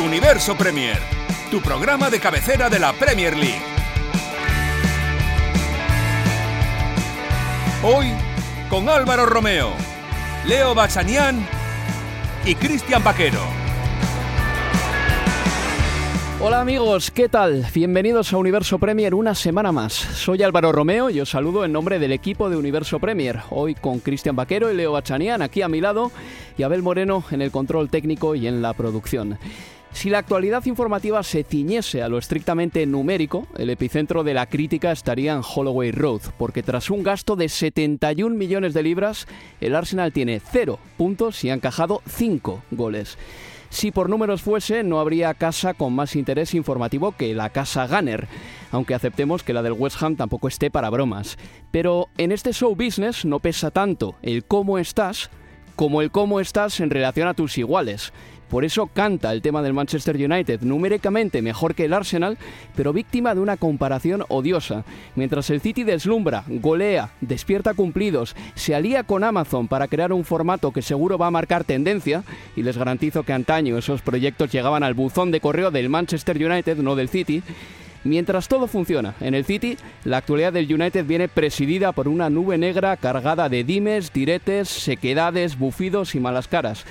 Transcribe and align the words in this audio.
Universo 0.00 0.56
Premier, 0.56 0.96
tu 1.50 1.60
programa 1.60 2.08
de 2.08 2.18
cabecera 2.18 2.70
de 2.70 2.78
la 2.78 2.94
Premier 2.94 3.36
League. 3.36 3.60
Hoy 7.82 8.06
con 8.70 8.88
Álvaro 8.88 9.26
Romeo, 9.26 9.72
Leo 10.46 10.74
Bachanian 10.74 11.46
y 12.46 12.54
Cristian 12.54 13.04
Vaquero. 13.04 13.40
Hola 16.42 16.62
amigos, 16.62 17.10
¿qué 17.10 17.28
tal? 17.28 17.66
Bienvenidos 17.74 18.32
a 18.32 18.38
Universo 18.38 18.78
Premier 18.78 19.14
una 19.14 19.34
semana 19.34 19.70
más. 19.70 19.92
Soy 19.92 20.42
Álvaro 20.42 20.72
Romeo 20.72 21.10
y 21.10 21.20
os 21.20 21.28
saludo 21.28 21.66
en 21.66 21.72
nombre 21.72 21.98
del 21.98 22.12
equipo 22.12 22.48
de 22.48 22.56
Universo 22.56 22.98
Premier. 22.98 23.40
Hoy 23.50 23.74
con 23.74 23.98
Cristian 23.98 24.34
Vaquero 24.34 24.72
y 24.72 24.74
Leo 24.74 24.92
Bachanian 24.92 25.42
aquí 25.42 25.60
a 25.60 25.68
mi 25.68 25.82
lado 25.82 26.10
y 26.56 26.62
Abel 26.62 26.82
Moreno 26.82 27.22
en 27.30 27.42
el 27.42 27.50
control 27.50 27.90
técnico 27.90 28.34
y 28.34 28.46
en 28.46 28.62
la 28.62 28.72
producción. 28.72 29.38
Si 30.00 30.08
la 30.08 30.16
actualidad 30.16 30.64
informativa 30.64 31.22
se 31.22 31.44
ciñese 31.44 32.02
a 32.02 32.08
lo 32.08 32.16
estrictamente 32.16 32.86
numérico, 32.86 33.46
el 33.58 33.68
epicentro 33.68 34.24
de 34.24 34.32
la 34.32 34.46
crítica 34.46 34.92
estaría 34.92 35.34
en 35.34 35.42
Holloway 35.42 35.90
Road, 35.92 36.22
porque 36.38 36.62
tras 36.62 36.88
un 36.88 37.02
gasto 37.02 37.36
de 37.36 37.50
71 37.50 38.34
millones 38.34 38.72
de 38.72 38.82
libras, 38.82 39.26
el 39.60 39.76
Arsenal 39.76 40.10
tiene 40.10 40.40
0 40.40 40.78
puntos 40.96 41.44
y 41.44 41.50
ha 41.50 41.52
encajado 41.52 42.00
5 42.08 42.62
goles. 42.70 43.18
Si 43.68 43.90
por 43.90 44.08
números 44.08 44.40
fuese, 44.40 44.82
no 44.84 45.00
habría 45.00 45.34
casa 45.34 45.74
con 45.74 45.92
más 45.92 46.16
interés 46.16 46.54
informativo 46.54 47.12
que 47.12 47.34
la 47.34 47.50
casa 47.50 47.86
Gunner, 47.86 48.26
aunque 48.70 48.94
aceptemos 48.94 49.42
que 49.42 49.52
la 49.52 49.62
del 49.62 49.74
West 49.74 50.02
Ham 50.02 50.16
tampoco 50.16 50.48
esté 50.48 50.70
para 50.70 50.88
bromas. 50.88 51.36
Pero 51.72 52.08
en 52.16 52.32
este 52.32 52.54
show 52.54 52.74
business 52.74 53.26
no 53.26 53.40
pesa 53.40 53.70
tanto 53.70 54.14
el 54.22 54.44
cómo 54.44 54.78
estás 54.78 55.28
como 55.76 56.02
el 56.02 56.10
cómo 56.10 56.40
estás 56.40 56.80
en 56.80 56.90
relación 56.90 57.28
a 57.28 57.32
tus 57.34 57.56
iguales. 57.56 58.12
Por 58.50 58.64
eso 58.64 58.88
canta 58.88 59.32
el 59.32 59.42
tema 59.42 59.62
del 59.62 59.72
Manchester 59.72 60.16
United, 60.16 60.62
numéricamente 60.62 61.40
mejor 61.40 61.76
que 61.76 61.84
el 61.84 61.92
Arsenal, 61.92 62.36
pero 62.74 62.92
víctima 62.92 63.32
de 63.32 63.40
una 63.40 63.56
comparación 63.56 64.24
odiosa. 64.28 64.84
Mientras 65.14 65.50
el 65.50 65.60
City 65.60 65.84
deslumbra, 65.84 66.42
golea, 66.48 67.12
despierta 67.20 67.74
cumplidos, 67.74 68.34
se 68.56 68.74
alía 68.74 69.04
con 69.04 69.22
Amazon 69.22 69.68
para 69.68 69.86
crear 69.86 70.12
un 70.12 70.24
formato 70.24 70.72
que 70.72 70.82
seguro 70.82 71.16
va 71.16 71.28
a 71.28 71.30
marcar 71.30 71.62
tendencia, 71.62 72.24
y 72.56 72.64
les 72.64 72.76
garantizo 72.76 73.22
que 73.22 73.32
antaño 73.32 73.78
esos 73.78 74.02
proyectos 74.02 74.50
llegaban 74.50 74.82
al 74.82 74.94
buzón 74.94 75.30
de 75.30 75.40
correo 75.40 75.70
del 75.70 75.88
Manchester 75.88 76.36
United, 76.36 76.76
no 76.78 76.96
del 76.96 77.08
City, 77.08 77.42
Mientras 78.02 78.48
todo 78.48 78.66
funciona 78.66 79.14
en 79.20 79.34
el 79.34 79.44
City, 79.44 79.76
la 80.04 80.16
actualidad 80.16 80.54
del 80.54 80.72
United 80.72 81.04
viene 81.04 81.28
presidida 81.28 81.92
por 81.92 82.08
una 82.08 82.30
nube 82.30 82.56
negra 82.56 82.96
cargada 82.96 83.50
de 83.50 83.62
dimes, 83.62 84.10
diretes, 84.10 84.70
sequedades, 84.70 85.58
bufidos 85.58 86.14
y 86.14 86.20
malas 86.20 86.48
caras. 86.48 86.86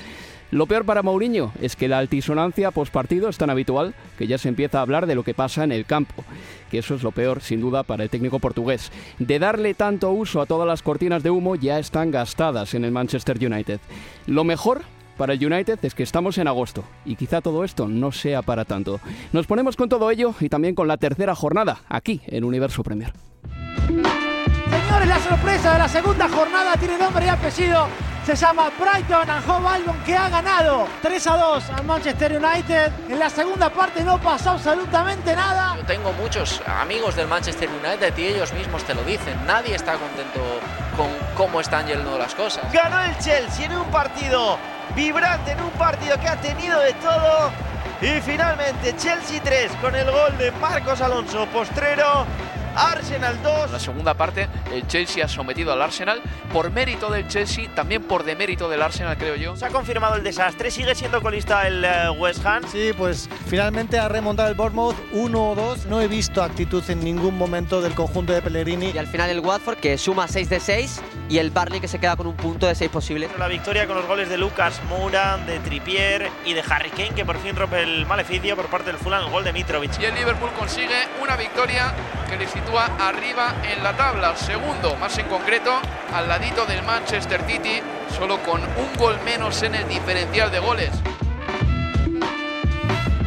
Lo 0.51 0.65
peor 0.65 0.83
para 0.83 1.03
Mourinho 1.03 1.51
es 1.61 1.75
que 1.75 1.87
la 1.87 1.99
altisonancia 1.99 2.71
postpartido 2.71 3.29
es 3.29 3.37
tan 3.37 3.51
habitual 3.51 3.93
que 4.17 4.25
ya 4.25 4.37
se 4.37 4.49
empieza 4.49 4.79
a 4.79 4.81
hablar 4.81 5.05
de 5.05 5.15
lo 5.15 5.23
que 5.23 5.35
pasa 5.35 5.63
en 5.63 5.71
el 5.71 5.85
campo, 5.85 6.23
que 6.71 6.79
eso 6.79 6.95
es 6.95 7.03
lo 7.03 7.11
peor 7.11 7.41
sin 7.41 7.61
duda 7.61 7.83
para 7.83 8.03
el 8.03 8.09
técnico 8.09 8.39
portugués. 8.39 8.91
De 9.19 9.37
darle 9.37 9.75
tanto 9.75 10.11
uso 10.11 10.41
a 10.41 10.47
todas 10.47 10.67
las 10.67 10.81
cortinas 10.81 11.21
de 11.21 11.29
humo 11.29 11.55
ya 11.55 11.77
están 11.77 12.09
gastadas 12.09 12.73
en 12.73 12.83
el 12.83 12.91
Manchester 12.91 13.37
United. 13.37 13.79
Lo 14.25 14.43
mejor 14.43 14.81
para 15.17 15.33
el 15.33 15.45
United 15.45 15.77
es 15.83 15.93
que 15.93 16.03
estamos 16.03 16.37
en 16.37 16.47
agosto 16.47 16.83
y 17.05 17.15
quizá 17.15 17.41
todo 17.41 17.63
esto 17.63 17.87
no 17.87 18.11
sea 18.11 18.41
para 18.41 18.65
tanto. 18.65 18.99
Nos 19.33 19.45
ponemos 19.45 19.75
con 19.75 19.89
todo 19.89 20.09
ello 20.09 20.33
y 20.39 20.49
también 20.49 20.73
con 20.73 20.87
la 20.87 20.97
tercera 20.97 21.35
jornada 21.35 21.81
aquí 21.89 22.21
en 22.25 22.43
Universo 22.43 22.83
Premier. 22.83 23.13
Señores, 23.87 25.07
la 25.07 25.19
sorpresa 25.19 25.73
de 25.73 25.79
la 25.79 25.87
segunda 25.87 26.27
jornada 26.29 26.75
tiene 26.77 26.97
nombre 26.97 27.25
y 27.25 27.29
apellido. 27.29 27.87
Se 28.29 28.35
llama 28.35 28.69
Brighton 28.77 29.27
and 29.27 29.49
Hove 29.49 29.67
Albion 29.67 29.97
que 30.05 30.15
ha 30.15 30.29
ganado 30.29 30.87
3 31.01 31.25
a 31.25 31.35
2 31.35 31.69
al 31.71 31.83
Manchester 31.83 32.37
United. 32.37 32.91
En 33.09 33.17
la 33.17 33.27
segunda 33.27 33.71
parte 33.71 34.03
no 34.03 34.21
pasó 34.21 34.51
absolutamente 34.51 35.35
nada. 35.35 35.75
Yo 35.77 35.83
tengo 35.85 36.13
muchos 36.13 36.61
amigos 36.67 37.15
del 37.15 37.27
Manchester 37.27 37.67
United 37.67 38.15
y 38.15 38.25
ellos 38.25 38.53
mismos 38.53 38.83
te 38.83 38.93
lo 38.93 39.01
dicen. 39.01 39.35
Nadie 39.47 39.73
está 39.73 39.93
contento 39.93 40.41
con 40.95 41.07
cómo 41.35 41.59
están 41.59 41.87
yendo 41.87 42.19
las 42.19 42.35
cosas. 42.35 42.71
Ganó 42.71 43.01
el 43.01 43.17
Chelsea 43.17 43.65
en 43.65 43.75
un 43.75 43.87
partido 43.87 44.59
vibrante, 44.95 45.53
en 45.53 45.63
un 45.63 45.71
partido 45.71 46.19
que 46.19 46.27
ha 46.27 46.39
tenido 46.39 46.79
de 46.81 46.93
todo. 46.93 47.49
Y 47.99 48.21
finalmente 48.21 48.95
Chelsea 48.95 49.41
3 49.43 49.71
con 49.81 49.95
el 49.95 50.05
gol 50.05 50.37
de 50.37 50.51
Marcos 50.51 51.01
Alonso 51.01 51.47
postrero. 51.47 52.27
Arsenal 52.75 53.41
2. 53.43 53.65
En 53.65 53.71
la 53.71 53.79
segunda 53.79 54.13
parte, 54.13 54.47
el 54.71 54.87
Chelsea 54.87 55.23
ha 55.23 55.27
sometido 55.27 55.73
al 55.73 55.81
Arsenal 55.81 56.21
por 56.51 56.71
mérito 56.71 57.09
del 57.09 57.27
Chelsea, 57.27 57.69
también 57.75 58.03
por 58.03 58.23
demérito 58.23 58.69
del 58.69 58.81
Arsenal, 58.81 59.17
creo 59.17 59.35
yo. 59.35 59.55
Se 59.55 59.65
ha 59.65 59.69
confirmado 59.69 60.15
el 60.15 60.23
desastre, 60.23 60.71
sigue 60.71 60.95
siendo 60.95 61.21
colista 61.21 61.67
el 61.67 61.83
eh, 61.83 62.09
West 62.17 62.45
Ham. 62.45 62.63
Sí, 62.71 62.91
pues 62.97 63.29
finalmente 63.47 63.99
ha 63.99 64.07
remontado 64.07 64.49
el 64.49 64.55
Bournemouth 64.55 64.95
1-2. 65.13 65.85
No 65.85 66.01
he 66.01 66.07
visto 66.07 66.43
actitud 66.43 66.83
en 66.89 67.03
ningún 67.03 67.37
momento 67.37 67.81
del 67.81 67.93
conjunto 67.93 68.33
de 68.33 68.41
Pellegrini. 68.41 68.91
Y 68.93 68.97
al 68.97 69.07
final 69.07 69.29
el 69.29 69.39
Watford 69.39 69.77
que 69.77 69.97
suma 69.97 70.27
6 70.27 70.49
de 70.49 70.59
6 70.59 71.01
y 71.29 71.37
el 71.37 71.51
Barley 71.51 71.79
que 71.79 71.87
se 71.87 71.99
queda 71.99 72.15
con 72.15 72.27
un 72.27 72.35
punto 72.35 72.67
de 72.67 72.75
6 72.75 72.89
posible. 72.89 73.29
La 73.37 73.47
victoria 73.47 73.87
con 73.87 73.95
los 73.95 74.05
goles 74.05 74.29
de 74.29 74.37
Lucas 74.37 74.81
Moura, 74.89 75.37
de 75.37 75.59
Trippier 75.59 76.29
y 76.45 76.53
de 76.53 76.63
Harry 76.69 76.89
Kane 76.89 77.11
que 77.11 77.25
por 77.25 77.37
fin 77.37 77.55
rompe 77.55 77.83
el 77.83 78.05
maleficio 78.05 78.55
por 78.55 78.67
parte 78.67 78.87
del 78.87 78.97
Fulham, 78.97 79.25
el 79.25 79.31
gol 79.31 79.43
de 79.43 79.53
Mitrovic. 79.53 79.99
Y 79.99 80.05
el 80.05 80.15
Liverpool 80.15 80.49
consigue 80.57 81.07
una 81.21 81.35
victoria 81.35 81.93
que 82.29 82.37
le 82.37 82.47
sitúa 82.59 82.85
arriba 82.99 83.55
en 83.63 83.83
la 83.83 83.95
tabla, 83.95 84.35
segundo, 84.35 84.95
más 84.99 85.17
en 85.17 85.27
concreto, 85.27 85.71
al 86.13 86.27
ladito 86.27 86.65
del 86.65 86.83
Manchester 86.83 87.41
City, 87.47 87.81
solo 88.17 88.37
con 88.39 88.61
un 88.61 88.97
gol 88.97 89.15
menos 89.23 89.63
en 89.63 89.75
el 89.75 89.87
diferencial 89.87 90.51
de 90.51 90.59
goles. 90.59 90.91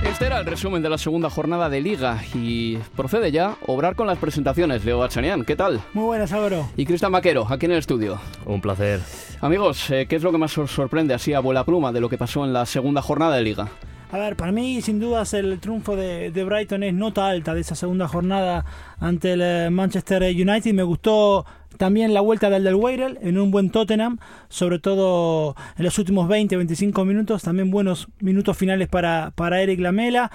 Este 0.04 0.26
era 0.26 0.38
el 0.38 0.44
resumen 0.44 0.82
de 0.82 0.91
la 0.91 0.98
segunda 0.98 1.31
jornada 1.31 1.70
de 1.70 1.81
Liga 1.81 2.19
y 2.34 2.76
procede 2.94 3.32
ya 3.32 3.47
a 3.47 3.56
obrar 3.66 3.94
con 3.94 4.06
las 4.06 4.19
presentaciones. 4.19 4.84
Leo 4.84 4.98
Bachanian, 4.98 5.44
¿qué 5.44 5.56
tal? 5.56 5.81
Muy 5.94 6.04
buenas, 6.04 6.32
Álvaro. 6.32 6.69
Y 6.76 6.84
Cristian 6.84 7.12
Maquero, 7.12 7.47
aquí 7.49 7.66
en 7.66 7.72
el 7.72 7.78
estudio. 7.78 8.20
Un 8.44 8.60
placer. 8.60 9.00
Amigos, 9.40 9.90
eh, 9.90 10.06
¿qué 10.06 10.17
es 10.17 10.23
lo 10.23 10.31
que 10.31 10.38
más 10.38 10.56
os 10.58 10.70
sorprende 10.70 11.14
así 11.14 11.32
a 11.32 11.40
vuela 11.40 11.64
pluma 11.64 11.90
de 11.93 12.00
lo 12.00 12.11
que 12.11 12.19
pasó 12.19 12.44
en 12.44 12.52
la 12.52 12.67
segunda 12.67 13.00
jornada 13.00 13.37
de 13.37 13.43
Liga? 13.43 13.69
A 14.12 14.19
ver, 14.19 14.37
para 14.37 14.53
mí 14.53 14.82
sin 14.82 15.00
dudas 15.00 15.32
el 15.32 15.59
triunfo 15.59 15.97
de, 15.97 16.31
de 16.31 16.44
Brighton 16.44 16.82
es 16.82 16.93
nota 16.93 17.29
alta 17.29 17.55
de 17.55 17.62
esa 17.62 17.75
segunda 17.75 18.06
jornada 18.06 18.67
ante 19.00 19.32
el 19.32 19.41
eh, 19.41 19.70
Manchester 19.70 20.23
United. 20.23 20.75
Me 20.75 20.82
gustó 20.82 21.47
también 21.79 22.12
la 22.12 22.20
vuelta 22.20 22.50
del 22.50 22.62
del 22.62 22.75
Weirel 22.75 23.19
en 23.23 23.38
un 23.38 23.50
buen 23.50 23.70
Tottenham, 23.70 24.19
sobre 24.50 24.79
todo 24.79 25.56
en 25.79 25.85
los 25.85 25.99
últimos 25.99 26.29
20-25 26.29 27.06
minutos. 27.06 27.43
También 27.43 27.70
buenos 27.70 28.06
minutos 28.20 28.55
finales 28.55 28.87
para, 28.87 29.32
para 29.35 29.62
Eric 29.62 29.81
Lamela. 29.81 30.31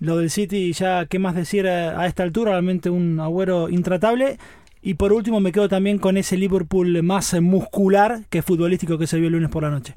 Lo 0.00 0.16
del 0.16 0.28
City, 0.28 0.72
ya 0.72 1.06
qué 1.06 1.20
más 1.20 1.36
decir 1.36 1.68
a, 1.68 2.00
a 2.00 2.08
esta 2.08 2.24
altura, 2.24 2.50
realmente 2.50 2.90
un 2.90 3.20
agüero 3.20 3.68
intratable. 3.68 4.36
Y 4.82 4.94
por 4.94 5.12
último 5.12 5.38
me 5.38 5.52
quedo 5.52 5.68
también 5.68 5.98
con 5.98 6.16
ese 6.16 6.36
Liverpool 6.36 7.00
más 7.04 7.40
muscular 7.40 8.22
que 8.30 8.42
futbolístico 8.42 8.98
que 8.98 9.06
se 9.06 9.16
vio 9.16 9.28
el 9.28 9.34
lunes 9.34 9.50
por 9.50 9.62
la 9.62 9.70
noche. 9.70 9.94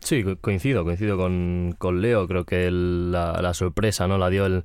Sí, 0.00 0.24
co- 0.24 0.36
coincido, 0.40 0.84
coincido 0.84 1.16
con, 1.16 1.74
con 1.78 2.00
Leo. 2.00 2.26
Creo 2.26 2.44
que 2.44 2.66
el- 2.66 3.12
la, 3.12 3.40
la 3.42 3.54
sorpresa 3.54 4.08
no 4.08 4.18
la 4.18 4.30
dio 4.30 4.46
el, 4.46 4.64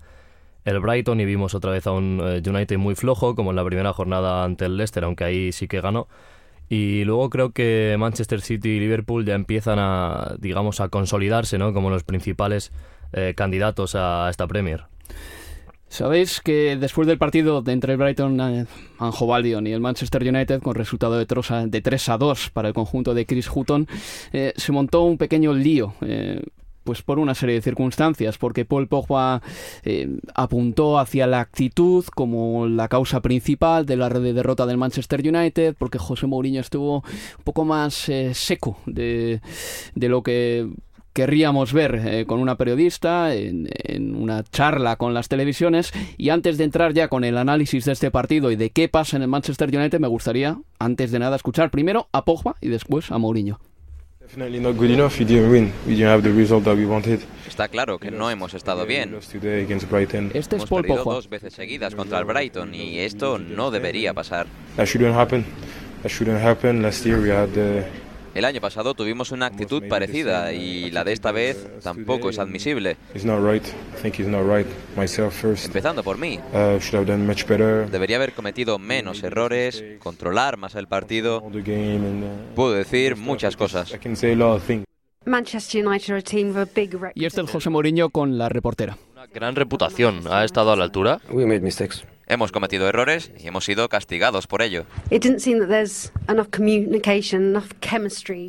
el 0.65 0.79
Brighton 0.79 1.19
y 1.19 1.25
vimos 1.25 1.53
otra 1.55 1.71
vez 1.71 1.85
a 1.87 1.91
un 1.91 2.21
eh, 2.23 2.41
United 2.47 2.77
muy 2.77 2.95
flojo, 2.95 3.35
como 3.35 3.49
en 3.51 3.55
la 3.57 3.65
primera 3.65 3.93
jornada 3.93 4.43
ante 4.43 4.65
el 4.65 4.77
Leicester, 4.77 5.03
aunque 5.03 5.23
ahí 5.25 5.51
sí 5.51 5.67
que 5.67 5.81
ganó. 5.81 6.07
Y 6.67 7.03
luego 7.03 7.29
creo 7.29 7.51
que 7.51 7.95
Manchester 7.99 8.41
City 8.41 8.69
y 8.69 8.79
Liverpool 8.79 9.23
ya 9.25 9.35
empiezan 9.35 9.77
a, 9.79 10.35
digamos, 10.39 10.79
a 10.81 10.89
consolidarse, 10.89 11.57
¿no? 11.59 11.73
Como 11.73 11.91
los 11.91 12.03
principales 12.03 12.71
eh, 13.13 13.33
candidatos 13.35 13.93
a 13.95 14.27
esta 14.31 14.47
Premier. 14.47 14.85
Sabéis 15.87 16.41
que 16.41 16.77
después 16.77 17.07
del 17.07 17.17
partido 17.17 17.63
entre 17.67 17.93
el 17.93 17.97
Brighton 17.97 18.41
and 18.41 18.67
Hove 18.99 19.33
Albion 19.33 19.67
y 19.67 19.71
el 19.71 19.79
Manchester 19.79 20.23
United, 20.27 20.61
con 20.61 20.75
resultado 20.75 21.17
de 21.17 21.25
3 21.81 22.09
a 22.09 22.17
2 22.17 22.49
para 22.51 22.69
el 22.69 22.73
conjunto 22.73 23.13
de 23.13 23.25
Chris 23.25 23.49
Hutton, 23.53 23.87
eh, 24.33 24.53
se 24.55 24.71
montó 24.71 25.03
un 25.03 25.17
pequeño 25.17 25.53
lío. 25.53 25.93
Eh, 26.01 26.41
pues 26.83 27.01
por 27.01 27.17
una 27.17 27.33
serie 27.33 27.55
de 27.55 27.63
circunstancias, 27.63 28.37
porque 28.37 28.63
Paul 28.63 28.87
Pogba 28.87 29.41
eh, 29.83 30.19
apuntó 30.35 30.99
hacia 30.99 31.25
la 31.25 31.39
actitud 31.39 32.05
como 32.13 32.67
la 32.67 32.87
causa 32.89 33.21
principal 33.21 33.87
de 33.87 33.95
la 33.95 34.07
red 34.07 34.21
de 34.21 34.33
derrota 34.33 34.67
del 34.67 34.77
Manchester 34.77 35.27
United, 35.27 35.75
porque 35.79 35.97
José 35.97 36.27
Mourinho 36.27 36.61
estuvo 36.61 36.97
un 36.97 37.43
poco 37.43 37.65
más 37.65 38.11
seco 38.33 38.77
de, 38.85 39.41
de 39.95 40.09
lo 40.09 40.21
que 40.21 40.69
querríamos 41.15 41.71
ver 41.71 41.95
eh, 41.95 42.25
con 42.27 42.39
una 42.39 42.57
periodista 42.57 43.33
en, 43.33 43.69
una 44.15 44.43
charla 44.43 44.97
con 44.97 45.13
las 45.13 45.29
televisiones. 45.29 45.93
Y 46.17 46.29
antes 46.29 46.57
de 46.57 46.65
entrar 46.65 46.93
ya 46.93 47.07
con 47.07 47.23
el 47.23 47.37
análisis 47.37 47.85
de 47.85 47.93
este 47.93 48.11
partido 48.11 48.51
y 48.51 48.57
de 48.57 48.69
qué 48.69 48.89
pasa 48.89 49.15
en 49.15 49.23
el 49.23 49.29
Manchester 49.29 49.75
United, 49.75 49.99
me 49.99 50.09
gustaría, 50.09 50.57
antes 50.77 51.11
de 51.11 51.19
nada, 51.19 51.37
escuchar 51.37 51.71
primero 51.71 52.09
a 52.11 52.25
Pogba 52.25 52.57
y 52.59 52.67
después 52.67 53.11
a 53.11 53.17
Mourinho. 53.17 53.59
Está 57.47 57.69
claro 57.69 57.97
que 57.97 58.11
no 58.11 58.29
hemos 58.29 58.53
estado 58.53 58.85
bien. 58.85 59.15
Este 60.33 60.57
es 60.57 60.65
Paul 60.65 60.83
Pogba. 60.83 61.13
dos 61.13 61.29
veces 61.29 61.53
seguidas 61.53 61.95
contra 61.95 62.19
el 62.19 62.25
Brighton 62.25 62.75
y 62.75 62.99
esto 62.99 63.37
no 63.37 63.71
debería 63.71 64.13
pasar. 64.13 64.47
El 68.35 68.43
año 68.43 68.59
pasado 68.59 68.93
tuvimos 68.93 69.31
una 69.31 69.45
actitud 69.45 69.87
parecida 69.87 70.51
y 70.51 70.91
la 70.91 71.05
de 71.05 71.13
esta 71.13 71.31
vez 71.31 71.69
tampoco 71.81 72.29
es 72.29 72.37
admisible. 72.37 72.97
Empezando 75.63 76.03
por 76.03 76.17
mí. 76.17 76.39
Debería 77.89 78.17
haber 78.17 78.33
cometido 78.33 78.77
menos 78.77 79.23
errores, 79.23 79.81
controlar 79.99 80.57
más 80.57 80.75
el 80.75 80.87
partido. 80.87 81.41
Puedo 82.55 82.73
decir 82.73 83.15
muchas 83.15 83.55
cosas. 83.55 83.97
Y 87.15 87.25
este 87.25 87.41
es 87.41 87.49
José 87.49 87.69
Mourinho 87.69 88.09
con 88.09 88.37
la 88.37 88.49
reportera. 88.49 88.97
Una 89.13 89.27
gran 89.27 89.55
reputación. 89.55 90.23
¿Ha 90.29 90.43
estado 90.43 90.73
a 90.73 90.75
la 90.75 90.83
altura? 90.83 91.21
Hemos 92.27 92.51
cometido 92.51 92.89
errores 92.89 93.31
y 93.39 93.47
hemos 93.47 93.65
sido 93.65 93.87
castigados 93.87 94.47
por 94.47 94.61
ello. 94.61 94.85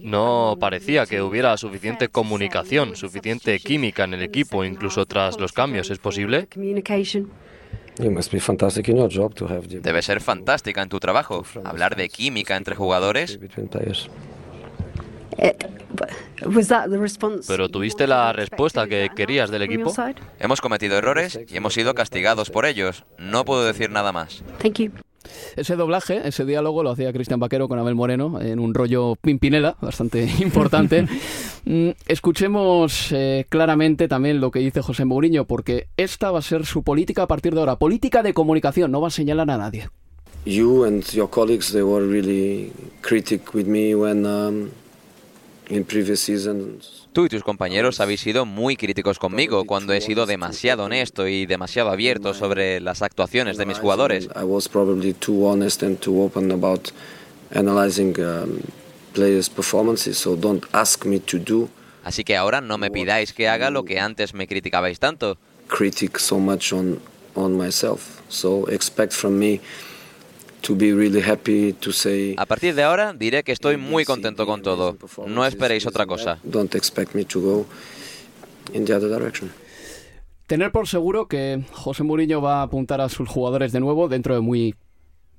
No 0.05 0.57
parecía 0.59 1.05
que 1.05 1.21
hubiera 1.21 1.57
suficiente 1.59 2.09
comunicación, 2.09 2.97
suficiente 2.97 3.59
química 3.59 4.05
en 4.05 4.15
el 4.15 4.23
equipo, 4.23 4.65
incluso 4.65 5.05
tras 5.05 5.39
los 5.39 5.53
cambios. 5.53 5.91
¿Es 5.91 5.99
posible? 5.99 6.49
Debe 9.83 10.03
ser 10.03 10.21
fantástica 10.21 10.83
en 10.83 10.89
tu 10.89 10.99
trabajo. 10.99 11.45
Hablar 11.65 11.97
de 11.97 12.09
química 12.09 12.57
entre 12.57 12.75
jugadores. 12.75 13.39
¿Pero 17.47 17.69
tuviste 17.69 18.07
la 18.07 18.33
respuesta 18.33 18.87
que 18.87 19.11
querías 19.15 19.51
del 19.51 19.63
equipo? 19.63 19.93
Hemos 20.39 20.61
cometido 20.61 20.97
errores 20.99 21.41
y 21.49 21.57
hemos 21.57 21.75
sido 21.75 21.95
castigados 21.95 22.51
por 22.51 22.67
ellos. 22.67 23.05
No 23.19 23.45
puedo 23.45 23.65
decir 23.65 23.91
nada 23.91 24.13
más. 24.13 24.43
Ese 25.57 25.77
doblaje, 25.77 26.27
ese 26.29 26.45
diálogo 26.45 26.83
lo 26.83 26.91
hacía 26.91 27.13
Cristian 27.13 27.41
Vaquero 27.41 27.69
con 27.69 27.79
Abel 27.79 27.95
Moreno 27.95 28.41
en 28.41 28.59
un 28.59 28.75
rollo 28.75 29.17
pimpinela 29.17 29.77
bastante 29.81 30.23
importante. 30.41 31.07
Mm, 31.65 31.91
escuchemos 32.07 33.11
eh, 33.13 33.47
claramente 33.49 34.09
también 34.09 34.41
lo 34.41 34.51
que 34.51 34.61
dice 34.61 34.83
José 34.83 35.05
Mourinho, 35.05 35.47
porque 35.47 35.89
esta 35.97 36.31
va 36.31 36.39
a 36.39 36.43
ser 36.43 36.65
su 36.65 36.83
política 36.83 37.23
a 37.23 37.27
partir 37.27 37.55
de 37.55 37.61
ahora. 37.61 37.77
Política 37.77 38.23
de 38.23 38.35
comunicación, 38.35 38.93
no 38.93 39.01
va 39.01 39.09
a 39.09 39.11
señalar 39.11 39.51
a 39.51 39.59
nadie. 39.59 39.89
You 40.45 40.85
and 40.85 41.03
your 41.13 41.29
colleagues, 41.29 41.73
they 41.73 41.83
were 41.83 42.07
really 42.07 42.73
critic 43.01 43.53
with 43.53 43.67
me 43.67 43.97
when 43.97 44.25
um, 44.25 44.71
Tú 47.13 47.25
y 47.25 47.29
tus 47.29 47.43
compañeros 47.43 48.01
habéis 48.01 48.21
sido 48.21 48.45
muy 48.45 48.77
críticos 48.77 49.19
conmigo 49.19 49.65
cuando 49.65 49.93
he 49.93 50.01
sido 50.01 50.27
demasiado 50.27 50.85
honesto 50.85 51.27
y 51.27 51.47
demasiado 51.47 51.91
abierto 51.91 52.35
sobre 52.35 52.81
las 52.81 53.03
actuaciones 53.03 53.57
de 53.57 53.67
mis 53.67 53.79
jugadores. 53.79 54.29
Así 62.05 62.23
que 62.23 62.37
ahora 62.37 62.61
no 62.61 62.79
me 62.79 62.91
pidáis 62.91 63.33
que 63.33 63.49
haga 63.49 63.71
lo 63.71 63.85
que 63.85 63.99
antes 63.99 64.35
me 64.35 64.47
criticabais 64.47 65.01
tanto. 65.01 65.39
A 72.37 72.47
partir 72.47 72.75
de 72.75 72.83
ahora 72.83 73.13
diré 73.13 73.43
que 73.45 73.53
estoy 73.53 73.77
muy 73.77 74.05
contento 74.05 74.47
con 74.47 74.63
todo. 74.63 74.97
No 75.27 75.45
esperéis 75.47 75.87
otra 75.87 76.07
cosa. 76.07 76.39
Tener 80.47 80.71
por 80.71 80.87
seguro 80.87 81.27
que 81.27 81.65
José 81.73 82.05
Mourinho 82.05 82.41
va 82.41 82.61
a 82.61 82.63
apuntar 82.63 83.01
a 83.01 83.09
sus 83.09 83.29
jugadores 83.29 83.73
de 83.73 83.81
nuevo 83.81 84.09
dentro 84.09 84.35
de 84.35 84.41
muy 84.41 84.75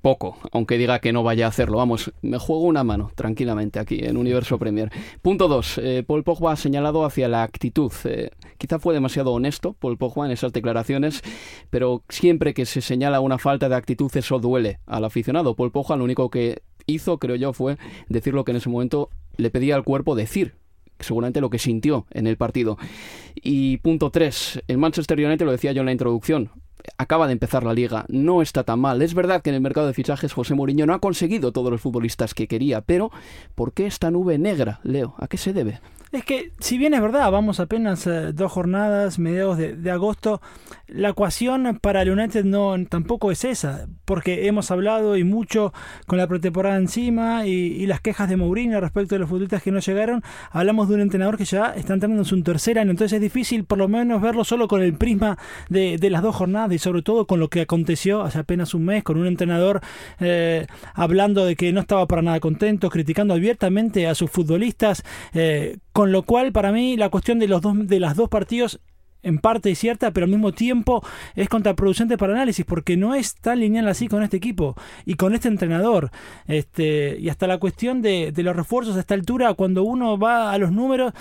poco, 0.02 0.38
aunque 0.52 0.78
diga 0.78 1.00
que 1.00 1.12
no 1.12 1.22
vaya 1.22 1.46
a 1.46 1.48
hacerlo. 1.48 1.78
Vamos, 1.78 2.12
me 2.22 2.38
juego 2.38 2.62
una 2.62 2.84
mano 2.84 3.10
tranquilamente 3.14 3.78
aquí 3.78 4.00
en 4.02 4.16
Universo 4.16 4.58
Premier. 4.58 4.90
Punto 5.22 5.48
2. 5.48 5.78
Eh, 5.78 6.04
Paul 6.06 6.24
Pogba 6.24 6.52
ha 6.52 6.56
señalado 6.56 7.04
hacia 7.04 7.28
la 7.28 7.42
actitud. 7.42 7.92
Eh, 8.04 8.30
quizá 8.58 8.78
fue 8.78 8.94
demasiado 8.94 9.32
honesto 9.32 9.74
Paul 9.74 9.98
Pogba 9.98 10.26
en 10.26 10.32
esas 10.32 10.52
declaraciones, 10.52 11.22
pero 11.70 12.02
siempre 12.08 12.54
que 12.54 12.66
se 12.66 12.80
señala 12.80 13.20
una 13.20 13.38
falta 13.38 13.68
de 13.68 13.76
actitud 13.76 14.10
eso 14.14 14.38
duele 14.38 14.80
al 14.86 15.04
aficionado. 15.04 15.54
Paul 15.54 15.72
Pogba 15.72 15.96
lo 15.96 16.04
único 16.04 16.30
que 16.30 16.62
hizo, 16.86 17.18
creo 17.18 17.36
yo, 17.36 17.52
fue 17.52 17.76
decir 18.08 18.34
lo 18.34 18.44
que 18.44 18.52
en 18.52 18.56
ese 18.58 18.68
momento 18.68 19.10
le 19.36 19.50
pedía 19.50 19.74
al 19.74 19.84
cuerpo 19.84 20.14
decir 20.14 20.54
seguramente 21.00 21.40
lo 21.40 21.50
que 21.50 21.58
sintió 21.58 22.06
en 22.10 22.26
el 22.26 22.36
partido. 22.36 22.76
Y 23.34 23.78
punto 23.78 24.10
3, 24.10 24.64
el 24.66 24.78
Manchester 24.78 25.18
United, 25.18 25.46
lo 25.46 25.52
decía 25.52 25.72
yo 25.72 25.80
en 25.80 25.86
la 25.86 25.92
introducción, 25.92 26.50
acaba 26.96 27.26
de 27.26 27.32
empezar 27.32 27.64
la 27.64 27.74
liga, 27.74 28.04
no 28.08 28.42
está 28.42 28.64
tan 28.64 28.80
mal. 28.80 29.02
Es 29.02 29.14
verdad 29.14 29.42
que 29.42 29.50
en 29.50 29.56
el 29.56 29.60
mercado 29.60 29.86
de 29.86 29.94
fichajes 29.94 30.32
José 30.32 30.54
Mourinho 30.54 30.86
no 30.86 30.94
ha 30.94 31.00
conseguido 31.00 31.52
todos 31.52 31.70
los 31.70 31.80
futbolistas 31.80 32.34
que 32.34 32.48
quería, 32.48 32.80
pero 32.80 33.10
¿por 33.54 33.72
qué 33.72 33.86
esta 33.86 34.10
nube 34.10 34.38
negra, 34.38 34.80
Leo? 34.82 35.14
¿A 35.18 35.28
qué 35.28 35.36
se 35.36 35.52
debe? 35.52 35.80
Es 36.10 36.24
que, 36.24 36.52
si 36.58 36.78
bien 36.78 36.94
es 36.94 37.02
verdad, 37.02 37.30
vamos 37.30 37.60
apenas 37.60 38.06
eh, 38.06 38.32
dos 38.32 38.50
jornadas, 38.50 39.18
mediados 39.18 39.58
de, 39.58 39.90
agosto, 39.90 40.40
la 40.86 41.10
ecuación 41.10 41.78
para 41.82 42.00
el 42.00 42.10
United 42.10 42.44
no, 42.44 42.74
tampoco 42.88 43.30
es 43.30 43.44
esa, 43.44 43.88
porque 44.06 44.46
hemos 44.46 44.70
hablado 44.70 45.18
y 45.18 45.24
mucho 45.24 45.74
con 46.06 46.16
la 46.16 46.26
pretemporada 46.26 46.76
encima 46.76 47.46
y, 47.46 47.86
las 47.86 48.00
quejas 48.00 48.28
de 48.28 48.36
Mourinho 48.36 48.80
respecto 48.80 49.14
de 49.14 49.18
los 49.18 49.28
futbolistas 49.28 49.62
que 49.62 49.70
no 49.70 49.80
llegaron. 49.80 50.22
Hablamos 50.50 50.88
de 50.88 50.94
un 50.94 51.00
entrenador 51.00 51.36
que 51.38 51.44
ya 51.44 51.74
está 51.74 51.94
entrando 51.94 52.18
en 52.18 52.24
su 52.24 52.42
tercer 52.42 52.78
año, 52.78 52.90
entonces 52.90 53.16
es 53.16 53.20
difícil 53.20 53.64
por 53.64 53.78
lo 53.78 53.88
menos 53.88 54.20
verlo 54.20 54.44
solo 54.44 54.68
con 54.68 54.82
el 54.82 54.94
prisma 54.94 55.38
de, 55.68 55.98
las 56.08 56.22
dos 56.22 56.36
jornadas 56.36 56.72
y 56.72 56.78
sobre 56.78 57.02
todo 57.02 57.26
con 57.26 57.38
lo 57.38 57.48
que 57.48 57.62
aconteció 57.62 58.22
hace 58.22 58.38
apenas 58.38 58.72
un 58.72 58.84
mes, 58.86 59.04
con 59.04 59.18
un 59.18 59.26
entrenador 59.26 59.82
eh, 60.20 60.66
hablando 60.94 61.44
de 61.44 61.54
que 61.56 61.72
no 61.72 61.80
estaba 61.80 62.06
para 62.06 62.22
nada 62.22 62.40
contento, 62.40 62.88
criticando 62.88 63.34
abiertamente 63.34 64.06
a 64.06 64.14
sus 64.14 64.30
futbolistas. 64.30 65.04
Eh, 65.34 65.78
con 65.98 66.12
lo 66.12 66.22
cual, 66.22 66.52
para 66.52 66.70
mí, 66.70 66.96
la 66.96 67.08
cuestión 67.08 67.40
de 67.40 67.48
los 67.48 67.60
dos, 67.60 67.74
de 67.88 67.98
las 67.98 68.14
dos 68.14 68.28
partidos 68.28 68.78
en 69.24 69.40
parte 69.40 69.72
es 69.72 69.80
cierta, 69.80 70.12
pero 70.12 70.26
al 70.26 70.30
mismo 70.30 70.52
tiempo 70.52 71.04
es 71.34 71.48
contraproducente 71.48 72.16
para 72.16 72.34
análisis, 72.34 72.64
porque 72.64 72.96
no 72.96 73.16
es 73.16 73.34
tan 73.34 73.58
lineal 73.58 73.88
así 73.88 74.06
con 74.06 74.22
este 74.22 74.36
equipo 74.36 74.76
y 75.06 75.14
con 75.14 75.34
este 75.34 75.48
entrenador. 75.48 76.12
Este, 76.46 77.18
y 77.18 77.28
hasta 77.30 77.48
la 77.48 77.58
cuestión 77.58 78.00
de, 78.00 78.32
los 78.32 78.54
refuerzos 78.54 78.96
a 78.96 79.00
esta 79.00 79.14
altura, 79.14 79.54
cuando 79.54 79.82
uno 79.82 80.16
va 80.20 80.52
a 80.52 80.58
los 80.58 80.70
números, 80.70 81.14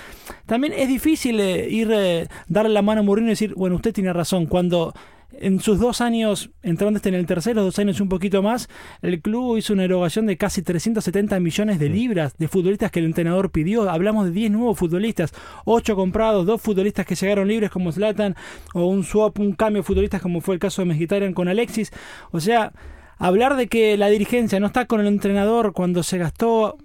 también 0.45 0.73
es 0.73 0.87
difícil 0.87 1.39
eh, 1.39 1.67
ir, 1.71 1.89
eh, 1.91 2.27
darle 2.47 2.69
la 2.71 2.83
mano 2.83 3.01
a 3.01 3.03
Mourinho 3.03 3.29
y 3.29 3.31
decir, 3.31 3.55
bueno, 3.55 3.77
usted 3.77 3.95
tiene 3.95 4.13
razón, 4.13 4.45
cuando 4.45 4.93
en 5.31 5.59
sus 5.59 5.79
dos 5.79 6.01
años, 6.01 6.51
entrando 6.63 6.97
este 6.97 7.09
en 7.09 7.15
el 7.15 7.25
tercero, 7.25 7.63
dos 7.63 7.77
años 7.79 7.99
y 7.99 8.01
un 8.01 8.09
poquito 8.09 8.41
más, 8.41 8.69
el 9.01 9.21
club 9.21 9.57
hizo 9.57 9.73
una 9.73 9.83
erogación 9.83 10.25
de 10.25 10.37
casi 10.37 10.61
370 10.61 11.39
millones 11.39 11.79
de 11.79 11.89
libras 11.89 12.37
de 12.37 12.47
futbolistas 12.47 12.91
que 12.91 12.99
el 12.99 13.05
entrenador 13.05 13.51
pidió. 13.51 13.89
Hablamos 13.89 14.25
de 14.25 14.31
10 14.31 14.51
nuevos 14.51 14.77
futbolistas, 14.77 15.33
8 15.65 15.95
comprados, 15.95 16.45
dos 16.45 16.61
futbolistas 16.61 17.05
que 17.05 17.15
llegaron 17.15 17.47
libres 17.47 17.69
como 17.69 17.91
Zlatan, 17.91 18.35
o 18.73 18.85
un 18.85 19.03
swap, 19.03 19.39
un 19.39 19.53
cambio 19.53 19.81
de 19.81 19.87
futbolistas 19.87 20.21
como 20.21 20.41
fue 20.41 20.55
el 20.55 20.59
caso 20.59 20.81
de 20.81 20.87
Mejitarian 20.87 21.33
con 21.33 21.47
Alexis. 21.47 21.91
O 22.31 22.39
sea, 22.39 22.71
hablar 23.17 23.55
de 23.57 23.67
que 23.67 23.97
la 23.97 24.09
dirigencia 24.09 24.59
no 24.59 24.67
está 24.67 24.85
con 24.85 25.01
el 25.01 25.07
entrenador 25.07 25.73
cuando 25.73 26.03
se 26.03 26.17
gastó 26.17 26.77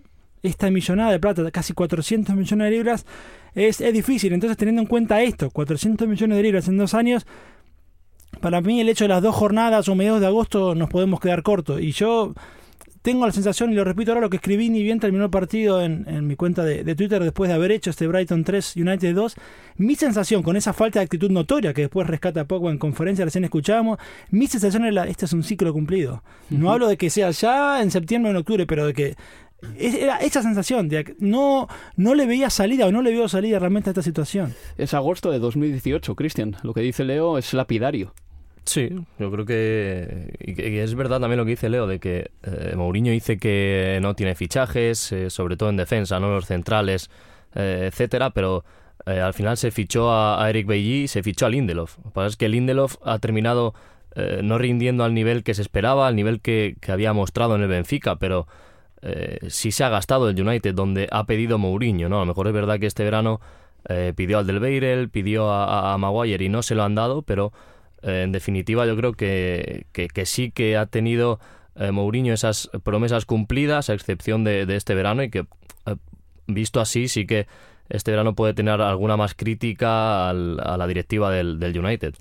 esta 0.43 0.71
millonada 0.71 1.13
de 1.13 1.21
plata, 1.21 1.49
casi 1.53 1.73
400 1.73 2.35
millones 2.35 2.65
de 2.65 2.71
libras, 2.71 3.07
es, 3.55 3.81
es 3.81 3.93
difícil. 3.93 4.33
Entonces, 4.33 4.57
teniendo 4.57 4.83
en 4.83 4.89
cuenta 4.89 5.23
esto, 5.23 5.51
400 5.51 6.09
millones 6.09 6.37
de 6.37 6.43
libras 6.43 6.67
en 6.67 6.79
dos 6.79 6.95
años, 6.95 7.27
para 8.43 8.61
mí 8.61 8.81
el 8.81 8.89
hecho 8.89 9.05
de 9.05 9.09
las 9.09 9.23
dos 9.23 9.35
jornadas 9.35 9.89
o 9.89 9.95
mediados 9.95 10.21
de 10.21 10.27
agosto 10.27 10.75
nos 10.75 10.91
podemos 10.91 11.21
quedar 11.21 11.43
cortos. 11.43 11.81
Y 11.81 11.93
yo 11.93 12.35
tengo 13.01 13.25
la 13.25 13.33
sensación, 13.33 13.73
y 13.73 13.75
lo 13.77 13.85
repito 13.85 14.11
ahora, 14.11 14.21
lo 14.21 14.31
que 14.31 14.37
escribí 14.37 14.69
ni 14.69 14.83
bien 14.83 15.01
terminó 15.01 15.25
el 15.25 15.31
partido 15.31 15.81
en, 15.81 16.27
mi 16.27 16.37
cuenta 16.37 16.65
de, 16.65 16.95
Twitter 16.95 17.23
después 17.23 17.49
de 17.49 17.55
haber 17.55 17.71
hecho 17.71 17.91
este 17.91 18.07
Brighton 18.07 18.45
3 18.45 18.77
United 18.77 19.15
2. 19.15 19.35
Mi 19.77 19.95
sensación 19.95 20.43
con 20.43 20.57
esa 20.57 20.73
falta 20.73 20.99
de 20.99 21.05
actitud 21.05 21.31
notoria 21.31 21.73
que 21.73 21.83
después 21.83 22.07
rescata 22.07 22.45
poco 22.45 22.69
en 22.69 22.79
conferencia, 22.79 23.25
recién 23.25 23.45
escuchábamos, 23.45 23.99
mi 24.31 24.49
sensación 24.49 24.85
era, 24.85 25.07
este 25.07 25.25
es 25.25 25.33
un 25.33 25.45
ciclo 25.45 25.73
cumplido. 25.73 26.23
No 26.51 26.73
hablo 26.73 26.89
de 26.89 26.97
que 26.97 27.11
sea 27.11 27.31
ya 27.31 27.81
en 27.81 27.91
septiembre 27.91 28.31
o 28.31 28.33
en 28.33 28.39
octubre, 28.39 28.67
pero 28.67 28.87
de 28.87 28.93
que 28.93 29.17
era 29.79 30.17
esa 30.17 30.43
sensación 30.43 30.89
de 30.89 31.05
que 31.05 31.17
no, 31.21 31.69
no 31.97 32.15
le 32.17 32.27
veía 32.27 32.51
salida 32.51 32.87
o 32.87 32.93
no 32.93 33.03
le 33.03 33.13
veo 33.13 33.29
salida 33.29 33.61
realmente 33.61 33.91
a 33.91 33.93
esta 33.93 34.03
situación. 34.03 34.55
Es 34.77 34.95
agosto 34.95 35.31
de 35.31 35.39
2018, 35.39 36.17
Cristian. 36.17 36.57
Lo 36.63 36.75
que 36.75 36.81
dice 36.81 37.05
Leo 37.05 37.39
es 37.39 37.55
lapidario. 37.55 38.13
Sí, 38.65 38.91
yo 39.19 39.31
creo 39.31 39.45
que, 39.45 40.37
y 40.41 40.79
es 40.79 40.95
verdad 40.95 41.21
también 41.21 41.39
lo 41.39 41.45
que 41.45 41.51
dice 41.51 41.69
Leo, 41.69 41.87
de 41.87 41.99
que 41.99 42.31
eh, 42.45 42.75
Mourinho 42.77 43.11
dice 43.11 43.37
que 43.37 43.99
no 44.01 44.15
tiene 44.15 44.35
fichajes, 44.35 45.11
eh, 45.11 45.31
sobre 45.31 45.57
todo 45.57 45.69
en 45.69 45.77
defensa, 45.77 46.21
no 46.21 46.31
los 46.31 46.47
centrales, 46.47 47.11
eh, 47.55 47.89
etcétera, 47.91 48.31
pero 48.31 48.65
al 49.05 49.35
final 49.35 49.57
se 49.57 49.73
fichó 49.73 50.13
a, 50.13 50.49
Eric 50.49 50.65
Bailly 50.65 51.03
y 51.03 51.09
se 51.09 51.25
fichó 51.25 51.47
a 51.47 51.49
Lindelof. 51.49 51.99
Lo 51.99 52.05
que 52.05 52.11
pasa 52.11 52.29
es 52.29 52.37
que 52.37 52.49
Lindelof 52.49 52.97
ha 53.05 53.19
terminado 53.19 53.75
no 54.43 54.59
rindiendo 54.59 55.03
al 55.05 55.15
nivel 55.15 55.43
que 55.43 55.55
se 55.55 55.63
esperaba, 55.63 56.07
al 56.07 56.15
nivel 56.15 56.41
que, 56.41 56.77
había 56.87 57.13
mostrado 57.13 57.57
en 57.57 57.63
el 57.63 57.69
Benfica, 57.69 58.15
pero 58.17 58.47
sí 59.49 59.73
se 59.73 59.83
ha 59.83 59.89
gastado 59.89 60.29
el 60.29 60.41
United, 60.41 60.75
donde 60.75 61.09
ha 61.11 61.25
pedido 61.25 61.59
Mourinho, 61.59 62.09
¿no? 62.09 62.19
A 62.19 62.21
lo 62.21 62.27
mejor 62.27 62.47
es 62.47 62.53
verdad 62.53 62.79
que 62.79 62.87
este 62.87 63.03
verano 63.03 63.41
pidió 64.15 64.39
al 64.39 64.47
del 64.47 64.61
Beirel, 64.61 65.09
pidió 65.09 65.51
a 65.51 65.99
Maguire 65.99 66.45
y 66.45 66.49
no 66.49 66.63
se 66.63 66.77
lo 66.77 66.85
han 66.85 66.95
dado, 66.95 67.23
pero 67.23 67.53
en 68.03 68.33
definitiva, 68.33 68.87
yo 68.87 68.97
creo 68.97 69.13
que, 69.13 69.87
que, 69.93 70.27
sí 70.27 70.51
que 70.51 70.77
ha 70.77 70.87
tenido 70.87 71.39
eh, 71.77 71.91
Mourinho 71.93 72.35
esas 72.35 72.71
promesas 72.83 73.25
cumplidas, 73.25 73.91
a 73.91 73.95
excepción 73.95 74.45
de, 74.45 74.63
este 74.75 74.95
verano, 74.95 75.23
y 75.23 75.31
que, 75.31 75.47
eh, 75.87 75.97
visto 76.47 76.81
así, 76.81 77.09
sí 77.09 77.27
que 77.27 77.47
este 77.89 78.11
verano 78.11 78.35
puede 78.35 78.55
tener 78.55 78.81
alguna 78.81 79.17
más 79.17 79.35
crítica 79.35 80.31
a 80.31 80.33
la 80.33 80.87
directiva 80.87 81.31
del, 81.31 81.79
United. 81.79 82.15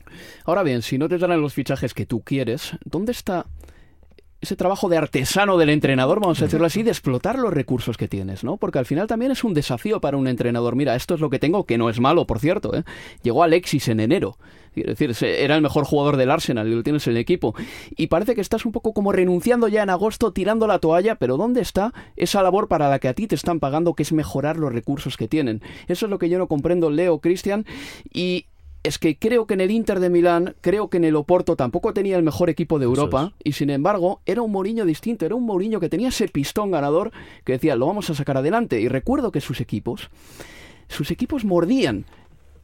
Ahora 0.46 0.64
bien, 0.64 0.82
si 0.82 0.98
no 0.98 1.08
te 1.08 1.18
dan 1.18 1.40
los 1.42 1.54
fichajes 1.54 1.94
que 1.94 2.06
tú 2.06 2.22
quieres, 2.22 2.74
¿dónde 2.84 3.14
está 3.14 3.46
ese 4.42 4.56
trabajo 4.56 4.90
de 4.90 4.98
artesano 4.98 5.58
del 5.58 5.70
entrenador, 5.70 6.20
vamos 6.20 6.42
a 6.42 6.46
decirlo 6.46 6.66
así, 6.66 6.82
de 6.82 6.90
explotar 6.90 7.38
los 7.38 7.54
recursos 7.54 7.96
que 7.96 8.08
tienes, 8.08 8.44
¿no? 8.44 8.58
Porque 8.58 8.80
al 8.80 8.88
final 8.88 9.06
también 9.06 9.32
es 9.32 9.44
un 9.44 9.54
desafío 9.54 10.02
para 10.02 10.18
un 10.18 10.28
entrenador. 10.28 10.76
Mira, 10.76 10.96
esto 10.96 11.14
es 11.14 11.22
lo 11.22 11.30
que 11.30 11.38
tengo, 11.38 11.66
que 11.66 11.78
no 11.78 11.92
es 11.92 12.00
malo, 12.00 12.26
por 12.26 12.40
cierto, 12.40 12.76
¿eh? 12.76 12.84
Llegó 13.22 13.44
Alexis 13.44 13.88
en 13.88 14.00
enero. 14.00 14.38
Es 14.76 14.98
decir, 14.98 15.16
era 15.24 15.56
el 15.56 15.62
mejor 15.62 15.86
jugador 15.86 16.18
del 16.18 16.32
Arsenal 16.32 16.68
y 16.68 16.76
lo 16.76 16.84
tienes 16.84 17.06
en 17.08 17.14
el 17.14 17.18
equipo. 17.18 17.54
Y 17.96 18.08
parece 18.08 18.36
que 18.36 18.42
estás 18.42 18.66
un 18.66 18.72
poco 18.72 18.94
como 18.94 19.12
renunciando 19.12 19.68
ya 19.68 19.84
en 19.84 19.90
agosto, 19.90 20.32
tirando 20.32 20.68
la 20.68 20.80
toalla, 20.80 21.16
pero 21.16 21.38
¿dónde 21.38 21.62
está 21.62 21.94
esa 22.16 22.42
labor 22.42 22.68
para 22.68 22.90
la 22.90 23.00
que 23.00 23.08
a 23.08 23.14
ti 23.14 23.28
te 23.28 23.36
están 23.36 23.60
pagando, 23.60 23.94
que 23.94 24.04
es 24.04 24.14
mejorar 24.14 24.58
los 24.58 24.72
recursos 24.72 25.18
que 25.18 25.28
tienen? 25.28 25.62
Eso 25.88 26.06
es 26.06 26.10
lo 26.10 26.20
que 26.20 26.30
yo 26.30 26.38
no 26.38 26.48
comprendo, 26.48 26.90
Leo, 26.90 27.20
Cristian, 27.20 27.66
y 28.14 28.46
es 28.84 28.98
que 28.98 29.18
creo 29.18 29.46
que 29.46 29.54
en 29.54 29.62
el 29.62 29.72
Inter 29.72 30.00
de 30.00 30.10
Milán, 30.10 30.56
creo 30.62 30.90
que 30.90 30.98
en 30.98 31.04
el 31.04 31.16
Oporto 31.16 31.56
tampoco 31.56 31.94
tenía 31.94 32.18
el 32.18 32.24
mejor 32.24 32.50
equipo 32.50 32.80
de 32.80 32.86
Europa 32.86 33.34
y 33.44 33.52
sin 33.52 33.70
embargo 33.70 34.22
era 34.26 34.42
un 34.42 34.52
Mourinho 34.52 34.86
distinto, 34.86 35.26
era 35.26 35.36
un 35.36 35.46
Mourinho 35.46 35.80
que 35.80 35.90
tenía 35.90 36.10
ese 36.10 36.28
pistón 36.28 36.72
ganador 36.72 37.12
que 37.44 37.54
decía, 37.54 37.76
lo 37.76 37.86
vamos 37.86 38.10
a 38.10 38.16
sacar 38.16 38.38
adelante 38.38 38.82
y 38.82 38.88
recuerdo 38.88 39.32
que 39.32 39.42
sus 39.42 39.62
equipos 39.62 40.10
sus 40.88 41.12
equipos 41.12 41.46
mordían 41.46 42.06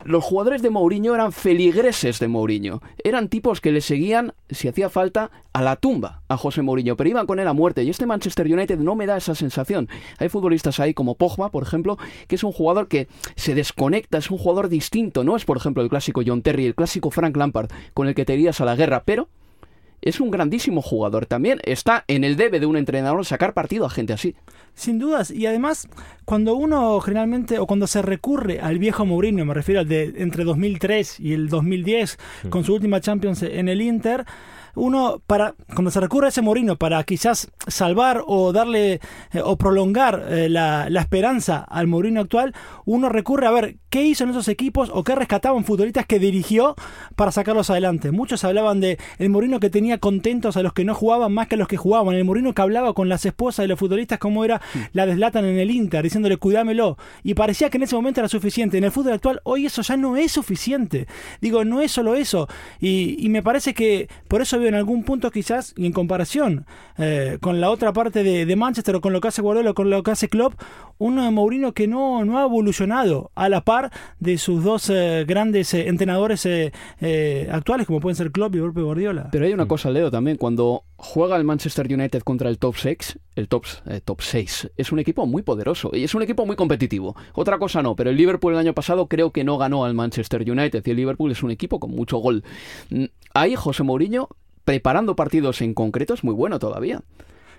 los 0.07 0.23
jugadores 0.23 0.61
de 0.61 0.69
Mourinho 0.69 1.13
eran 1.13 1.33
feligreses 1.33 2.19
de 2.19 2.29
Mourinho. 2.29 2.81
Eran 3.03 3.27
tipos 3.27 3.59
que 3.59 3.73
le 3.73 3.81
seguían, 3.81 4.33
si 4.49 4.69
hacía 4.69 4.89
falta, 4.89 5.31
a 5.51 5.61
la 5.61 5.75
tumba 5.75 6.21
a 6.29 6.37
José 6.37 6.61
Mourinho, 6.61 6.95
pero 6.95 7.09
iban 7.09 7.27
con 7.27 7.39
él 7.39 7.47
a 7.47 7.53
muerte. 7.53 7.83
Y 7.83 7.89
este 7.89 8.05
Manchester 8.05 8.47
United 8.47 8.79
no 8.79 8.95
me 8.95 9.05
da 9.05 9.17
esa 9.17 9.35
sensación. 9.35 9.89
Hay 10.17 10.29
futbolistas 10.29 10.79
ahí 10.79 10.93
como 10.93 11.15
Pogba, 11.15 11.51
por 11.51 11.63
ejemplo, 11.63 11.97
que 12.27 12.35
es 12.35 12.43
un 12.45 12.53
jugador 12.53 12.87
que 12.87 13.09
se 13.35 13.53
desconecta, 13.53 14.17
es 14.17 14.31
un 14.31 14.37
jugador 14.37 14.69
distinto. 14.69 15.25
No 15.25 15.35
es, 15.35 15.43
por 15.43 15.57
ejemplo, 15.57 15.83
el 15.83 15.89
clásico 15.89 16.21
John 16.25 16.41
Terry, 16.41 16.65
el 16.65 16.75
clásico 16.75 17.11
Frank 17.11 17.35
Lampard, 17.35 17.69
con 17.93 18.07
el 18.07 18.15
que 18.15 18.23
te 18.23 18.33
irías 18.33 18.61
a 18.61 18.65
la 18.65 18.77
guerra, 18.77 19.03
pero 19.05 19.27
es 20.07 20.21
un 20.21 20.31
grandísimo 20.31 20.81
jugador. 20.81 21.25
También 21.25 21.59
está 21.63 22.05
en 22.07 22.23
el 22.23 22.37
debe 22.37 22.59
de 22.59 22.65
un 22.65 22.77
entrenador 22.77 23.25
sacar 23.25 23.53
partido 23.53 23.85
a 23.85 23.89
gente 23.89 24.13
así. 24.13 24.35
Sin 24.73 24.99
dudas, 24.99 25.31
y 25.31 25.45
además, 25.47 25.89
cuando 26.23 26.55
uno 26.55 26.99
generalmente, 27.01 27.59
o 27.59 27.67
cuando 27.67 27.87
se 27.87 28.01
recurre 28.01 28.59
al 28.61 28.79
viejo 28.79 29.05
Mourinho, 29.05 29.43
me 29.43 29.53
refiero 29.53 29.81
al 29.81 29.87
de 29.87 30.13
entre 30.17 30.43
2003 30.43 31.19
y 31.19 31.33
el 31.33 31.49
2010, 31.49 32.19
con 32.49 32.63
su 32.63 32.75
última 32.75 33.01
Champions 33.01 33.41
en 33.43 33.69
el 33.69 33.81
Inter, 33.81 34.25
uno 34.77 35.21
para 35.25 35.55
cuando 35.73 35.91
se 35.91 35.99
recurre 35.99 36.27
a 36.27 36.29
ese 36.29 36.41
Mourinho 36.41 36.77
para 36.77 37.03
quizás 37.03 37.49
salvar 37.67 38.23
o 38.25 38.53
darle 38.53 38.99
eh, 39.33 39.41
o 39.43 39.57
prolongar 39.57 40.25
eh, 40.29 40.49
la, 40.49 40.89
la, 40.89 41.01
esperanza 41.01 41.65
al 41.67 41.87
Mourinho 41.87 42.21
actual, 42.21 42.53
uno 42.85 43.09
recurre 43.09 43.47
a 43.47 43.51
ver 43.51 43.77
qué 43.89 44.03
hizo 44.03 44.23
en 44.23 44.31
esos 44.31 44.47
equipos 44.47 44.89
o 44.93 45.03
qué 45.03 45.15
rescataban 45.15 45.63
futbolistas 45.63 46.05
que 46.05 46.19
dirigió 46.19 46.75
para 47.15 47.31
sacarlos 47.31 47.69
adelante. 47.69 48.11
Muchos 48.11 48.43
hablaban 48.43 48.79
de 48.79 48.97
el 49.17 49.29
Mourinho 49.29 49.59
que 49.59 49.69
tenía 49.69 49.97
contentos 49.97 50.57
a 50.57 50.63
los 50.63 50.73
que 50.73 50.85
no 50.85 50.93
jugaban 50.93 51.33
más 51.33 51.47
que 51.47 51.55
a 51.55 51.57
los 51.57 51.67
que 51.67 51.77
jugaban, 51.77 52.15
el 52.15 52.25
Mourinho 52.25 52.53
que 52.53 52.61
hablaba 52.61 52.93
con 52.93 53.09
las 53.09 53.25
esposas 53.25 53.63
de 53.63 53.67
los 53.67 53.79
futbolistas 53.79 54.19
como 54.19 54.45
era 54.45 54.61
la 54.93 55.05
deslatan 55.05 55.45
en 55.45 55.57
el 55.57 55.71
Inter, 55.71 56.03
diciéndole 56.03 56.37
cuidámelo 56.37 56.97
y 57.23 57.33
parecía 57.33 57.69
que 57.69 57.77
en 57.77 57.83
ese 57.83 57.95
momento 57.95 58.21
era 58.21 58.29
suficiente. 58.29 58.77
En 58.77 58.83
el 58.83 58.91
fútbol 58.91 59.13
actual 59.13 59.41
hoy 59.43 59.65
eso 59.65 59.81
ya 59.81 59.97
no 59.97 60.17
es 60.17 60.31
suficiente. 60.31 61.07
Digo, 61.41 61.65
no 61.65 61.81
es 61.81 61.91
solo 61.91 62.15
eso 62.15 62.47
y, 62.79 63.15
y 63.19 63.29
me 63.29 63.41
parece 63.41 63.73
que 63.73 64.07
por 64.27 64.41
eso 64.41 64.59
en 64.67 64.75
algún 64.75 65.03
punto 65.03 65.31
quizás, 65.31 65.73
y 65.77 65.85
en 65.85 65.93
comparación 65.93 66.65
eh, 66.97 67.37
con 67.41 67.61
la 67.61 67.69
otra 67.69 67.93
parte 67.93 68.23
de, 68.23 68.55
Manchester 68.55 68.95
o 68.95 69.01
con 69.01 69.13
lo 69.13 69.21
que 69.21 69.27
hace 69.27 69.41
Guardiola 69.41 69.71
o 69.71 69.73
con 69.73 69.89
lo 69.89 70.01
que 70.01 70.11
hace 70.11 70.29
Klopp, 70.29 70.53
un 70.97 71.15
Mourinho 71.33 71.73
que 71.73 71.87
no, 71.87 72.25
no 72.25 72.39
ha 72.39 72.45
evolucionado 72.45 73.31
a 73.35 73.49
la 73.49 73.61
par 73.61 73.91
de 74.19 74.37
sus 74.39 74.63
dos 74.63 74.89
eh, 74.89 75.25
grandes 75.27 75.73
eh, 75.73 75.87
entrenadores 75.87 76.47
actuales, 77.51 77.85
como 77.85 77.99
pueden 77.99 78.15
ser 78.15 78.31
Klopp 78.31 78.55
y 78.55 78.59
Guardiola. 78.59 79.29
Pero 79.31 79.45
hay 79.45 79.53
una 79.53 79.67
cosa, 79.67 79.91
Leo, 79.91 80.09
también, 80.09 80.37
cuando 80.37 80.83
juega 80.95 81.37
el 81.37 81.43
Manchester 81.43 81.85
United 81.91 82.21
contra 82.23 82.49
el 82.49 82.57
top 82.57 82.75
6, 82.77 83.19
el 83.35 83.47
top, 83.47 83.65
top 84.03 84.21
6, 84.21 84.71
es 84.75 84.91
un 84.91 84.99
equipo 84.99 85.25
muy 85.27 85.43
poderoso 85.43 85.91
y 85.93 86.03
es 86.03 86.15
un 86.15 86.23
equipo 86.23 86.45
muy 86.45 86.55
competitivo. 86.55 87.15
Otra 87.33 87.59
cosa 87.59 87.83
no, 87.83 87.95
pero 87.95 88.09
el 88.09 88.17
Liverpool 88.17 88.53
el 88.53 88.59
año 88.59 88.73
pasado 88.73 89.07
creo 89.07 89.31
que 89.31 89.43
no 89.43 89.57
ganó 89.57 89.85
al 89.85 89.93
Manchester 89.93 90.49
United 90.49 90.81
y 90.85 90.89
el 90.89 90.97
Liverpool 90.97 91.31
es 91.31 91.43
un 91.43 91.51
equipo 91.51 91.79
con 91.79 91.91
mucho 91.91 92.17
gol. 92.17 92.43
Mm, 92.89 93.05
ahí 93.33 93.55
José 93.55 93.83
Mourinho 93.83 94.29
preparando 94.67 95.15
partidos 95.15 95.61
en 95.61 95.73
concreto 95.73 96.13
es 96.13 96.25
muy 96.25 96.33
bueno 96.33 96.59
todavía. 96.59 96.99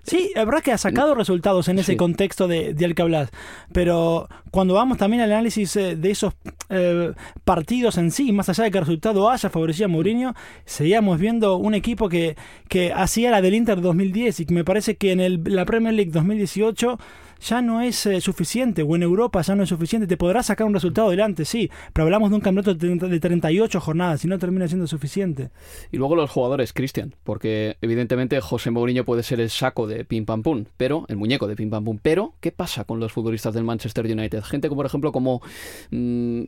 Sí, 0.02 0.30
es 0.34 0.44
verdad 0.44 0.62
que 0.62 0.72
ha 0.72 0.78
sacado 0.78 1.14
resultados 1.14 1.68
en 1.68 1.78
ese 1.78 1.96
contexto 1.96 2.46
de, 2.48 2.74
del 2.74 2.94
que 2.94 3.00
hablas, 3.00 3.30
pero 3.72 4.28
cuando 4.50 4.74
vamos 4.74 4.98
también 4.98 5.22
al 5.22 5.32
análisis 5.32 5.74
eh, 5.76 5.96
de 5.96 6.10
esos 6.10 6.34
eh, 6.68 7.12
partidos 7.44 7.96
en 7.96 8.10
sí, 8.10 8.30
más 8.32 8.50
allá 8.50 8.64
de 8.64 8.70
que 8.70 8.78
el 8.78 8.84
resultado 8.84 9.30
haya 9.30 9.48
favorecido 9.48 9.86
a 9.86 9.88
Mourinho, 9.88 10.34
seguíamos 10.66 11.18
viendo 11.18 11.56
un 11.56 11.74
equipo 11.74 12.10
que, 12.10 12.36
que 12.68 12.92
hacía 12.92 13.30
la 13.30 13.40
del 13.40 13.54
Inter 13.54 13.80
2010 13.80 14.40
y 14.40 14.46
que 14.46 14.54
me 14.54 14.64
parece 14.64 14.96
que 14.96 15.12
en 15.12 15.20
el, 15.20 15.42
la 15.44 15.64
Premier 15.64 15.94
League 15.94 16.10
2018 16.12 16.98
ya 17.40 17.62
no 17.62 17.80
es 17.80 18.06
eh, 18.06 18.20
suficiente, 18.20 18.82
o 18.82 18.96
en 18.96 19.02
Europa 19.02 19.40
ya 19.42 19.54
no 19.54 19.62
es 19.62 19.68
suficiente, 19.68 20.06
te 20.06 20.16
podrás 20.16 20.46
sacar 20.46 20.66
un 20.66 20.74
resultado 20.74 21.08
adelante, 21.08 21.44
sí, 21.44 21.70
pero 21.92 22.04
hablamos 22.04 22.30
de 22.30 22.36
un 22.36 22.40
campeonato 22.40 22.74
de 22.74 23.20
38 23.20 23.80
jornadas 23.80 24.24
y 24.24 24.28
no 24.28 24.38
termina 24.38 24.68
siendo 24.68 24.86
suficiente. 24.86 25.50
Y 25.90 25.96
luego 25.96 26.16
los 26.16 26.30
jugadores, 26.30 26.72
Cristian, 26.72 27.14
porque 27.24 27.76
evidentemente 27.80 28.40
José 28.40 28.70
Mourinho 28.70 29.04
puede 29.04 29.22
ser 29.22 29.40
el 29.40 29.50
saco 29.50 29.86
de 29.86 30.04
pim 30.04 30.24
pam 30.24 30.42
pum, 30.42 30.64
pero 30.76 31.04
el 31.08 31.16
muñeco 31.16 31.46
de 31.46 31.56
pim 31.56 31.70
pam 31.70 31.84
pum, 31.84 31.98
pero 32.02 32.34
¿qué 32.40 32.52
pasa 32.52 32.84
con 32.84 33.00
los 33.00 33.12
futbolistas 33.12 33.54
del 33.54 33.64
Manchester 33.64 34.06
United? 34.06 34.42
Gente 34.42 34.68
como 34.68 34.78
por 34.78 34.86
ejemplo 34.86 35.12
como 35.12 35.42
mm, 35.90 36.42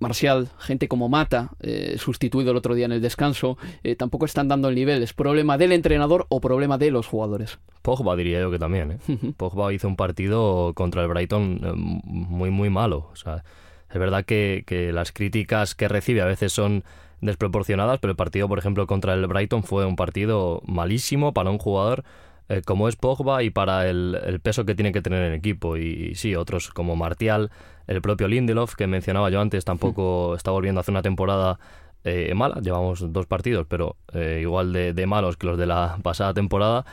Marcial, 0.00 0.48
gente 0.58 0.88
como 0.88 1.08
Mata, 1.08 1.50
eh, 1.60 1.96
sustituido 1.98 2.52
el 2.52 2.56
otro 2.56 2.74
día 2.74 2.86
en 2.86 2.92
el 2.92 3.00
descanso, 3.00 3.58
eh, 3.82 3.96
tampoco 3.96 4.26
están 4.26 4.48
dando 4.48 4.68
el 4.68 4.74
nivel. 4.74 5.02
¿Es 5.02 5.12
problema 5.12 5.58
del 5.58 5.72
entrenador 5.72 6.26
o 6.28 6.40
problema 6.40 6.78
de 6.78 6.90
los 6.90 7.06
jugadores? 7.06 7.58
Pogba 7.82 8.16
diría 8.16 8.40
yo 8.40 8.50
que 8.50 8.58
también. 8.58 8.92
¿eh? 8.92 9.32
Pogba 9.36 9.72
hizo 9.72 9.88
un 9.88 9.96
partido 9.96 10.72
contra 10.74 11.02
el 11.02 11.08
Brighton 11.08 11.60
eh, 11.62 11.72
muy, 11.74 12.50
muy 12.50 12.70
malo. 12.70 13.08
O 13.12 13.16
sea, 13.16 13.44
es 13.90 13.98
verdad 13.98 14.24
que, 14.24 14.64
que 14.66 14.92
las 14.92 15.12
críticas 15.12 15.74
que 15.74 15.88
recibe 15.88 16.20
a 16.20 16.26
veces 16.26 16.52
son 16.52 16.84
desproporcionadas, 17.20 17.98
pero 17.98 18.12
el 18.12 18.16
partido, 18.16 18.48
por 18.48 18.58
ejemplo, 18.58 18.86
contra 18.86 19.14
el 19.14 19.26
Brighton 19.26 19.64
fue 19.64 19.84
un 19.84 19.96
partido 19.96 20.62
malísimo 20.66 21.32
para 21.32 21.50
un 21.50 21.58
jugador 21.58 22.04
eh, 22.48 22.62
como 22.64 22.88
es 22.88 22.96
Pogba 22.96 23.42
y 23.42 23.50
para 23.50 23.88
el, 23.88 24.40
peso 24.42 24.64
que 24.64 24.74
tiene 24.74 24.92
que 24.92 25.02
tener 25.02 25.22
en 25.22 25.32
el 25.32 25.38
equipo. 25.38 25.76
Y, 25.76 26.14
sí, 26.14 26.34
otros 26.34 26.70
como 26.70 26.96
Martial, 26.96 27.50
el 27.86 28.00
propio 28.00 28.26
Lindelof, 28.26 28.74
que 28.74 28.86
mencionaba 28.86 29.30
yo 29.30 29.40
antes, 29.40 29.64
tampoco 29.64 30.34
está 30.34 30.50
volviendo 30.50 30.78
a 30.78 30.82
hacer 30.82 30.92
una 30.92 31.02
temporada 31.02 31.58
eh, 32.04 32.32
mala. 32.34 32.60
Llevamos 32.62 33.12
dos 33.12 33.26
partidos, 33.26 33.66
pero 33.68 33.96
eh, 34.14 34.38
igual 34.40 34.72
de, 34.72 35.06
malos 35.06 35.36
que 35.36 35.46
los 35.46 35.58
de 35.58 35.66
la 35.66 35.98
pasada 36.02 36.32
temporada. 36.32 36.86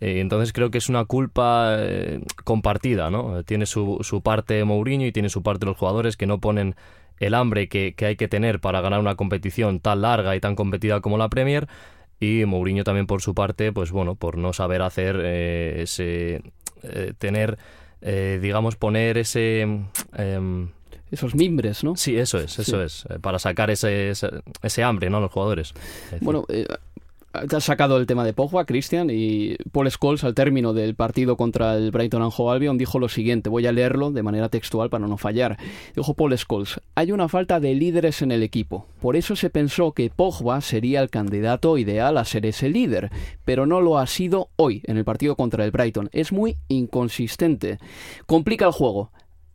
entonces 0.00 0.52
creo 0.52 0.70
que 0.70 0.78
es 0.78 0.88
una 0.88 1.04
culpa 1.04 1.76
compartida, 2.44 3.10
¿no? 3.10 3.44
Tiene 3.44 3.66
su, 3.66 3.98
su 4.02 4.22
parte 4.22 4.64
Mourinho 4.64 5.06
y 5.06 5.12
tiene 5.12 5.28
su 5.28 5.42
parte 5.42 5.66
los 5.66 5.76
jugadores 5.76 6.16
que 6.16 6.26
no 6.26 6.40
ponen 6.40 6.74
el 7.18 7.34
hambre 7.34 7.68
que, 7.68 7.94
que 7.94 8.06
hay 8.06 8.16
que 8.16 8.28
tener 8.28 8.60
para 8.60 8.80
ganar 8.80 8.98
una 8.98 9.14
competición 9.14 9.78
tan 9.78 10.02
larga 10.02 10.34
y 10.34 10.40
tan 10.40 10.56
competida 10.56 11.00
como 11.00 11.18
la 11.18 11.28
Premier 11.28 11.68
y 12.22 12.44
Mourinho 12.46 12.84
también 12.84 13.06
por 13.06 13.20
su 13.20 13.34
parte, 13.34 13.72
pues 13.72 13.90
bueno, 13.90 14.14
por 14.14 14.38
no 14.38 14.52
saber 14.52 14.82
hacer 14.82 15.16
ese, 15.16 16.42
tener, 17.18 17.58
digamos, 18.00 18.76
poner 18.76 19.18
ese... 19.18 19.62
Em, 20.16 20.68
esos 21.10 21.34
mimbres, 21.34 21.84
¿no? 21.84 21.94
Sí, 21.94 22.16
eso 22.16 22.38
es, 22.38 22.58
eso 22.58 22.82
es, 22.82 23.04
para 23.20 23.38
sacar 23.38 23.70
ese, 23.70 24.10
ese, 24.10 24.82
hambre, 24.82 25.10
¿no? 25.10 25.20
Los 25.20 25.30
jugadores. 25.30 25.74
Bueno, 26.22 26.46
has 27.32 27.64
sacado 27.64 27.96
el 27.96 28.06
tema 28.06 28.24
de 28.24 28.32
Pogba, 28.32 28.64
Cristian, 28.64 29.08
y 29.10 29.56
Paul 29.72 29.90
Scholes 29.90 30.24
al 30.24 30.34
término 30.34 30.72
del 30.72 30.94
partido 30.94 31.36
contra 31.36 31.74
el 31.74 31.90
Brighton 31.90 32.22
and 32.22 32.32
Hove 32.36 32.52
Albion 32.52 32.78
dijo 32.78 32.98
lo 32.98 33.08
siguiente, 33.08 33.48
voy 33.48 33.66
a 33.66 33.72
leerlo 33.72 34.10
de 34.10 34.22
manera 34.22 34.48
textual 34.48 34.90
para 34.90 35.06
no 35.06 35.16
fallar. 35.16 35.58
Dijo 35.94 36.14
Paul 36.14 36.36
Scholes, 36.36 36.80
hay 36.94 37.12
una 37.12 37.28
falta 37.28 37.60
de 37.60 37.74
líderes 37.74 38.22
en 38.22 38.32
el 38.32 38.42
equipo, 38.42 38.86
por 39.00 39.16
eso 39.16 39.36
se 39.36 39.50
pensó 39.50 39.92
que 39.92 40.10
Pogba 40.10 40.60
sería 40.60 41.00
el 41.00 41.10
candidato 41.10 41.78
ideal 41.78 42.18
a 42.18 42.24
ser 42.24 42.46
ese 42.46 42.68
líder, 42.68 43.10
pero 43.44 43.66
no 43.66 43.80
lo 43.80 43.98
ha 43.98 44.06
sido 44.06 44.48
hoy 44.56 44.82
en 44.84 44.96
el 44.96 45.04
partido 45.04 45.36
contra 45.36 45.64
el 45.64 45.70
Brighton. 45.70 46.08
Es 46.12 46.32
muy 46.32 46.56
inconsistente. 46.68 47.78
Complica 48.26 48.66
el 48.66 48.72
juego 48.72 49.10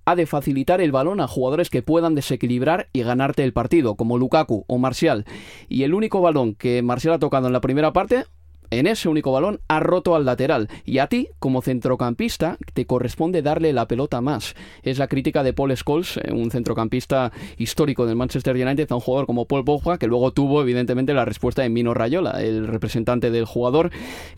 ha 0.07 0.15
de 0.15 0.25
facilitar 0.25 0.79
el 0.79 0.93
balón 0.93 1.19
a 1.19 1.27
jugadores 1.27 1.69
que 1.69 1.81
puedan 1.81 2.15
desequilibrar 2.15 2.87
y 2.93 3.03
ganarte 3.03 3.43
el 3.43 3.51
partido, 3.51 3.95
como 3.95 4.17
Lukaku 4.17 4.63
o 4.65 4.77
Marcial. 4.77 5.25
Y 5.67 5.83
el 5.83 5.93
único 5.93 6.21
balón 6.21 6.55
que 6.55 6.81
Marcial 6.81 7.15
ha 7.15 7.19
tocado 7.19 7.47
en 7.47 7.53
la 7.53 7.59
primera 7.59 7.91
parte 7.91 8.23
en 8.71 8.87
ese 8.87 9.09
único 9.09 9.31
balón 9.31 9.59
ha 9.67 9.79
roto 9.79 10.15
al 10.15 10.25
lateral 10.25 10.69
y 10.85 10.99
a 10.99 11.07
ti, 11.07 11.29
como 11.39 11.61
centrocampista, 11.61 12.57
te 12.73 12.85
corresponde 12.85 13.41
darle 13.41 13.73
la 13.73 13.87
pelota 13.87 14.21
más. 14.21 14.55
Es 14.83 14.97
la 14.97 15.07
crítica 15.07 15.43
de 15.43 15.53
Paul 15.53 15.75
Scholes, 15.75 16.17
eh, 16.17 16.31
un 16.31 16.51
centrocampista 16.51 17.31
histórico 17.57 18.05
del 18.05 18.15
Manchester 18.15 18.55
United, 18.55 18.91
a 18.91 18.95
un 18.95 19.01
jugador 19.01 19.25
como 19.25 19.45
Paul 19.45 19.65
Pogba, 19.65 19.97
que 19.97 20.07
luego 20.07 20.31
tuvo 20.31 20.61
evidentemente 20.61 21.13
la 21.13 21.25
respuesta 21.25 21.61
de 21.61 21.69
Mino 21.69 21.93
Rayola, 21.93 22.41
el 22.41 22.67
representante 22.67 23.31
del 23.31 23.45
jugador, 23.45 23.91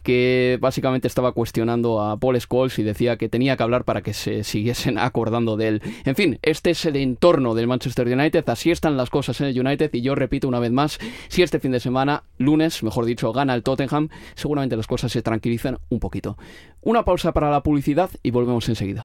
que 0.03 0.57
básicamente 0.61 1.07
estaba 1.07 1.31
cuestionando 1.31 2.01
a 2.01 2.17
Paul 2.17 2.39
Scholes 2.39 2.79
y 2.79 2.83
decía 2.83 3.17
que 3.17 3.29
tenía 3.29 3.57
que 3.57 3.63
hablar 3.63 3.83
para 3.83 4.01
que 4.01 4.13
se 4.13 4.43
siguiesen 4.43 4.97
acordando 4.99 5.57
de 5.57 5.67
él. 5.67 5.81
En 6.05 6.15
fin, 6.15 6.39
este 6.41 6.71
es 6.71 6.85
el 6.85 6.95
entorno 6.95 7.55
del 7.55 7.67
Manchester 7.67 8.07
United, 8.07 8.47
así 8.49 8.71
están 8.71 8.97
las 8.97 9.09
cosas 9.09 9.39
en 9.41 9.47
el 9.47 9.59
United 9.59 9.89
y 9.93 10.01
yo 10.01 10.15
repito 10.15 10.47
una 10.47 10.59
vez 10.59 10.71
más, 10.71 10.99
si 11.27 11.43
este 11.43 11.59
fin 11.59 11.71
de 11.71 11.79
semana, 11.79 12.23
lunes, 12.37 12.83
mejor 12.83 13.05
dicho, 13.05 13.31
gana 13.31 13.53
el 13.55 13.63
Tottenham, 13.63 14.09
seguramente 14.35 14.75
las 14.75 14.87
cosas 14.87 15.11
se 15.11 15.21
tranquilizan 15.21 15.77
un 15.89 15.99
poquito. 15.99 16.37
Una 16.81 17.03
pausa 17.03 17.31
para 17.31 17.49
la 17.49 17.61
publicidad 17.63 18.09
y 18.23 18.31
volvemos 18.31 18.67
enseguida. 18.69 19.03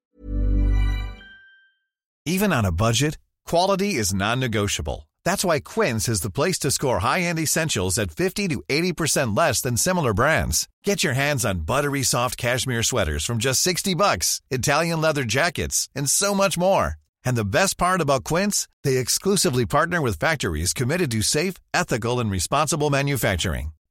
Even 2.26 2.54
on 2.54 2.64
a 2.64 2.73
budget, 2.73 3.18
quality 3.47 3.97
is 3.97 4.14
non-negotiable. 4.14 5.06
That's 5.26 5.44
why 5.44 5.61
Quince 5.61 6.09
is 6.09 6.23
the 6.23 6.30
place 6.30 6.59
to 6.61 6.71
score 6.71 7.00
high-end 7.00 7.38
essentials 7.38 7.99
at 7.99 8.12
50 8.16 8.49
to 8.49 8.62
80% 8.66 9.37
less 9.37 9.61
than 9.61 9.76
similar 9.76 10.14
brands. 10.14 10.66
Get 10.85 11.04
your 11.04 11.12
hands 11.12 11.44
on 11.44 11.66
buttery 11.66 12.02
soft 12.02 12.38
cashmere 12.38 12.83
sweaters 12.83 13.26
from 13.26 13.38
just 13.38 13.61
60 13.61 13.94
bucks, 13.94 14.40
Italian 14.50 15.02
leather 15.02 15.25
jackets, 15.25 15.90
and 15.94 16.09
so 16.09 16.33
much 16.35 16.56
more. 16.56 16.94
And 17.26 17.37
the 17.37 17.44
best 17.44 17.76
part 17.76 18.00
about 18.00 18.25
Quince, 18.25 18.68
they 18.85 18.97
exclusively 18.97 19.66
partner 19.66 20.00
with 20.00 20.18
factories 20.18 20.73
committed 20.73 21.11
to 21.11 21.21
safe, 21.21 21.56
ethical, 21.75 22.21
and 22.21 22.30
responsible 22.30 22.88
manufacturing. 22.88 23.74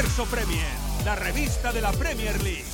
Universo 0.00 0.24
Premier, 0.24 0.66
la 1.04 1.14
revista 1.14 1.72
de 1.74 1.82
la 1.82 1.92
Premier 1.92 2.42
League. 2.42 2.64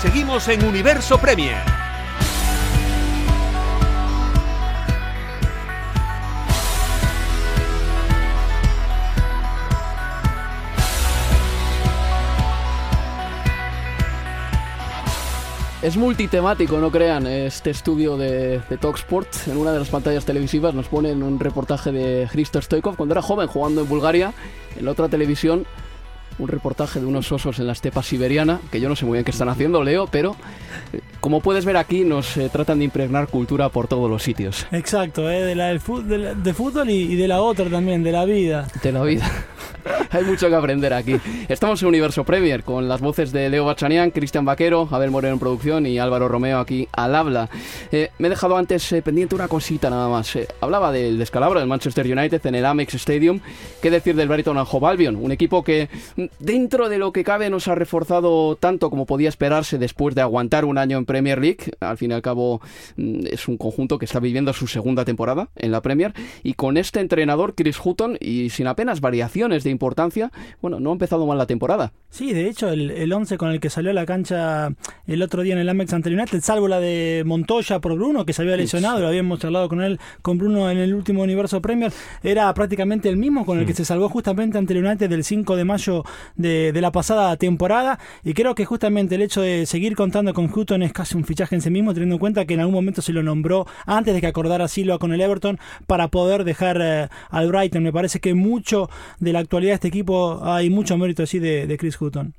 Seguimos 0.00 0.46
en 0.46 0.64
Universo 0.64 1.18
Premier. 1.18 1.85
Es 15.86 15.96
multitemático, 15.96 16.78
no 16.78 16.90
crean. 16.90 17.28
Este 17.28 17.70
estudio 17.70 18.16
de, 18.16 18.58
de 18.58 18.76
Talksport, 18.76 19.28
en 19.46 19.56
una 19.56 19.70
de 19.70 19.78
las 19.78 19.88
pantallas 19.88 20.24
televisivas, 20.24 20.74
nos 20.74 20.88
ponen 20.88 21.22
un 21.22 21.38
reportaje 21.38 21.92
de 21.92 22.24
Hristo 22.24 22.60
Stoikov 22.60 22.96
cuando 22.96 23.14
era 23.14 23.22
joven 23.22 23.46
jugando 23.46 23.82
en 23.82 23.88
Bulgaria. 23.88 24.34
En 24.76 24.84
la 24.84 24.90
otra 24.90 25.08
televisión, 25.08 25.64
un 26.40 26.48
reportaje 26.48 26.98
de 26.98 27.06
unos 27.06 27.30
osos 27.30 27.60
en 27.60 27.68
la 27.68 27.72
estepa 27.72 28.02
siberiana, 28.02 28.58
que 28.72 28.80
yo 28.80 28.88
no 28.88 28.96
sé 28.96 29.04
muy 29.04 29.12
bien 29.12 29.24
qué 29.24 29.30
están 29.30 29.48
haciendo, 29.48 29.84
Leo, 29.84 30.08
pero 30.08 30.34
eh, 30.92 31.02
como 31.26 31.40
puedes 31.40 31.64
ver 31.64 31.76
aquí, 31.76 32.04
nos 32.04 32.36
eh, 32.36 32.48
tratan 32.52 32.78
de 32.78 32.84
impregnar 32.84 33.26
cultura 33.26 33.68
por 33.68 33.88
todos 33.88 34.08
los 34.08 34.22
sitios. 34.22 34.64
Exacto, 34.70 35.28
eh, 35.28 35.42
de, 35.42 35.56
la, 35.56 35.66
del 35.66 35.80
fútbol, 35.80 36.40
de, 36.40 36.54
fútbol 36.54 36.88
y, 36.88 37.14
y 37.14 37.16
de 37.16 37.26
la 37.26 37.40
otra 37.40 37.68
también, 37.68 38.04
de 38.04 38.12
la 38.12 38.24
vida. 38.24 38.68
De 38.80 38.92
la 38.92 39.02
vida. 39.02 39.28
Hay 40.10 40.22
mucho 40.22 40.48
que 40.48 40.54
aprender 40.54 40.92
aquí. 40.94 41.16
Estamos 41.48 41.82
en 41.82 41.88
Universo 41.88 42.22
Premier 42.22 42.62
con 42.62 42.88
las 42.88 43.00
voces 43.00 43.32
de 43.32 43.48
Leo 43.48 43.64
Bachanian, 43.64 44.12
Cristian 44.12 44.44
Vaquero, 44.44 44.88
Abel 44.90 45.10
Moreno 45.10 45.34
en 45.34 45.40
producción 45.40 45.86
y 45.86 45.98
Álvaro 45.98 46.28
Romeo 46.28 46.60
aquí 46.60 46.88
al 46.92 47.14
habla. 47.14 47.48
Eh, 47.90 48.10
me 48.18 48.28
he 48.28 48.30
dejado 48.30 48.56
antes 48.56 48.94
pendiente 49.04 49.34
una 49.34 49.48
cosita 49.48 49.90
nada 49.90 50.08
más. 50.08 50.32
Hablaba 50.60 50.92
del 50.92 51.18
descalabro 51.18 51.58
del 51.58 51.68
Manchester 51.68 52.06
United 52.06 52.46
en 52.46 52.54
el 52.54 52.66
Amex 52.66 52.94
Stadium. 52.94 53.40
¿Qué 53.82 53.90
decir 53.90 54.14
del 54.14 54.28
Brighton 54.28 54.58
Hove 54.58 54.86
Albion? 54.86 55.16
Un 55.16 55.32
equipo 55.32 55.64
que 55.64 55.88
mm, 56.16 56.24
dentro 56.38 56.88
de 56.88 56.98
lo 56.98 57.12
que 57.12 57.24
cabe 57.24 57.50
nos 57.50 57.68
ha 57.68 57.74
reforzado 57.74 58.56
tanto 58.56 58.90
como 58.90 59.06
podía 59.06 59.28
esperarse 59.28 59.78
después 59.78 60.14
de 60.14 60.22
aguantar 60.22 60.64
un 60.64 60.78
año 60.78 60.98
en 60.98 61.04
Premier 61.04 61.15
League. 61.22 61.72
Al 61.80 61.96
fin 61.96 62.10
y 62.10 62.14
al 62.14 62.22
cabo 62.22 62.60
mm, 62.96 63.26
es 63.30 63.48
un 63.48 63.56
conjunto 63.56 63.98
que 63.98 64.04
está 64.04 64.20
viviendo 64.20 64.52
su 64.52 64.66
segunda 64.66 65.04
temporada 65.04 65.48
en 65.56 65.72
la 65.72 65.82
Premier 65.82 66.12
y 66.42 66.54
con 66.54 66.76
este 66.76 67.00
entrenador 67.00 67.54
Chris 67.54 67.78
Hutton 67.82 68.16
y 68.20 68.50
sin 68.50 68.66
apenas 68.66 69.00
variaciones 69.00 69.64
de 69.64 69.70
importancia. 69.70 70.30
Bueno, 70.60 70.80
no 70.80 70.90
ha 70.90 70.92
empezado 70.92 71.26
mal 71.26 71.38
la 71.38 71.46
temporada. 71.46 71.92
Sí, 72.10 72.32
de 72.32 72.48
hecho, 72.48 72.68
el, 72.68 72.90
el 72.90 73.12
11 73.12 73.36
con 73.38 73.50
el 73.50 73.60
que 73.60 73.70
salió 73.70 73.90
a 73.90 73.94
la 73.94 74.06
cancha 74.06 74.70
el 75.06 75.22
otro 75.22 75.42
día 75.42 75.54
en 75.54 75.60
el 75.60 75.68
Amex 75.68 75.92
ante 75.92 76.08
el 76.08 76.16
United, 76.16 76.40
salvo 76.40 76.68
la 76.68 76.80
de 76.80 77.22
Montoya 77.26 77.80
por 77.80 77.94
Bruno, 77.94 78.24
que 78.24 78.32
se 78.32 78.42
había 78.42 78.56
lesionado, 78.56 79.00
lo 79.00 79.08
habíamos 79.08 79.38
charlado 79.38 79.68
con 79.68 79.82
él, 79.82 80.00
con 80.22 80.38
Bruno 80.38 80.70
en 80.70 80.78
el 80.78 80.94
último 80.94 81.22
Universo 81.22 81.60
Premier, 81.60 81.92
era 82.22 82.52
prácticamente 82.54 83.08
el 83.08 83.16
mismo 83.16 83.46
con 83.46 83.58
el 83.58 83.66
que 83.66 83.74
se 83.74 83.84
salvó 83.84 84.08
justamente 84.08 84.58
ante 84.58 84.72
el 84.72 84.84
United 84.84 85.08
del 85.08 85.24
5 85.24 85.56
de 85.56 85.64
mayo 85.64 86.04
de, 86.34 86.72
de 86.72 86.80
la 86.80 86.90
pasada 86.90 87.36
temporada. 87.36 87.98
Y 88.24 88.34
creo 88.34 88.54
que 88.54 88.64
justamente 88.64 89.14
el 89.14 89.22
hecho 89.22 89.40
de 89.40 89.66
seguir 89.66 89.94
contando 89.94 90.34
con 90.34 90.50
Hutton 90.52 90.82
es 90.82 90.92
casi 90.92 91.05
un 91.14 91.24
fichaje 91.24 91.54
en 91.54 91.62
sí 91.62 91.70
mismo, 91.70 91.92
teniendo 91.92 92.16
en 92.16 92.20
cuenta 92.20 92.44
que 92.44 92.54
en 92.54 92.60
algún 92.60 92.74
momento 92.74 93.02
se 93.02 93.12
lo 93.12 93.22
nombró 93.22 93.66
antes 93.86 94.14
de 94.14 94.20
que 94.20 94.26
acordara 94.26 94.68
Silva 94.68 94.98
con 94.98 95.12
el 95.12 95.20
Everton 95.20 95.58
para 95.86 96.08
poder 96.08 96.44
dejar 96.44 96.78
eh, 96.80 97.08
al 97.30 97.48
Brighton. 97.48 97.82
Me 97.82 97.92
parece 97.92 98.20
que 98.20 98.34
mucho 98.34 98.88
de 99.18 99.32
la 99.32 99.40
actualidad 99.40 99.72
de 99.72 99.74
este 99.76 99.88
equipo 99.88 100.40
hay 100.42 100.70
mucho 100.70 100.96
mérito 100.96 101.22
así 101.22 101.38
de, 101.38 101.66
de 101.66 101.76
Chris 101.78 102.00
Hutton. 102.00 102.34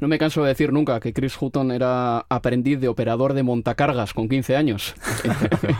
No 0.00 0.08
me 0.08 0.18
canso 0.18 0.42
de 0.42 0.48
decir 0.48 0.72
nunca 0.72 1.00
que 1.00 1.12
Chris 1.12 1.36
Hutton 1.40 1.70
era 1.72 2.26
aprendiz 2.28 2.80
de 2.80 2.88
operador 2.88 3.34
de 3.34 3.42
montacargas 3.42 4.12
con 4.12 4.28
15 4.28 4.56
años 4.56 4.94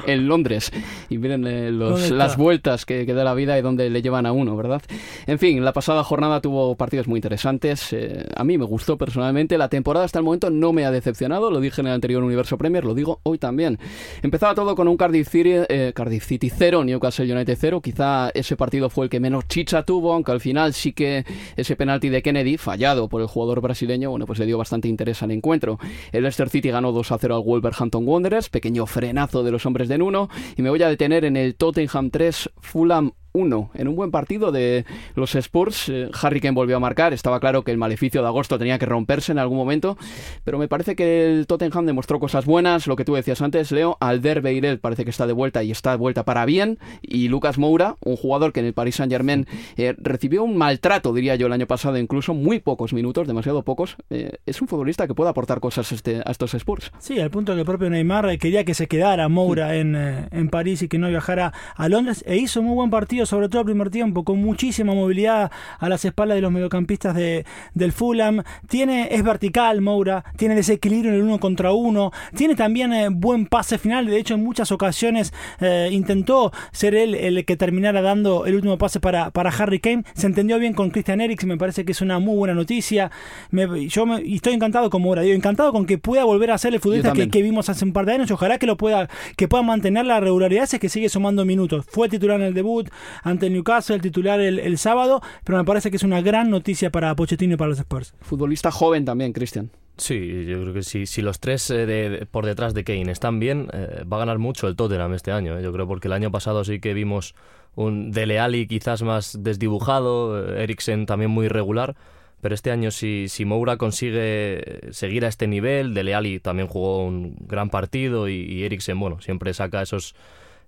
en 0.06 0.28
Londres. 0.28 0.70
Y 1.08 1.18
miren 1.18 1.46
eh, 1.46 1.70
los, 1.70 2.10
las 2.10 2.36
vueltas 2.36 2.86
que, 2.86 3.06
que, 3.06 3.14
da 3.14 3.24
la 3.24 3.34
vida 3.34 3.58
y 3.58 3.62
donde 3.62 3.90
le 3.90 4.02
llevan 4.02 4.26
a 4.26 4.32
uno, 4.32 4.56
¿verdad? 4.56 4.82
En 5.26 5.38
fin, 5.38 5.64
la 5.64 5.72
pasada 5.72 6.04
jornada 6.04 6.40
tuvo 6.40 6.76
partidos 6.76 7.08
muy 7.08 7.18
interesantes. 7.18 7.92
Eh, 7.92 8.26
a 8.34 8.44
mí 8.44 8.58
me 8.58 8.64
gustó 8.64 8.96
personalmente. 8.96 9.58
La 9.58 9.68
temporada 9.68 10.04
hasta 10.04 10.18
el 10.18 10.24
momento 10.24 10.50
no 10.50 10.72
me 10.72 10.84
ha 10.84 10.90
decepcionado. 10.90 11.50
Lo 11.50 11.60
dije 11.60 11.80
en 11.80 11.88
el 11.88 11.94
anterior 11.94 12.22
Universo 12.22 12.58
Premier, 12.58 12.84
lo 12.84 12.94
digo 12.94 13.20
hoy 13.22 13.38
también. 13.38 13.78
Empezaba 14.22 14.54
todo 14.54 14.74
con 14.74 14.88
un 14.88 14.96
Cardiff 14.96 15.28
City, 15.28 15.54
eh, 15.68 15.92
Cardiff 15.94 16.24
City 16.24 16.50
0, 16.50 16.84
Newcastle 16.84 17.32
United 17.32 17.56
0. 17.58 17.80
Quizá 17.80 18.30
ese 18.34 18.56
partido 18.56 18.90
fue 18.90 19.06
el 19.06 19.10
que 19.10 19.20
menos 19.20 19.46
chicha 19.48 19.82
tuvo, 19.82 20.12
aunque 20.12 20.32
al 20.32 20.40
final 20.40 20.72
sí 20.72 20.92
que 20.92 21.24
ese 21.56 21.76
penalti 21.76 22.08
de 22.08 22.22
Kennedy, 22.22 22.56
fallado 22.56 23.08
por 23.08 23.20
el 23.20 23.26
jugador 23.26 23.60
brasileño, 23.60 23.81
bueno, 23.86 24.26
pues 24.26 24.38
le 24.38 24.46
dio 24.46 24.58
bastante 24.58 24.88
interés 24.88 25.22
al 25.22 25.30
encuentro. 25.30 25.78
El 26.12 26.22
Leicester 26.22 26.48
City 26.48 26.70
ganó 26.70 26.92
2 26.92 27.12
a 27.12 27.18
0 27.18 27.36
al 27.36 27.42
Wolverhampton 27.42 28.06
Wanderers, 28.06 28.48
pequeño 28.48 28.86
frenazo 28.86 29.42
de 29.42 29.50
los 29.50 29.66
hombres 29.66 29.88
de 29.88 29.98
Nuno, 29.98 30.28
y 30.56 30.62
me 30.62 30.70
voy 30.70 30.82
a 30.82 30.88
detener 30.88 31.24
en 31.24 31.36
el 31.36 31.54
Tottenham 31.54 32.10
3, 32.10 32.50
Fulham 32.60 33.12
1 33.32 33.70
en 33.74 33.88
un 33.88 33.96
buen 33.96 34.10
partido 34.10 34.52
de 34.52 34.84
los 35.14 35.34
Spurs. 35.34 35.88
Eh, 35.88 36.10
Harry 36.20 36.40
Kane 36.40 36.54
volvió 36.54 36.76
a 36.76 36.80
marcar. 36.80 37.12
Estaba 37.12 37.40
claro 37.40 37.64
que 37.64 37.70
el 37.70 37.78
maleficio 37.78 38.22
de 38.22 38.28
agosto 38.28 38.58
tenía 38.58 38.78
que 38.78 38.86
romperse 38.86 39.32
en 39.32 39.38
algún 39.38 39.58
momento. 39.58 39.96
Pero 40.44 40.58
me 40.58 40.68
parece 40.68 40.96
que 40.96 41.26
el 41.26 41.46
Tottenham 41.46 41.86
demostró 41.86 42.20
cosas 42.20 42.44
buenas. 42.44 42.86
Lo 42.86 42.96
que 42.96 43.04
tú 43.04 43.14
decías 43.14 43.40
antes, 43.42 43.72
Leo. 43.72 43.96
Alder 44.00 44.40
Beirel 44.40 44.78
parece 44.78 45.04
que 45.04 45.10
está 45.10 45.26
de 45.26 45.32
vuelta 45.32 45.62
y 45.62 45.70
está 45.70 45.92
de 45.92 45.96
vuelta 45.96 46.24
para 46.24 46.44
bien. 46.44 46.78
Y 47.00 47.28
Lucas 47.28 47.58
Moura, 47.58 47.96
un 48.04 48.16
jugador 48.16 48.52
que 48.52 48.60
en 48.60 48.66
el 48.66 48.74
Paris 48.74 48.96
Saint 48.96 49.12
Germain 49.12 49.46
eh, 49.76 49.94
recibió 49.98 50.44
un 50.44 50.56
maltrato, 50.56 51.12
diría 51.12 51.36
yo, 51.36 51.46
el 51.46 51.52
año 51.52 51.66
pasado, 51.66 51.98
incluso 51.98 52.34
muy 52.34 52.60
pocos 52.60 52.92
minutos, 52.92 53.26
demasiado 53.26 53.62
pocos. 53.62 53.96
Eh, 54.10 54.38
es 54.46 54.60
un 54.60 54.68
futbolista 54.68 55.06
que 55.06 55.14
puede 55.14 55.30
aportar 55.30 55.60
cosas 55.60 55.92
este, 55.92 56.22
a 56.24 56.30
estos 56.30 56.54
Spurs. 56.54 56.92
Sí, 56.98 57.20
al 57.20 57.30
punto 57.30 57.54
que 57.54 57.60
el 57.60 57.66
propio 57.66 57.90
Neymar 57.90 58.38
quería 58.38 58.64
que 58.64 58.74
se 58.74 58.88
quedara 58.88 59.28
Moura 59.28 59.76
en, 59.76 59.96
en 59.96 60.48
París 60.48 60.82
y 60.82 60.88
que 60.88 60.98
no 60.98 61.08
viajara 61.08 61.52
a 61.76 61.88
Londres. 61.88 62.24
E 62.26 62.36
hizo 62.36 62.62
muy 62.62 62.74
buen 62.74 62.90
partido 62.90 63.21
sobre 63.26 63.48
todo 63.48 63.60
el 63.60 63.66
primer 63.66 63.90
tiempo, 63.90 64.24
con 64.24 64.40
muchísima 64.40 64.94
movilidad 64.94 65.50
a 65.78 65.88
las 65.88 66.04
espaldas 66.04 66.36
de 66.36 66.42
los 66.42 66.52
mediocampistas 66.52 67.14
de, 67.14 67.44
del 67.74 67.92
Fulham. 67.92 68.42
Tiene, 68.68 69.08
es 69.10 69.22
vertical 69.22 69.80
Moura, 69.80 70.24
tiene 70.36 70.54
desequilibrio 70.54 71.10
en 71.10 71.18
el 71.18 71.22
uno 71.22 71.38
contra 71.38 71.72
uno, 71.72 72.12
tiene 72.36 72.54
también 72.54 72.92
eh, 72.92 73.08
buen 73.10 73.46
pase 73.46 73.78
final, 73.78 74.06
de 74.06 74.18
hecho 74.18 74.34
en 74.34 74.44
muchas 74.44 74.72
ocasiones 74.72 75.32
eh, 75.60 75.88
intentó 75.92 76.52
ser 76.72 76.94
él 76.94 77.14
el 77.14 77.44
que 77.44 77.56
terminara 77.56 78.02
dando 78.02 78.46
el 78.46 78.54
último 78.54 78.78
pase 78.78 79.00
para, 79.00 79.30
para 79.30 79.50
Harry 79.50 79.80
Kane. 79.80 80.04
Se 80.14 80.26
entendió 80.26 80.58
bien 80.58 80.74
con 80.74 80.90
Christian 80.90 81.20
Eriksen, 81.20 81.48
me 81.48 81.56
parece 81.56 81.84
que 81.84 81.92
es 81.92 82.00
una 82.00 82.18
muy 82.18 82.36
buena 82.36 82.54
noticia. 82.54 83.10
Me, 83.50 83.88
yo 83.88 84.06
me, 84.06 84.22
estoy 84.34 84.54
encantado 84.54 84.90
con 84.90 85.02
Moura, 85.02 85.22
digo, 85.22 85.34
encantado 85.34 85.72
con 85.72 85.86
que 85.86 85.98
pueda 85.98 86.24
volver 86.24 86.50
a 86.50 86.58
ser 86.58 86.74
el 86.74 86.80
futbolista 86.80 87.12
que, 87.12 87.28
que, 87.28 87.42
vimos 87.42 87.68
hace 87.68 87.84
un 87.84 87.92
par 87.92 88.06
de 88.06 88.12
años. 88.12 88.30
Ojalá 88.30 88.58
que 88.58 88.66
lo 88.66 88.76
pueda, 88.76 89.08
que 89.36 89.48
pueda 89.48 89.62
mantener 89.62 90.06
la 90.06 90.20
regularidad, 90.20 90.64
es 90.64 90.78
que 90.78 90.88
sigue 90.88 91.08
sumando 91.08 91.44
minutos. 91.44 91.84
Fue 91.88 92.08
titular 92.08 92.40
en 92.40 92.46
el 92.46 92.54
debut 92.54 92.88
ante 93.22 93.46
el 93.46 93.52
Newcastle, 93.52 93.96
el 93.96 94.02
titular 94.02 94.40
el, 94.40 94.58
el, 94.58 94.78
sábado, 94.78 95.22
pero 95.44 95.58
me 95.58 95.64
parece 95.64 95.90
que 95.90 95.96
es 95.96 96.02
una 96.02 96.20
gran 96.20 96.50
noticia 96.50 96.90
para 96.90 97.14
Pochettino 97.14 97.54
y 97.54 97.56
para 97.56 97.70
los 97.70 97.78
Spurs. 97.78 98.14
Futbolista 98.20 98.70
joven 98.70 99.04
también, 99.04 99.32
Cristian. 99.32 99.70
Sí, 99.98 100.46
yo 100.46 100.60
creo 100.62 100.74
que 100.74 100.82
sí. 100.82 101.06
Si 101.06 101.22
los 101.22 101.38
tres 101.38 101.70
eh, 101.70 101.86
de, 101.86 102.26
por 102.26 102.46
detrás 102.46 102.74
de 102.74 102.84
Kane 102.84 103.10
están 103.10 103.38
bien, 103.38 103.68
eh, 103.72 104.04
va 104.10 104.16
a 104.16 104.20
ganar 104.20 104.38
mucho 104.38 104.66
el 104.66 104.76
Tottenham 104.76 105.14
este 105.14 105.32
año. 105.32 105.58
Eh. 105.58 105.62
Yo 105.62 105.72
creo 105.72 105.86
porque 105.86 106.08
el 106.08 106.12
año 106.12 106.30
pasado 106.30 106.64
sí 106.64 106.80
que 106.80 106.94
vimos 106.94 107.34
un 107.74 108.10
Dele 108.10 108.38
Alli 108.38 108.66
quizás 108.66 109.02
más 109.02 109.38
desdibujado, 109.42 110.56
Eriksen 110.56 111.06
también 111.06 111.30
muy 111.30 111.46
irregular. 111.46 111.94
Pero 112.40 112.56
este 112.56 112.72
año 112.72 112.90
si, 112.90 113.28
si 113.28 113.44
Moura 113.44 113.76
consigue 113.76 114.88
seguir 114.90 115.24
a 115.24 115.28
este 115.28 115.46
nivel, 115.46 115.94
Dele 115.94 116.14
Alli 116.14 116.40
también 116.40 116.66
jugó 116.66 117.04
un 117.04 117.36
gran 117.46 117.70
partido 117.70 118.28
y, 118.28 118.34
y 118.34 118.64
Eriksen, 118.64 118.98
bueno, 118.98 119.20
siempre 119.20 119.54
saca 119.54 119.82
esos 119.82 120.16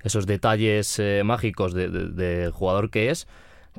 esos 0.05 0.27
detalles 0.27 0.99
eh, 0.99 1.23
mágicos 1.25 1.73
del 1.75 2.15
de, 2.15 2.51
jugador 2.53 2.91
que 2.91 3.11
es, 3.11 3.27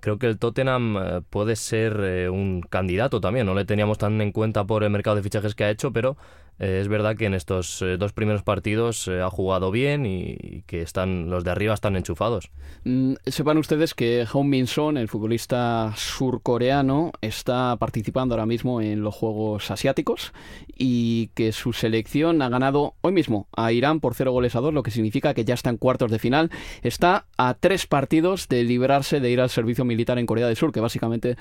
creo 0.01 0.17
que 0.17 0.27
el 0.27 0.37
Tottenham 0.37 0.97
eh, 0.97 1.21
puede 1.29 1.55
ser 1.55 1.97
eh, 2.01 2.29
un 2.29 2.61
candidato 2.61 3.21
también. 3.21 3.45
No 3.45 3.53
le 3.53 3.63
teníamos 3.63 3.99
tan 3.99 4.19
en 4.19 4.31
cuenta 4.31 4.65
por 4.65 4.83
el 4.83 4.89
mercado 4.89 5.15
de 5.15 5.23
fichajes 5.23 5.55
que 5.55 5.63
ha 5.63 5.69
hecho, 5.69 5.93
pero 5.93 6.17
eh, 6.59 6.79
es 6.81 6.87
verdad 6.87 7.17
que 7.17 7.25
en 7.25 7.33
estos 7.33 7.81
eh, 7.81 7.97
dos 7.97 8.13
primeros 8.13 8.43
partidos 8.43 9.07
eh, 9.07 9.21
ha 9.21 9.29
jugado 9.29 9.71
bien 9.71 10.05
y, 10.05 10.37
y, 10.39 10.63
que 10.65 10.81
están 10.81 11.29
los 11.29 11.43
de 11.43 11.51
arriba 11.51 11.73
están 11.73 11.95
enchufados. 11.95 12.49
Mm, 12.85 13.13
sepan 13.25 13.57
ustedes 13.57 13.93
que 13.93 14.25
Hong 14.25 14.45
Min 14.45 14.67
Son, 14.67 14.97
el 14.97 15.09
futbolista 15.09 15.93
surcoreano, 15.97 17.11
está 17.21 17.75
participando 17.77 18.35
ahora 18.35 18.45
mismo 18.45 18.81
en 18.81 19.01
los 19.01 19.13
Juegos 19.13 19.69
Asiáticos 19.69 20.33
y 20.77 21.27
que 21.33 21.51
su 21.51 21.73
selección 21.73 22.41
ha 22.41 22.49
ganado 22.49 22.93
hoy 23.01 23.11
mismo 23.11 23.47
a 23.55 23.71
Irán 23.71 23.99
por 23.99 24.13
cero 24.13 24.31
goles 24.31 24.55
a 24.55 24.61
dos, 24.61 24.73
lo 24.73 24.83
que 24.83 24.91
significa 24.91 25.33
que 25.33 25.45
ya 25.45 25.53
está 25.53 25.69
en 25.69 25.77
cuartos 25.77 26.09
de 26.09 26.19
final. 26.19 26.51
Está 26.83 27.25
a 27.37 27.55
tres 27.55 27.85
partidos 27.85 28.47
de 28.47 28.63
librarse 28.63 29.19
de 29.19 29.29
ir 29.29 29.41
al 29.41 29.49
servicio 29.49 29.83
militar 29.83 30.19
en 30.19 30.25
Corea 30.25 30.47
del 30.47 30.55
Sur, 30.55 30.71
que 30.71 30.79
básicamente 30.79 31.35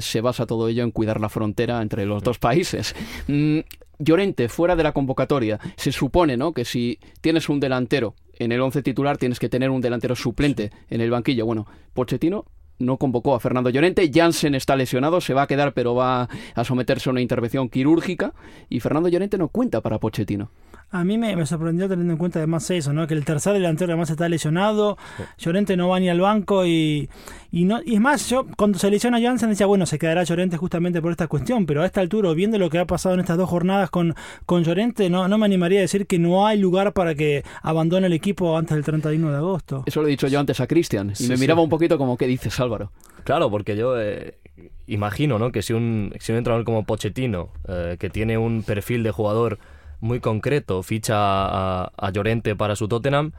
se 0.00 0.20
basa 0.20 0.46
todo 0.46 0.68
ello 0.68 0.84
en 0.84 0.90
cuidar 0.90 1.20
la 1.20 1.28
frontera 1.28 1.82
entre 1.82 2.06
los 2.06 2.22
dos 2.22 2.38
países. 2.38 2.94
Mm, 3.26 3.60
Llorente 4.02 4.48
fuera 4.48 4.76
de 4.76 4.82
la 4.82 4.92
convocatoria. 4.92 5.58
Se 5.76 5.92
supone, 5.92 6.36
¿no? 6.36 6.52
Que 6.52 6.64
si 6.64 6.98
tienes 7.20 7.48
un 7.48 7.60
delantero 7.60 8.14
en 8.38 8.52
el 8.52 8.60
once 8.60 8.82
titular, 8.82 9.18
tienes 9.18 9.38
que 9.38 9.48
tener 9.48 9.70
un 9.70 9.80
delantero 9.80 10.16
suplente 10.16 10.70
en 10.90 11.00
el 11.00 11.10
banquillo. 11.10 11.46
Bueno, 11.46 11.66
Pochettino 11.94 12.46
no 12.78 12.96
convocó 12.96 13.34
a 13.34 13.40
Fernando 13.40 13.70
Llorente. 13.70 14.10
Jansen 14.12 14.54
está 14.54 14.76
lesionado, 14.76 15.20
se 15.20 15.34
va 15.34 15.42
a 15.42 15.46
quedar, 15.46 15.72
pero 15.72 15.94
va 15.94 16.28
a 16.54 16.64
someterse 16.64 17.08
a 17.08 17.12
una 17.12 17.20
intervención 17.20 17.68
quirúrgica. 17.68 18.34
Y 18.68 18.80
Fernando 18.80 19.08
Llorente 19.08 19.38
no 19.38 19.48
cuenta 19.48 19.80
para 19.80 19.98
Pochettino. 19.98 20.50
A 20.92 21.04
mí 21.04 21.18
me, 21.18 21.34
me, 21.34 21.46
sorprendió 21.46 21.88
teniendo 21.88 22.12
en 22.12 22.18
cuenta 22.18 22.38
además 22.38 22.70
eso, 22.70 22.92
¿no? 22.92 23.06
Que 23.06 23.14
el 23.14 23.24
tercer 23.24 23.54
delantero 23.54 23.92
además 23.92 24.10
está 24.10 24.28
lesionado, 24.28 24.98
sí. 25.16 25.22
Llorente 25.38 25.76
no 25.76 25.88
va 25.88 25.98
ni 25.98 26.08
al 26.08 26.20
banco 26.20 26.66
y, 26.66 27.08
y 27.50 27.64
no 27.64 27.80
y 27.84 27.94
es 27.94 28.00
más, 28.00 28.28
yo 28.28 28.46
cuando 28.56 28.78
se 28.78 28.90
lesiona 28.90 29.20
Jansen 29.20 29.48
decía, 29.48 29.66
bueno, 29.66 29.86
se 29.86 29.98
quedará 29.98 30.22
Llorente 30.24 30.56
justamente 30.56 31.00
por 31.00 31.10
esta 31.10 31.26
cuestión, 31.28 31.66
pero 31.66 31.82
a 31.82 31.86
esta 31.86 32.00
altura, 32.00 32.32
viendo 32.34 32.58
lo 32.58 32.70
que 32.70 32.78
ha 32.78 32.86
pasado 32.86 33.14
en 33.14 33.20
estas 33.20 33.38
dos 33.38 33.48
jornadas 33.48 33.90
con, 33.90 34.14
con 34.46 34.64
Llorente, 34.64 35.08
no, 35.10 35.28
no 35.28 35.38
me 35.38 35.46
animaría 35.46 35.78
a 35.78 35.82
decir 35.82 36.06
que 36.06 36.18
no 36.18 36.46
hay 36.46 36.58
lugar 36.58 36.92
para 36.92 37.14
que 37.14 37.42
abandone 37.62 38.06
el 38.06 38.12
equipo 38.12 38.56
antes 38.56 38.74
del 38.74 38.84
31 38.84 39.30
de 39.30 39.36
agosto. 39.36 39.84
Eso 39.86 40.02
lo 40.02 40.08
he 40.08 40.10
dicho 40.10 40.28
yo 40.28 40.38
antes 40.38 40.60
a 40.60 40.66
Cristian 40.66 41.10
y 41.10 41.14
sí, 41.14 41.28
me 41.28 41.36
miraba 41.36 41.62
un 41.62 41.70
poquito 41.70 41.96
como, 41.96 42.16
¿qué 42.16 42.26
dices 42.26 42.60
Álvaro? 42.60 42.92
Claro, 43.24 43.50
porque 43.50 43.76
yo... 43.76 43.98
Eh 44.00 44.38
imagino 44.86 45.38
¿no? 45.38 45.52
que 45.52 45.62
si 45.62 45.72
un, 45.72 46.12
si 46.20 46.32
un 46.32 46.38
entrenador 46.38 46.64
como 46.64 46.84
Pochettino, 46.84 47.50
eh, 47.68 47.96
que 47.98 48.10
tiene 48.10 48.38
un 48.38 48.62
perfil 48.62 49.02
de 49.02 49.10
jugador 49.10 49.58
muy 50.02 50.20
concreto, 50.20 50.82
ficha 50.82 51.14
a, 51.16 52.10
Llorente 52.12 52.56
para 52.56 52.76
su 52.76 52.88
Tottenham, 52.88 53.32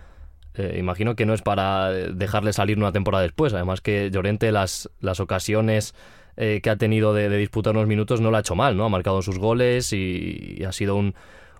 eh, 0.56 0.78
imagino 0.80 1.16
que 1.16 1.26
no 1.26 1.34
es 1.34 1.42
para 1.42 1.92
dejarle 1.92 2.54
salir 2.54 2.78
una 2.78 2.92
temporada 2.92 3.22
después. 3.22 3.54
Además 3.54 3.82
que 3.82 4.10
Llorente 4.12 4.52
las, 4.52 4.90
las 5.02 5.20
ocasiones 5.20 5.94
eh, 6.38 6.62
que 6.64 6.70
ha 6.70 6.78
tenido 6.78 7.14
de, 7.14 7.30
disputar 7.38 7.76
unos 7.76 7.88
minutos 7.88 8.22
no 8.22 8.32
lo 8.32 8.38
ha 8.38 8.40
hecho 8.40 8.56
mal, 8.56 8.78
¿no? 8.78 8.86
Ha 8.86 8.90
marcado 8.90 9.22
sus 9.22 9.38
goles 9.38 9.92
y, 9.94 10.56
y 10.58 10.64
ha 10.64 10.72
sido 10.72 10.96
un, 10.96 11.16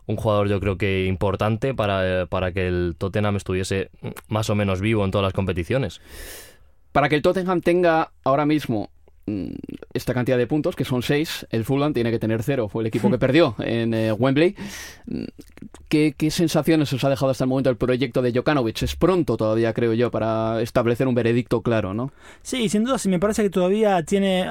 un, 0.06 0.16
jugador 0.16 0.48
yo 0.48 0.60
creo 0.62 0.78
que 0.78 1.06
importante 1.06 1.74
para, 1.74 2.26
para 2.28 2.54
que 2.54 2.68
el 2.68 2.96
Tottenham 2.98 3.36
estuviese 3.36 3.90
más 4.30 4.50
o 4.50 4.56
menos 4.56 4.80
vivo 4.80 5.04
en 5.04 5.12
todas 5.12 5.26
las 5.26 5.34
competiciones. 5.34 6.00
Para 6.94 7.10
que 7.10 7.16
el 7.16 7.22
Tottenham 7.22 7.60
tenga 7.60 8.12
ahora 8.24 8.46
mismo 8.46 8.90
esta 9.94 10.14
cantidad 10.14 10.38
de 10.38 10.48
puntos, 10.48 10.76
que 10.76 10.86
son 10.86 11.02
seis, 11.02 11.46
el 11.50 11.64
Fulham 11.64 11.94
tiene 11.94 12.12
que 12.12 12.20
tener 12.20 12.44
cero, 12.44 12.68
fue 12.68 12.84
el 12.84 12.88
equipo 12.88 13.10
que 13.10 13.18
perdió 13.18 13.56
en 13.60 13.94
eh, 13.94 14.12
Wembley. 14.12 14.56
Mm, 15.06 15.24
¿Qué, 15.88 16.14
¿Qué, 16.18 16.32
sensaciones 16.32 16.92
os 16.92 17.04
ha 17.04 17.10
dejado 17.10 17.32
hasta 17.32 17.44
el 17.44 17.50
momento 17.50 17.70
el 17.70 17.78
proyecto 17.78 18.22
de 18.22 18.34
Jokanovic? 18.34 18.84
Es 18.84 18.96
pronto 18.96 19.38
todavía, 19.38 19.74
creo 19.74 19.94
yo, 19.94 20.12
para 20.12 20.62
establecer 20.62 21.08
un 21.08 21.16
veredicto 21.16 21.62
claro, 21.62 21.94
¿no? 21.94 22.12
Sí, 22.42 22.68
sin 22.70 22.84
duda, 22.84 22.98
sí, 22.98 23.10
me 23.10 23.20
parece 23.20 23.44
que 23.44 23.50
todavía 23.50 24.04
tiene 24.04 24.50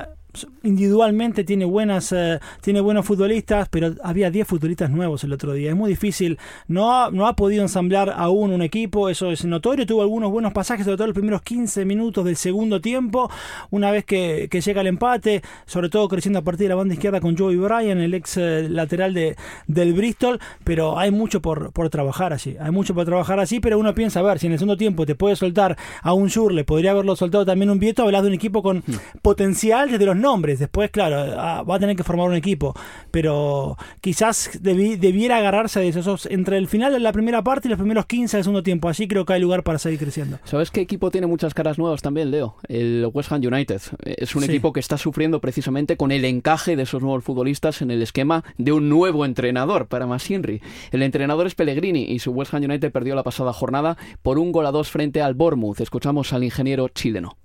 individualmente 0.62 1.44
tiene 1.44 1.64
buenas 1.64 2.12
eh, 2.12 2.40
tiene 2.60 2.80
buenos 2.80 3.06
futbolistas, 3.06 3.68
pero 3.68 3.94
había 4.02 4.30
10 4.30 4.46
futbolistas 4.46 4.90
nuevos 4.90 5.24
el 5.24 5.32
otro 5.32 5.52
día. 5.52 5.70
Es 5.70 5.76
muy 5.76 5.90
difícil, 5.90 6.38
no 6.68 6.92
ha, 6.92 7.10
no 7.10 7.26
ha 7.26 7.36
podido 7.36 7.62
ensamblar 7.62 8.12
aún 8.16 8.52
un 8.52 8.62
equipo, 8.62 9.08
eso 9.08 9.30
es 9.30 9.44
notorio, 9.44 9.86
tuvo 9.86 10.02
algunos 10.02 10.30
buenos 10.30 10.52
pasajes, 10.52 10.84
sobre 10.84 10.96
todo 10.96 11.06
los 11.06 11.14
primeros 11.14 11.42
15 11.42 11.84
minutos 11.84 12.24
del 12.24 12.36
segundo 12.36 12.80
tiempo, 12.80 13.30
una 13.70 13.90
vez 13.90 14.04
que, 14.04 14.48
llega 14.62 14.80
el 14.80 14.86
empate, 14.86 15.42
sobre 15.66 15.88
todo 15.88 16.08
creciendo 16.08 16.38
a 16.38 16.42
partir 16.42 16.66
de 16.66 16.68
la 16.70 16.74
banda 16.76 16.94
izquierda 16.94 17.20
con 17.20 17.36
Joey 17.36 17.56
Bryan, 17.56 17.98
el 17.98 18.14
ex 18.14 18.36
eh, 18.36 18.68
lateral 18.68 19.12
de, 19.12 19.36
del 19.66 19.92
Bristol, 19.92 20.38
pero 20.62 20.98
hay 20.98 21.10
mucho 21.10 21.42
por, 21.42 21.72
por 21.72 21.90
trabajar 21.90 22.32
así, 22.32 22.56
hay 22.60 22.70
mucho 22.70 22.94
por 22.94 23.04
trabajar 23.04 23.40
así, 23.40 23.58
pero 23.58 23.78
uno 23.78 23.94
piensa, 23.94 24.20
a 24.20 24.22
ver, 24.22 24.38
si 24.38 24.46
en 24.46 24.52
el 24.52 24.58
segundo 24.58 24.76
tiempo 24.76 25.04
te 25.04 25.14
puede 25.14 25.36
soltar 25.36 25.76
a 26.02 26.12
un 26.12 26.32
le 26.50 26.64
podría 26.64 26.92
haberlo 26.92 27.14
soltado 27.14 27.44
también 27.44 27.70
un 27.70 27.78
Vieto, 27.78 28.02
hablas 28.02 28.22
de 28.22 28.28
un 28.28 28.34
equipo 28.34 28.62
con 28.62 28.78
hmm. 28.78 29.20
potencial 29.22 29.90
desde 29.90 30.06
los 30.06 30.16
nombres, 30.22 30.58
después, 30.58 30.90
claro, 30.90 31.34
ah, 31.38 31.62
va 31.62 31.76
a 31.76 31.78
tener 31.78 31.96
que 31.96 32.04
formar 32.04 32.28
un 32.28 32.34
equipo, 32.34 32.74
pero 33.10 33.76
quizás 34.00 34.58
debiera 34.60 35.36
agarrarse 35.36 35.80
de 35.80 35.88
esos 35.88 36.26
entre 36.26 36.56
el 36.56 36.68
final 36.68 36.92
de 36.92 37.00
la 37.00 37.12
primera 37.12 37.42
parte 37.42 37.68
y 37.68 37.70
los 37.70 37.78
primeros 37.78 38.06
15 38.06 38.38
del 38.38 38.44
segundo 38.44 38.62
tiempo, 38.62 38.88
así 38.88 39.06
creo 39.06 39.26
que 39.26 39.34
hay 39.34 39.40
lugar 39.40 39.62
para 39.62 39.78
seguir 39.78 39.98
creciendo. 39.98 40.38
¿Sabes 40.44 40.70
qué 40.70 40.80
equipo 40.80 41.10
tiene 41.10 41.26
muchas 41.26 41.52
caras 41.52 41.78
nuevas 41.78 42.00
también, 42.00 42.30
Leo? 42.30 42.56
El 42.68 43.08
West 43.12 43.30
Ham 43.32 43.42
United. 43.44 43.80
Es 44.04 44.34
un 44.34 44.44
equipo 44.44 44.72
que 44.72 44.80
está 44.80 44.96
sufriendo 44.96 45.40
precisamente 45.40 45.96
con 45.96 46.12
el 46.12 46.24
encaje 46.24 46.76
de 46.76 46.84
esos 46.84 47.02
nuevos 47.02 47.24
futbolistas 47.24 47.82
en 47.82 47.90
el 47.90 48.02
esquema 48.02 48.44
de 48.58 48.72
un 48.72 48.88
nuevo 48.88 49.24
entrenador 49.24 49.88
para 49.88 50.06
Masinri. 50.06 50.62
El 50.90 51.02
entrenador 51.02 51.46
es 51.46 51.54
Pellegrini 51.54 52.04
y 52.04 52.18
su 52.18 52.30
West 52.30 52.54
Ham 52.54 52.62
United 52.62 52.92
perdió 52.92 53.14
la 53.14 53.22
pasada 53.22 53.52
jornada 53.52 53.96
por 54.22 54.38
un 54.38 54.52
gol 54.52 54.66
a 54.66 54.70
dos 54.70 54.90
frente 54.90 55.20
al 55.20 55.34
Bournemouth. 55.34 55.80
Escuchamos 55.80 56.32
al 56.32 56.44
ingeniero 56.44 56.88
chileno. 56.88 57.36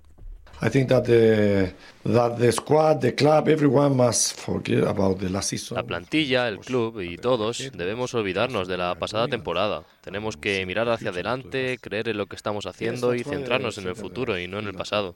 I 0.60 0.70
think 0.70 0.88
that 0.88 1.04
the 1.04 1.72
that 2.12 2.38
the 2.38 2.52
squad, 2.52 3.00
the 3.00 3.14
club, 3.14 3.48
everyone 3.48 3.96
must 3.96 4.40
forget 4.40 4.84
about 4.84 5.18
the 5.18 5.28
last 5.28 5.50
season. 5.50 5.76
La 5.76 5.82
plantilla, 5.82 6.48
el 6.48 6.58
club 6.58 7.00
y 7.00 7.16
todos 7.16 7.70
debemos 7.74 8.14
olvidarnos 8.14 8.68
de 8.68 8.76
la 8.76 8.94
pasada 8.94 9.28
temporada. 9.28 9.84
Tenemos 10.02 10.36
que 10.36 10.64
mirar 10.64 10.88
hacia 10.88 11.10
adelante, 11.10 11.78
creer 11.80 12.08
en 12.08 12.16
lo 12.16 12.26
que 12.26 12.36
estamos 12.36 12.66
haciendo 12.66 13.14
y 13.14 13.24
centrarnos 13.24 13.76
en 13.78 13.88
el 13.88 13.94
futuro 13.94 14.38
y 14.38 14.48
no 14.48 14.58
en 14.58 14.66
el 14.66 14.74
pasado. 14.74 15.14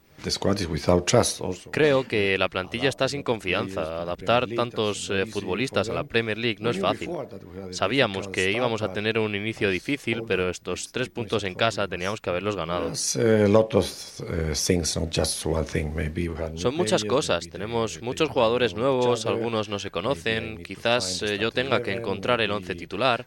Creo 1.71 2.07
que 2.07 2.39
la 2.39 2.49
plantilla 2.49 2.89
está 2.89 3.09
sin 3.09 3.23
confianza. 3.23 4.03
Adaptar 4.03 4.47
tantos 4.49 5.11
eh, 5.11 5.27
futbolistas 5.27 5.89
a 5.89 5.95
la 5.95 6.05
Premier 6.05 6.37
League 6.37 6.59
no 6.61 6.71
es 6.71 6.79
fácil. 6.79 7.11
Sabíamos 7.71 8.29
que 8.29 8.53
íbamos 8.53 8.83
a 8.83 8.93
tener 8.93 9.19
un 9.19 9.35
inicio 9.35 9.71
difícil, 9.71 10.23
pero 10.27 10.51
estos 10.51 10.93
tres 10.93 11.09
puntos 11.09 11.45
en 11.45 11.55
casa 11.55 11.89
teníamos 11.89 12.21
que 12.21 12.31
haberlos 12.31 12.55
ganado. 12.55 12.93
Just 15.13 15.47
son 16.57 16.75
muchas 16.83 17.05
cosas. 17.05 17.49
Tenemos 17.49 18.03
muchos 18.03 18.29
jugadores 18.29 18.75
nuevos, 18.75 19.27
algunos 19.27 19.69
no 19.69 19.79
se 19.79 19.91
conocen. 19.91 20.63
Quizás 20.63 21.23
eh, 21.23 21.39
yo 21.39 21.51
tenga 21.51 21.83
que 21.83 21.93
encontrar 21.93 22.41
el 22.41 22.51
once 22.51 22.75
titular. 22.75 23.27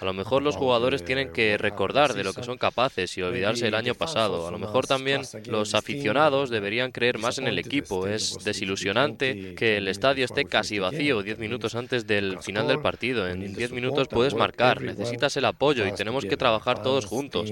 A 0.00 0.04
lo 0.04 0.12
mejor 0.12 0.42
los 0.42 0.56
jugadores 0.56 1.04
tienen 1.04 1.32
que 1.32 1.58
recordar 1.58 2.14
de 2.14 2.24
lo 2.24 2.32
que 2.32 2.42
son 2.42 2.58
capaces 2.58 3.16
y 3.16 3.22
olvidarse 3.22 3.64
del 3.64 3.74
año 3.74 3.94
pasado. 3.94 4.46
A 4.46 4.50
lo 4.50 4.58
mejor 4.58 4.86
también 4.86 5.22
los 5.46 5.74
aficionados 5.74 6.50
deberían 6.50 6.92
creer 6.92 7.18
más 7.18 7.38
en 7.38 7.46
el 7.48 7.58
equipo. 7.58 8.06
Es 8.06 8.38
desilusionante 8.44 9.54
que 9.54 9.78
el 9.78 9.88
estadio 9.88 10.24
esté 10.24 10.44
casi 10.44 10.78
vacío 10.78 11.22
diez 11.22 11.38
minutos 11.38 11.74
antes 11.74 12.06
del 12.06 12.38
final 12.40 12.66
del 12.66 12.80
partido. 12.80 13.28
En 13.28 13.54
diez 13.54 13.72
minutos 13.72 14.08
puedes 14.08 14.34
marcar, 14.34 14.82
necesitas 14.82 15.36
el 15.36 15.44
apoyo 15.44 15.86
y 15.86 15.92
tenemos 15.92 16.24
que 16.24 16.36
trabajar 16.36 16.82
todos 16.82 17.06
juntos. 17.06 17.50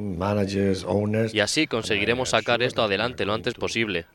Y 1.33 1.41
así 1.41 1.67
conseguiremos 1.67 2.32
sacar 2.33 2.62
esto 2.62 2.83
adelante 2.83 3.27
lo 3.27 3.35
antes 3.35 3.55
posible. 3.55 4.07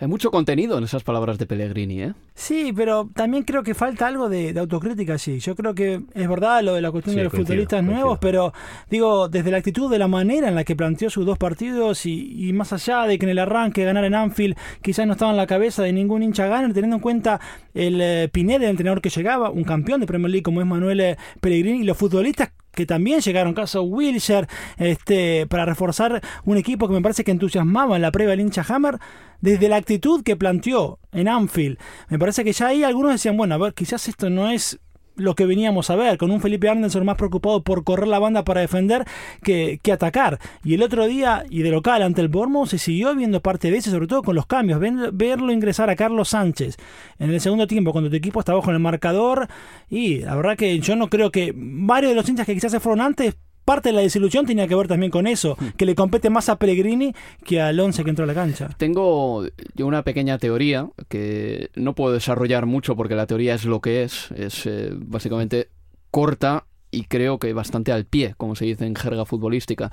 Hay 0.00 0.08
mucho 0.08 0.32
contenido 0.32 0.76
en 0.76 0.82
esas 0.82 1.04
palabras 1.04 1.38
de 1.38 1.46
Pellegrini, 1.46 2.02
¿eh? 2.02 2.14
Sí, 2.34 2.72
pero 2.74 3.08
también 3.14 3.44
creo 3.44 3.62
que 3.62 3.74
falta 3.74 4.08
algo 4.08 4.28
de, 4.28 4.52
autocrítica, 4.58 5.18
sí. 5.18 5.38
Yo 5.38 5.54
creo 5.54 5.72
que 5.72 6.02
es 6.14 6.28
verdad 6.28 6.64
lo 6.64 6.74
de 6.74 6.82
la 6.82 6.90
cuestión 6.90 7.14
de 7.14 7.22
los 7.22 7.32
futbolistas 7.32 7.84
nuevos, 7.84 8.18
pero 8.20 8.52
digo, 8.90 9.28
desde 9.28 9.52
la 9.52 9.58
actitud, 9.58 9.88
de 9.88 10.00
la 10.00 10.08
manera 10.08 10.48
en 10.48 10.56
la 10.56 10.64
que 10.64 10.74
planteó 10.74 11.10
sus 11.10 11.24
dos 11.24 11.38
partidos 11.38 12.06
y, 12.06 12.52
más 12.52 12.72
allá 12.72 13.02
de 13.06 13.18
que 13.18 13.26
en 13.26 13.30
el 13.30 13.38
arranque 13.38 13.84
ganar 13.84 14.04
en 14.04 14.16
Anfield 14.16 14.56
quizás 14.82 15.06
no 15.06 15.12
estaba 15.12 15.30
en 15.30 15.36
la 15.36 15.46
cabeza 15.46 15.84
de 15.84 15.92
ningún 15.92 16.24
hincha 16.24 16.48
ganar, 16.48 16.72
teniendo 16.72 16.96
en 16.96 17.02
cuenta 17.02 17.40
el 17.72 18.00
eh, 18.00 18.28
Pineda, 18.32 18.64
el 18.64 18.70
entrenador 18.70 19.00
que 19.00 19.10
llegaba, 19.10 19.50
un 19.50 19.62
campeón 19.62 20.00
de 20.00 20.06
Premier 20.06 20.30
League 20.30 20.42
como 20.42 20.60
es 20.60 20.66
Manuel 20.66 21.00
eh, 21.00 21.16
Pellegrini, 21.40 21.82
y 21.82 21.84
los 21.84 21.96
futbolistas 21.96 22.50
que 22.74 22.86
también 22.86 23.20
llegaron, 23.20 23.54
caso 23.54 23.82
Wilshire, 23.82 24.46
este, 24.78 25.46
para 25.46 25.64
reforzar 25.64 26.20
un 26.44 26.56
equipo 26.56 26.88
que 26.88 26.94
me 26.94 27.02
parece 27.02 27.24
que 27.24 27.30
entusiasmaba 27.30 27.96
en 27.96 28.02
la 28.02 28.12
previa 28.12 28.30
del 28.30 28.40
hincha 28.40 28.64
Hammer, 28.68 28.98
desde 29.40 29.68
la 29.68 29.76
actitud 29.76 30.22
que 30.22 30.36
planteó 30.36 30.98
en 31.12 31.28
Anfield. 31.28 31.78
Me 32.08 32.18
parece 32.18 32.44
que 32.44 32.52
ya 32.52 32.68
ahí 32.68 32.82
algunos 32.82 33.12
decían, 33.12 33.36
bueno, 33.36 33.54
a 33.54 33.58
ver, 33.58 33.74
quizás 33.74 34.08
esto 34.08 34.30
no 34.30 34.50
es 34.50 34.80
lo 35.16 35.34
que 35.34 35.46
veníamos 35.46 35.90
a 35.90 35.96
ver, 35.96 36.18
con 36.18 36.30
un 36.30 36.40
Felipe 36.40 36.68
Anderson 36.68 37.04
más 37.04 37.16
preocupado 37.16 37.62
por 37.62 37.84
correr 37.84 38.08
la 38.08 38.18
banda 38.18 38.44
para 38.44 38.60
defender 38.60 39.04
que, 39.42 39.78
que 39.82 39.92
atacar. 39.92 40.38
Y 40.64 40.74
el 40.74 40.82
otro 40.82 41.06
día, 41.06 41.44
y 41.50 41.62
de 41.62 41.70
local 41.70 42.02
ante 42.02 42.20
el 42.20 42.28
Bournemouth, 42.28 42.68
se 42.68 42.78
siguió 42.78 43.14
viendo 43.14 43.40
parte 43.40 43.70
de 43.70 43.78
eso, 43.78 43.90
sobre 43.90 44.06
todo 44.06 44.22
con 44.22 44.34
los 44.34 44.46
cambios. 44.46 44.80
verlo 45.12 45.52
ingresar 45.52 45.90
a 45.90 45.96
Carlos 45.96 46.30
Sánchez 46.30 46.76
en 47.18 47.30
el 47.30 47.40
segundo 47.40 47.66
tiempo, 47.66 47.92
cuando 47.92 48.10
tu 48.10 48.16
equipo 48.16 48.40
estaba 48.40 48.58
bajo 48.58 48.70
el 48.70 48.78
marcador. 48.78 49.48
Y 49.88 50.20
la 50.20 50.34
verdad 50.34 50.56
que 50.56 50.78
yo 50.78 50.96
no 50.96 51.08
creo 51.08 51.30
que 51.30 51.52
varios 51.54 52.10
de 52.10 52.16
los 52.16 52.28
hinchas 52.28 52.46
que 52.46 52.54
quizás 52.54 52.72
se 52.72 52.80
fueron 52.80 53.00
antes 53.00 53.36
parte 53.64 53.88
de 53.90 53.94
la 53.94 54.00
desilusión 54.00 54.46
tenía 54.46 54.68
que 54.68 54.74
ver 54.74 54.88
también 54.88 55.10
con 55.10 55.26
eso, 55.26 55.56
hmm. 55.58 55.68
que 55.76 55.86
le 55.86 55.94
compete 55.94 56.30
más 56.30 56.48
a 56.48 56.56
Pellegrini 56.56 57.14
que 57.44 57.60
al 57.60 57.78
once 57.80 58.04
que 58.04 58.10
entró 58.10 58.24
a 58.24 58.26
la 58.26 58.34
cancha. 58.34 58.68
Tengo 58.76 59.46
yo 59.74 59.86
una 59.86 60.02
pequeña 60.02 60.38
teoría 60.38 60.88
que 61.08 61.70
no 61.74 61.94
puedo 61.94 62.14
desarrollar 62.14 62.66
mucho 62.66 62.96
porque 62.96 63.14
la 63.14 63.26
teoría 63.26 63.54
es 63.54 63.64
lo 63.64 63.80
que 63.80 64.02
es, 64.02 64.30
es 64.32 64.66
eh, 64.66 64.90
básicamente 64.94 65.68
corta 66.10 66.66
y 66.90 67.04
creo 67.04 67.38
que 67.38 67.52
bastante 67.52 67.92
al 67.92 68.04
pie, 68.04 68.34
como 68.36 68.54
se 68.54 68.66
dice 68.66 68.86
en 68.86 68.94
jerga 68.94 69.24
futbolística. 69.24 69.90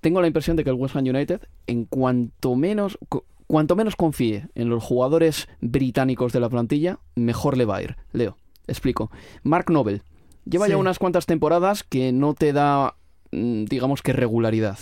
Tengo 0.00 0.20
la 0.20 0.28
impresión 0.28 0.56
de 0.56 0.64
que 0.64 0.70
el 0.70 0.76
West 0.76 0.96
Ham 0.96 1.04
United, 1.04 1.40
en 1.66 1.84
cuanto 1.84 2.54
menos, 2.54 2.98
cuanto 3.46 3.76
menos 3.76 3.96
confíe 3.96 4.48
en 4.54 4.68
los 4.68 4.82
jugadores 4.82 5.48
británicos 5.60 6.32
de 6.32 6.40
la 6.40 6.48
plantilla, 6.48 7.00
mejor 7.16 7.56
le 7.56 7.64
va 7.64 7.76
a 7.76 7.82
ir. 7.82 7.96
Leo, 8.12 8.36
explico. 8.66 9.10
Mark 9.42 9.70
Nobel, 9.70 10.02
Lleva 10.44 10.68
ya 10.68 10.76
unas 10.76 10.98
cuantas 10.98 11.26
temporadas 11.26 11.84
que 11.84 12.12
no 12.12 12.34
te 12.34 12.52
da, 12.52 12.96
mm, 13.32 13.64
digamos 13.64 14.02
que 14.02 14.12
regularidad. 14.12 14.78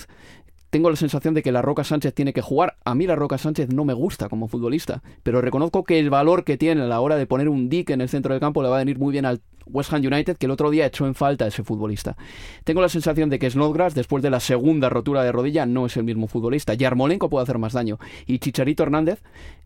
Tengo 0.70 0.90
la 0.90 0.96
sensación 0.96 1.32
de 1.32 1.42
que 1.42 1.50
la 1.50 1.62
Roca 1.62 1.82
Sánchez 1.82 2.12
tiene 2.12 2.34
que 2.34 2.42
jugar. 2.42 2.76
A 2.84 2.94
mí 2.94 3.06
la 3.06 3.16
Roca 3.16 3.38
Sánchez 3.38 3.72
no 3.72 3.86
me 3.86 3.94
gusta 3.94 4.28
como 4.28 4.48
futbolista, 4.48 5.02
pero 5.22 5.40
reconozco 5.40 5.82
que 5.82 5.98
el 5.98 6.10
valor 6.10 6.44
que 6.44 6.58
tiene 6.58 6.82
a 6.82 6.86
la 6.86 7.00
hora 7.00 7.16
de 7.16 7.26
poner 7.26 7.48
un 7.48 7.70
dick 7.70 7.88
en 7.90 8.02
el 8.02 8.08
centro 8.10 8.34
del 8.34 8.40
campo 8.40 8.62
le 8.62 8.68
va 8.68 8.76
a 8.76 8.80
venir 8.80 8.98
muy 8.98 9.12
bien 9.12 9.24
al 9.24 9.40
West 9.66 9.92
Ham 9.92 10.04
United, 10.04 10.36
que 10.36 10.46
el 10.46 10.52
otro 10.52 10.70
día 10.70 10.86
echó 10.86 11.06
en 11.06 11.14
falta 11.14 11.46
a 11.46 11.48
ese 11.48 11.62
futbolista. 11.62 12.16
Tengo 12.64 12.82
la 12.82 12.88
sensación 12.88 13.30
de 13.30 13.38
que 13.38 13.50
Snodgrass, 13.50 13.94
después 13.94 14.22
de 14.22 14.30
la 14.30 14.40
segunda 14.40 14.88
rotura 14.88 15.22
de 15.22 15.32
rodilla, 15.32 15.66
no 15.66 15.86
es 15.86 15.96
el 15.96 16.04
mismo 16.04 16.26
futbolista. 16.26 16.74
Yarmolenko 16.74 17.30
puede 17.30 17.44
hacer 17.44 17.58
más 17.58 17.72
daño. 17.72 17.98
Y 18.26 18.38
Chicharito 18.38 18.82
Hernández 18.82 19.22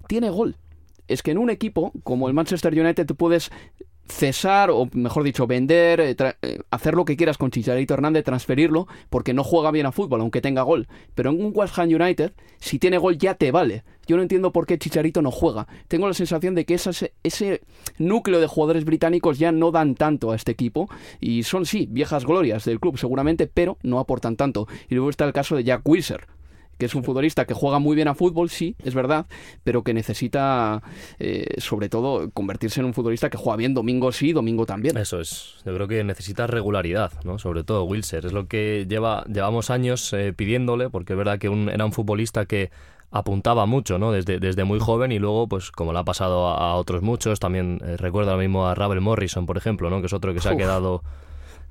tiene 0.06 0.30
gol. 0.30 0.56
Es 1.08 1.22
que 1.22 1.32
en 1.32 1.38
un 1.38 1.50
equipo 1.50 1.92
como 2.04 2.28
el 2.28 2.34
Manchester 2.34 2.78
United 2.78 3.06
tú 3.06 3.16
puedes 3.16 3.50
cesar, 4.08 4.70
o 4.70 4.88
mejor 4.92 5.22
dicho, 5.22 5.46
vender, 5.46 6.00
eh, 6.00 6.16
eh, 6.42 6.58
hacer 6.70 6.94
lo 6.94 7.04
que 7.04 7.16
quieras 7.16 7.38
con 7.38 7.50
Chicharito 7.50 7.94
Hernández, 7.94 8.24
transferirlo, 8.24 8.86
porque 9.10 9.34
no 9.34 9.44
juega 9.44 9.70
bien 9.70 9.86
a 9.86 9.92
fútbol, 9.92 10.20
aunque 10.20 10.40
tenga 10.40 10.62
gol. 10.62 10.88
Pero 11.14 11.30
en 11.30 11.44
un 11.44 11.52
West 11.54 11.78
Ham 11.78 11.88
United, 11.88 12.32
si 12.58 12.78
tiene 12.78 12.98
gol 12.98 13.18
ya 13.18 13.34
te 13.34 13.50
vale. 13.50 13.84
Yo 14.06 14.16
no 14.16 14.22
entiendo 14.22 14.52
por 14.52 14.66
qué 14.66 14.78
Chicharito 14.78 15.22
no 15.22 15.30
juega. 15.30 15.68
Tengo 15.88 16.08
la 16.08 16.14
sensación 16.14 16.54
de 16.54 16.64
que 16.64 16.74
ese, 16.74 17.62
núcleo 17.98 18.40
de 18.40 18.46
jugadores 18.46 18.84
británicos 18.84 19.38
ya 19.38 19.52
no 19.52 19.70
dan 19.70 19.94
tanto 19.94 20.32
a 20.32 20.36
este 20.36 20.52
equipo. 20.52 20.88
Y 21.20 21.44
son, 21.44 21.66
sí, 21.66 21.86
viejas 21.90 22.26
glorias 22.26 22.64
del 22.64 22.80
club 22.80 22.98
seguramente, 22.98 23.46
pero 23.46 23.78
no 23.82 24.00
aportan 24.00 24.36
tanto. 24.36 24.66
Y 24.88 24.96
luego 24.96 25.10
está 25.10 25.24
el 25.24 25.32
caso 25.32 25.56
de 25.56 25.64
Jack 25.64 25.82
Wilser 25.88 26.26
que 26.82 26.86
es 26.86 26.96
un 26.96 27.04
futbolista 27.04 27.44
que 27.44 27.54
juega 27.54 27.78
muy 27.78 27.94
bien 27.94 28.08
a 28.08 28.14
fútbol, 28.16 28.50
sí, 28.50 28.74
es 28.82 28.92
verdad, 28.92 29.26
pero 29.62 29.84
que 29.84 29.94
necesita, 29.94 30.82
eh, 31.20 31.46
sobre 31.58 31.88
todo, 31.88 32.32
convertirse 32.32 32.80
en 32.80 32.86
un 32.86 32.92
futbolista 32.92 33.30
que 33.30 33.36
juega 33.36 33.56
bien 33.56 33.72
domingo 33.72 34.10
sí, 34.10 34.32
domingo 34.32 34.66
también. 34.66 34.96
Eso 34.96 35.20
es, 35.20 35.58
yo 35.64 35.72
creo 35.72 35.86
que 35.86 36.02
necesita 36.02 36.48
regularidad, 36.48 37.12
¿no? 37.22 37.38
Sobre 37.38 37.62
todo 37.62 37.84
Wilser, 37.84 38.26
es 38.26 38.32
lo 38.32 38.48
que 38.48 38.84
lleva, 38.88 39.22
llevamos 39.32 39.70
años 39.70 40.12
eh, 40.12 40.32
pidiéndole, 40.32 40.90
porque 40.90 41.12
es 41.12 41.16
verdad 41.16 41.38
que 41.38 41.46
era 41.72 41.84
un 41.84 41.92
futbolista 41.92 42.46
que 42.46 42.72
apuntaba 43.12 43.64
mucho, 43.66 44.00
¿no? 44.00 44.10
Desde, 44.10 44.40
desde 44.40 44.64
muy 44.64 44.80
joven 44.80 45.12
y 45.12 45.20
luego, 45.20 45.46
pues 45.46 45.70
como 45.70 45.92
le 45.92 46.00
ha 46.00 46.04
pasado 46.04 46.48
a, 46.48 46.74
otros 46.74 47.02
muchos, 47.02 47.38
también 47.38 47.78
eh, 47.84 47.96
recuerdo 47.96 48.32
ahora 48.32 48.42
mismo 48.42 48.66
a 48.66 48.74
Ravel 48.74 49.00
Morrison, 49.00 49.46
por 49.46 49.56
ejemplo, 49.56 49.88
¿no? 49.88 50.00
Que 50.00 50.06
es 50.06 50.12
otro 50.12 50.34
que 50.34 50.40
se 50.40 50.48
ha 50.48 50.56
quedado 50.56 51.04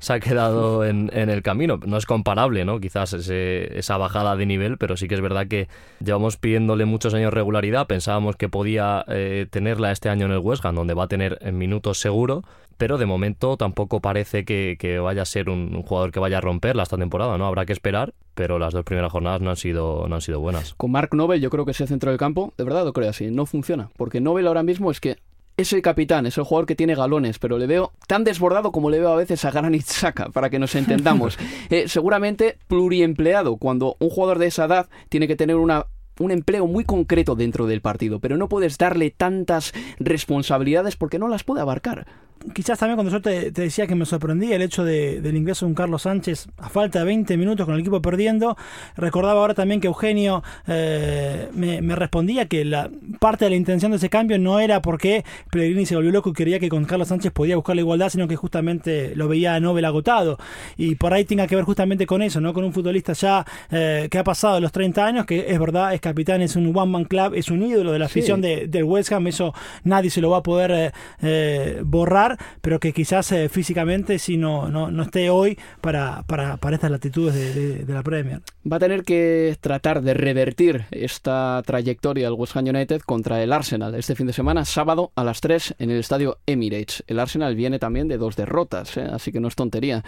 se 0.02 0.14
ha 0.14 0.20
quedado 0.20 0.84
en, 0.84 1.12
en, 1.14 1.30
el 1.30 1.44
camino. 1.44 1.80
No 1.86 1.96
es 1.96 2.08
comparable, 2.08 2.66
¿no? 2.66 2.80
Quizás 2.80 3.14
ese, 3.14 3.78
esa 3.78 3.98
bajada 3.98 4.36
de 4.36 4.48
nivel, 4.48 4.80
pero 4.80 4.98
sí 4.98 5.08
que 5.08 5.14
es 5.14 5.22
verdad 5.22 5.48
que 5.48 5.68
llevamos 6.04 6.38
pidiéndole 6.38 6.86
muchos 6.86 7.14
años 7.14 7.32
regularidad. 7.32 7.86
Pensábamos 7.86 8.36
que 8.36 8.50
podía 8.50 9.06
eh, 9.08 9.46
tenerla 9.50 9.92
este 9.92 10.10
año 10.10 10.26
en 10.26 10.32
el 10.32 10.40
West 10.40 10.66
Ham, 10.66 10.74
donde 10.74 10.96
va 10.96 11.04
a 11.04 11.08
tener 11.08 11.38
en 11.42 11.60
minutos 11.60 12.00
seguro, 12.00 12.44
pero 12.78 12.98
de 12.98 13.06
momento 13.06 13.58
tampoco 13.58 14.00
parece 14.00 14.44
que, 14.44 15.00
vaya 15.04 15.22
a 15.22 15.26
ser 15.26 15.50
un, 15.50 15.84
jugador 15.84 16.12
que 16.12 16.20
vaya 16.20 16.40
a 16.40 16.42
romperla 16.42 16.82
esta 16.82 16.98
temporada, 16.98 17.38
¿no? 17.38 17.46
Habrá 17.46 17.68
que 17.68 17.74
esperar, 17.74 18.16
pero 18.34 18.58
las 18.58 18.74
dos 18.74 18.84
primeras 18.84 19.12
jornadas 19.12 19.40
no 19.40 19.52
han 19.52 19.56
sido, 19.56 20.08
no 20.10 20.16
han 20.16 20.22
sido 20.22 20.40
buenas. 20.40 20.74
Con 20.74 20.90
Mark 20.90 21.10
Nobel 21.14 21.40
yo 21.42 21.52
creo 21.52 21.64
que 21.64 21.72
ese 21.72 21.86
centro 21.86 22.10
del 22.10 22.18
campo, 22.18 22.56
de 22.58 22.64
verdad 22.64 22.84
lo 22.84 22.94
creo 22.94 23.08
así, 23.08 23.30
no 23.30 23.46
funciona, 23.46 23.92
porque 23.98 24.20
Nobel 24.20 24.48
ahora 24.48 24.64
mismo 24.64 24.90
es 24.90 25.00
que 25.00 25.18
es 25.62 25.74
el 25.74 25.82
capitán, 25.82 26.26
es 26.26 26.38
el 26.38 26.44
jugador 26.44 26.66
que 26.66 26.76
tiene 26.76 26.96
galones, 26.96 27.40
pero 27.40 27.58
le 27.58 27.68
veo 27.68 27.94
tan 28.08 28.24
desbordado 28.24 28.72
como 28.72 28.90
le 28.90 29.00
veo 29.00 29.12
a 29.12 29.16
veces 29.16 29.46
a 29.46 29.52
Granit 29.52 29.86
Xhaka, 29.86 30.30
para 30.30 30.50
que 30.50 30.60
nos 30.60 30.76
entendamos. 30.76 31.38
Eh, 31.70 31.88
seguramente 31.88 32.58
pluriempleado, 32.68 33.58
cuando 33.58 33.96
un 34.00 34.10
jugador 34.10 34.40
de 34.40 34.48
esa 34.48 34.66
edad 34.66 34.90
tiene 35.10 35.28
que 35.28 35.36
tener 35.36 35.56
una 35.56 35.86
un 36.20 36.32
empleo 36.32 36.68
muy 36.68 36.84
concreto 36.84 37.36
dentro 37.36 37.68
del 37.68 37.82
partido, 37.82 38.20
pero 38.20 38.38
no 38.38 38.50
puedes 38.50 38.78
darle 38.78 39.12
tantas 39.12 39.74
responsabilidades 40.00 40.96
porque 40.96 41.20
no 41.20 41.28
las 41.28 41.44
puede 41.44 41.62
abarcar 41.62 42.06
quizás 42.54 42.80
también 42.80 42.96
cuando 42.96 43.12
yo 43.12 43.22
te, 43.22 43.52
decía 43.52 43.88
que 43.88 43.96
me 43.96 44.06
sorprendía 44.06 44.56
el 44.56 44.62
hecho 44.62 44.84
de, 44.84 45.22
del 45.22 45.38
ingreso 45.38 45.66
de 45.66 45.70
un 45.70 45.76
Carlos 45.76 46.04
Sánchez 46.04 46.48
a 46.58 46.70
falta 46.70 47.00
de 47.00 47.06
20 47.06 47.38
minutos 47.38 47.66
con 47.66 47.76
el 47.76 47.82
equipo 47.82 48.02
perdiendo, 48.02 48.58
recordaba 48.96 49.42
ahora 49.42 49.54
también 49.54 49.82
que 49.82 49.88
Eugenio 49.88 50.44
eh, 50.68 51.50
me, 51.54 51.96
respondía 51.96 52.48
que 52.48 52.66
la 52.66 52.90
parte 53.20 53.46
de 53.46 53.52
la 53.52 53.58
intención 53.58 53.92
de 53.92 53.98
ese 53.98 54.10
cambio 54.10 54.40
no 54.40 54.60
era 54.60 54.82
porque 54.82 55.24
Pellegrini 55.52 55.86
se 55.86 55.96
volvió 55.96 56.12
loco 56.12 56.30
y 56.32 56.34
quería 56.34 56.60
que 56.60 56.70
con 56.70 56.86
Carlos 56.86 57.10
Sánchez 57.10 57.32
podía 57.32 57.56
buscar 57.56 57.76
la 57.76 57.82
igualdad, 57.82 58.10
sino 58.10 58.28
que 58.28 58.36
justamente 58.36 59.16
lo 59.16 59.28
veía 59.28 59.56
a 59.56 59.60
Nobel 59.60 59.86
agotado. 59.86 60.38
Y 60.78 60.96
por 60.96 61.14
ahí 61.14 61.26
tenga 61.26 61.48
que 61.48 61.56
ver 61.56 61.66
justamente 61.66 62.06
con 62.06 62.22
eso, 62.22 62.42
¿no? 62.42 62.54
Con 62.54 62.64
un 62.64 62.74
futbolista 62.74 63.14
ya 63.14 63.46
eh, 63.70 64.08
que 64.10 64.18
ha 64.18 64.24
pasado 64.24 64.60
los 64.60 64.72
30 64.72 65.06
años, 65.06 65.26
que 65.26 65.52
es 65.52 65.60
verdad, 65.60 65.94
es 65.94 66.02
capitán, 66.12 66.42
es 66.42 66.56
un 66.56 66.76
one-man 66.76 67.06
club, 67.06 67.34
es 67.36 67.50
un 67.50 67.64
ídolo 67.64 67.92
de 67.92 68.00
la 68.00 68.06
afición 68.06 68.42
del 68.42 68.84
West 68.84 69.12
Ham, 69.12 69.28
eso 69.28 69.54
nadie 69.84 70.10
se 70.10 70.22
lo 70.22 70.30
va 70.30 70.38
a 70.38 70.44
poder 70.44 70.94
eh, 71.22 71.82
borrar 71.84 72.38
pero 72.62 72.80
que 72.80 72.94
quizás 72.94 73.32
eh, 73.32 73.50
físicamente 73.50 74.20
si 74.20 74.38
no, 74.38 74.70
no, 74.70 75.02
esté 75.02 75.30
hoy 75.30 75.58
para, 75.82 76.24
para, 76.24 76.58
para 76.58 76.76
estas 76.76 76.92
latitudes 76.92 77.34
de, 77.34 77.94
la 77.94 78.04
Premier. 78.04 78.42
Va 78.70 78.78
a 78.78 78.80
tener 78.80 79.04
que 79.04 79.58
tratar 79.60 80.02
de 80.02 80.14
revertir 80.14 80.86
esta 80.92 81.62
trayectoria 81.66 82.30
del 82.30 82.40
West 82.40 82.56
Ham 82.56 82.66
United 82.66 83.02
contra 83.02 83.44
el 83.44 83.52
Arsenal 83.52 83.96
este 83.96 84.16
fin 84.16 84.28
de 84.28 84.34
semana, 84.34 84.66
sábado 84.66 85.12
a 85.16 85.24
las 85.24 85.42
3 85.42 85.76
en 85.80 85.92
el 85.92 86.00
estadio 86.00 86.38
Emirates. 86.46 87.04
El 87.08 87.20
Arsenal 87.20 87.56
viene 87.56 87.80
también 87.80 88.08
de 88.08 88.18
dos 88.18 88.36
derrotas, 88.36 88.96
¿eh? 88.98 89.08
así 89.12 89.32
que 89.32 89.40
no 89.40 89.48
es 89.48 89.56
tontería. 89.56 90.04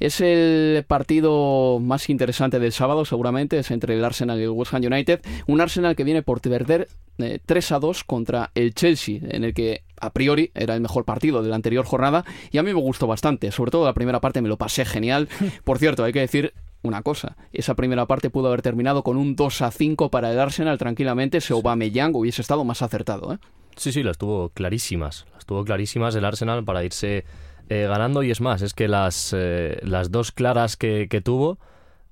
Es 0.00 0.20
el 0.20 0.84
partido 0.86 1.78
más 1.80 2.08
interesante 2.08 2.58
del 2.58 2.72
sábado, 2.72 3.04
seguramente, 3.04 3.58
es 3.58 3.70
entre 3.70 3.94
el 3.94 4.04
Arsenal 4.04 4.38
y 4.40 4.44
el 4.44 4.50
West 4.50 4.72
Ham 4.74 4.84
United. 4.84 5.20
Un 5.46 5.60
Arsenal 5.60 5.96
que 5.96 6.04
viene 6.04 6.22
por 6.22 6.40
perder 6.40 6.88
3 7.16 7.70
eh, 7.70 7.74
a 7.74 7.78
2 7.78 8.04
contra 8.04 8.50
el 8.54 8.74
Chelsea, 8.74 9.20
en 9.22 9.44
el 9.44 9.54
que 9.54 9.82
a 10.00 10.12
priori 10.12 10.50
era 10.54 10.74
el 10.74 10.80
mejor 10.80 11.04
partido 11.04 11.42
de 11.42 11.48
la 11.48 11.56
anterior 11.56 11.84
jornada 11.84 12.24
y 12.50 12.58
a 12.58 12.62
mí 12.62 12.72
me 12.72 12.80
gustó 12.80 13.06
bastante, 13.06 13.50
sobre 13.50 13.70
todo 13.70 13.84
la 13.84 13.94
primera 13.94 14.20
parte 14.20 14.42
me 14.42 14.48
lo 14.48 14.56
pasé 14.56 14.84
genial. 14.84 15.28
Por 15.64 15.78
cierto, 15.78 16.04
hay 16.04 16.12
que 16.12 16.20
decir 16.20 16.52
una 16.82 17.02
cosa, 17.02 17.36
esa 17.52 17.74
primera 17.74 18.06
parte 18.06 18.30
pudo 18.30 18.48
haber 18.48 18.62
terminado 18.62 19.02
con 19.02 19.16
un 19.16 19.34
2 19.34 19.62
a 19.62 19.70
5 19.70 20.10
para 20.10 20.30
el 20.30 20.38
Arsenal 20.38 20.78
tranquilamente, 20.78 21.40
si 21.40 21.52
Aubameyang 21.52 22.14
hubiese 22.14 22.42
estado 22.42 22.64
más 22.64 22.82
acertado, 22.82 23.32
¿eh? 23.32 23.38
Sí, 23.76 23.92
sí, 23.92 24.02
las 24.02 24.16
tuvo 24.16 24.50
clarísimas, 24.50 25.26
las 25.34 25.44
tuvo 25.44 25.64
clarísimas 25.64 26.14
el 26.14 26.24
Arsenal 26.24 26.64
para 26.64 26.82
irse 26.84 27.24
eh, 27.68 27.86
ganando 27.88 28.22
y 28.22 28.30
es 28.30 28.40
más, 28.40 28.62
es 28.62 28.72
que 28.72 28.88
las, 28.88 29.34
eh, 29.36 29.78
las 29.82 30.10
dos 30.10 30.32
claras 30.32 30.76
que, 30.76 31.08
que 31.10 31.20
tuvo 31.20 31.58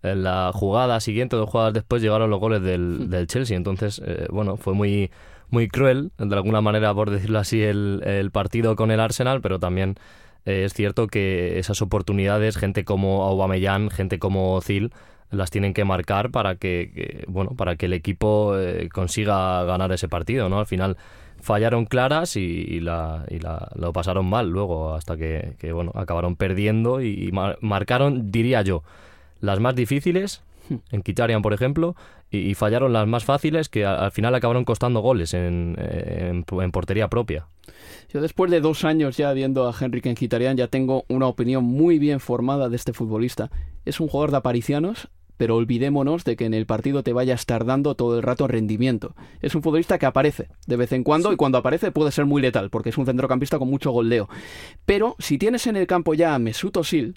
en 0.05 0.23
la 0.23 0.53
jugada 0.55 1.01
siguiente, 1.01 1.37
dos 1.37 1.51
jugadas 1.51 1.75
después, 1.75 2.03
llegaron 2.03 2.31
los 2.31 2.41
goles 2.41 2.63
del, 2.63 3.11
del 3.11 3.27
Chelsea. 3.27 3.57
Entonces, 3.57 4.01
eh, 4.05 4.27
bueno, 4.31 4.57
fue 4.57 4.75
muy, 4.75 5.11
muy 5.51 5.69
cruel, 5.69 6.13
de 6.19 6.35
alguna 6.35 6.61
manera, 6.61 6.95
por 6.95 7.11
decirlo 7.11 7.39
así, 7.39 7.63
el, 7.63 8.03
el 8.05 8.31
partido 8.31 8.77
con 8.77 8.91
el 8.91 9.01
Arsenal, 9.01 9.41
pero 9.41 9.59
también 9.59 9.97
eh, 10.45 10.65
es 10.65 10.75
cierto 10.75 11.07
que 11.07 11.59
esas 11.59 11.83
oportunidades, 11.83 12.57
gente 12.57 12.85
como 12.85 13.25
Aubameyang, 13.25 13.91
gente 13.91 14.19
como 14.19 14.61
Zil, 14.61 14.93
las 15.31 15.51
tienen 15.51 15.75
que 15.75 15.85
marcar 15.85 16.31
para 16.31 16.57
que, 16.57 17.25
bueno, 17.29 17.53
para 17.57 17.77
que 17.77 17.87
el 17.87 17.93
equipo 17.93 18.57
eh, 18.59 18.89
consiga 18.93 19.65
ganar 19.65 19.91
ese 19.91 20.09
partido, 20.09 20.49
¿no? 20.49 20.61
Al 20.61 20.67
final 20.67 20.97
fallaron 21.41 21.85
claras 21.85 22.37
y, 22.37 22.81
la, 22.81 23.25
y 23.29 23.39
la, 23.39 23.71
lo 23.75 23.93
pasaron 23.93 24.27
mal 24.27 24.49
luego 24.49 24.95
hasta 24.95 25.17
que, 25.17 25.57
que 25.59 25.73
bueno, 25.73 25.93
acabaron 25.95 26.37
perdiendo 26.37 27.03
y, 27.03 27.33
marcaron, 27.61 28.31
diría 28.31 28.63
yo, 28.63 28.83
las 29.45 29.61
más 29.61 29.75
difíciles, 29.75 30.43
en 30.91 31.03
Kitarian, 31.03 31.43
por 31.43 31.53
ejemplo, 31.53 31.95
y, 32.31 32.55
fallaron 32.55 32.93
las 32.93 33.07
más 33.07 33.25
fáciles 33.25 33.69
que 33.69 33.85
al, 33.85 34.11
final 34.11 34.35
acabaron 34.35 34.65
costando 34.65 35.01
goles 35.01 35.35
en, 35.35 35.77
en, 35.79 36.45
portería 36.73 37.09
propia. 37.09 37.47
Yo 38.13 38.21
después 38.21 38.51
de 38.51 38.61
dos 38.61 38.85
años 38.85 39.17
ya 39.17 39.33
viendo 39.33 39.69
a 39.69 39.75
Henrik 39.79 40.15
Kitarian 40.15 40.57
ya 40.57 40.69
tengo 40.69 41.05
una 41.09 41.27
opinión 41.27 41.65
muy 41.65 41.99
bien 41.99 42.21
formada 42.21 42.69
de 42.69 42.77
este 42.77 42.93
futbolista. 42.93 43.51
Es 43.85 44.01
un 44.01 44.09
jugador 44.09 44.33
de 44.33 44.39
aparicianos, 44.39 45.09
pero 45.37 45.57
olvidémonos 45.57 46.25
de 46.25 46.37
que 46.37 46.45
en 46.45 46.55
el 46.55 46.67
partido 46.67 47.03
te 47.03 47.13
vaya 47.13 47.35
a 47.35 47.37
estar 47.37 47.65
dando 47.65 47.95
todo 47.95 48.17
el 48.17 48.23
rato 48.23 48.49
rendimiento. 48.49 49.15
Es 49.41 49.55
un 49.55 49.63
futbolista 49.63 49.99
que 49.99 50.07
aparece 50.07 50.49
de 50.67 50.77
vez 50.77 50.93
en 50.93 51.05
cuando 51.05 51.33
y 51.33 51.37
cuando 51.37 51.59
aparece 51.59 51.93
puede 51.93 52.13
ser 52.13 52.27
muy 52.27 52.43
letal 52.43 52.71
porque 52.71 52.91
es 52.91 52.99
un 52.99 53.07
centrocampista 53.07 53.59
con 53.59 53.71
mucho 53.71 53.91
goldeo. 53.91 54.29
Pero 54.87 55.17
si 55.19 55.39
tienes 55.39 55.67
en 55.67 55.77
el 55.77 55.87
campo 55.87 56.15
ya 56.15 56.35
a 56.35 56.39
Mesut 56.39 56.77
Özil, 56.77 57.15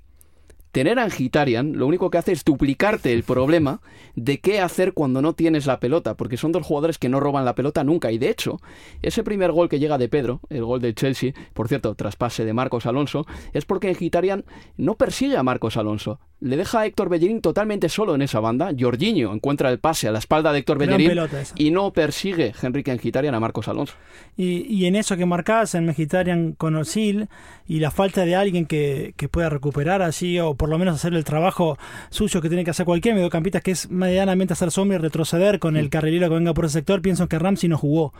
tener 0.71 0.99
a 0.99 1.03
Angitarian 1.03 1.77
lo 1.77 1.87
único 1.87 2.09
que 2.09 2.17
hace 2.17 2.31
es 2.31 2.43
duplicarte 2.43 3.13
el 3.13 3.23
problema 3.23 3.81
de 4.15 4.39
qué 4.39 4.59
hacer 4.59 4.93
cuando 4.93 5.21
no 5.21 5.33
tienes 5.33 5.65
la 5.65 5.79
pelota, 5.79 6.15
porque 6.15 6.37
son 6.37 6.51
dos 6.51 6.65
jugadores 6.65 6.97
que 6.97 7.09
no 7.09 7.19
roban 7.19 7.45
la 7.45 7.55
pelota 7.55 7.83
nunca. 7.83 8.11
Y 8.11 8.17
de 8.17 8.29
hecho, 8.29 8.59
ese 9.01 9.23
primer 9.23 9.51
gol 9.51 9.69
que 9.69 9.79
llega 9.79 9.97
de 9.97 10.09
Pedro, 10.09 10.41
el 10.49 10.65
gol 10.65 10.81
del 10.81 10.95
Chelsea, 10.95 11.33
por 11.53 11.67
cierto, 11.67 11.95
traspase 11.95 12.45
de 12.45 12.53
Marcos 12.53 12.85
Alonso, 12.85 13.25
es 13.53 13.65
porque 13.65 13.89
Angitarian 13.89 14.45
no 14.77 14.95
persigue 14.95 15.37
a 15.37 15.43
Marcos 15.43 15.77
Alonso 15.77 16.19
le 16.39 16.55
deja 16.55 16.81
a 16.81 16.85
Héctor 16.85 17.09
Bellerín 17.09 17.41
totalmente 17.41 17.89
solo 17.89 18.13
en 18.13 18.21
esa 18.21 18.39
banda. 18.39 18.71
Jorginho 18.77 19.33
encuentra 19.33 19.71
el 19.71 19.79
pase 19.79 20.07
a 20.07 20.11
la 20.11 20.19
espalda 20.19 20.51
de 20.51 20.59
Héctor 20.59 20.77
Bellerín 20.77 21.17
y 21.55 21.71
no 21.71 21.91
persigue 21.91 22.53
Henrique 22.61 22.93
Mkhitaryan 22.93 23.33
a 23.33 23.39
Marcos 23.39 23.67
Alonso. 23.67 23.95
Y, 24.35 24.85
en 24.85 24.95
eso 24.95 25.17
que 25.17 25.25
marcás 25.25 25.73
en 25.73 25.87
Mkhitaryan 25.87 26.53
con 26.53 26.75
Osil 26.75 27.27
y 27.67 27.79
la 27.79 27.89
falta 27.89 28.25
de 28.25 28.35
alguien 28.35 28.65
que, 28.65 29.13
pueda 29.31 29.49
recuperar 29.49 30.01
así 30.01 30.39
o 30.39 30.55
por 30.57 30.69
lo 30.69 30.77
menos 30.77 30.95
hacer 30.95 31.13
el 31.13 31.23
trabajo 31.23 31.77
suyo 32.09 32.41
que 32.41 32.49
tiene 32.49 32.63
que 32.63 32.71
hacer 32.71 32.85
cualquier 32.85 33.15
mediocampista 33.15 33.61
que 33.61 33.71
es 33.71 33.89
medianamente 33.89 34.53
hacer 34.53 34.71
sombra 34.71 34.97
y 34.97 34.99
retroceder 34.99 35.59
con 35.59 35.77
el 35.77 35.89
carrilero 35.89 36.29
que 36.29 36.35
venga 36.35 36.53
por 36.53 36.65
ese 36.65 36.73
sector, 36.73 37.01
pienso 37.01 37.27
que 37.27 37.39
Ramsey 37.39 37.69
no 37.69 37.77
jugó 37.77 38.13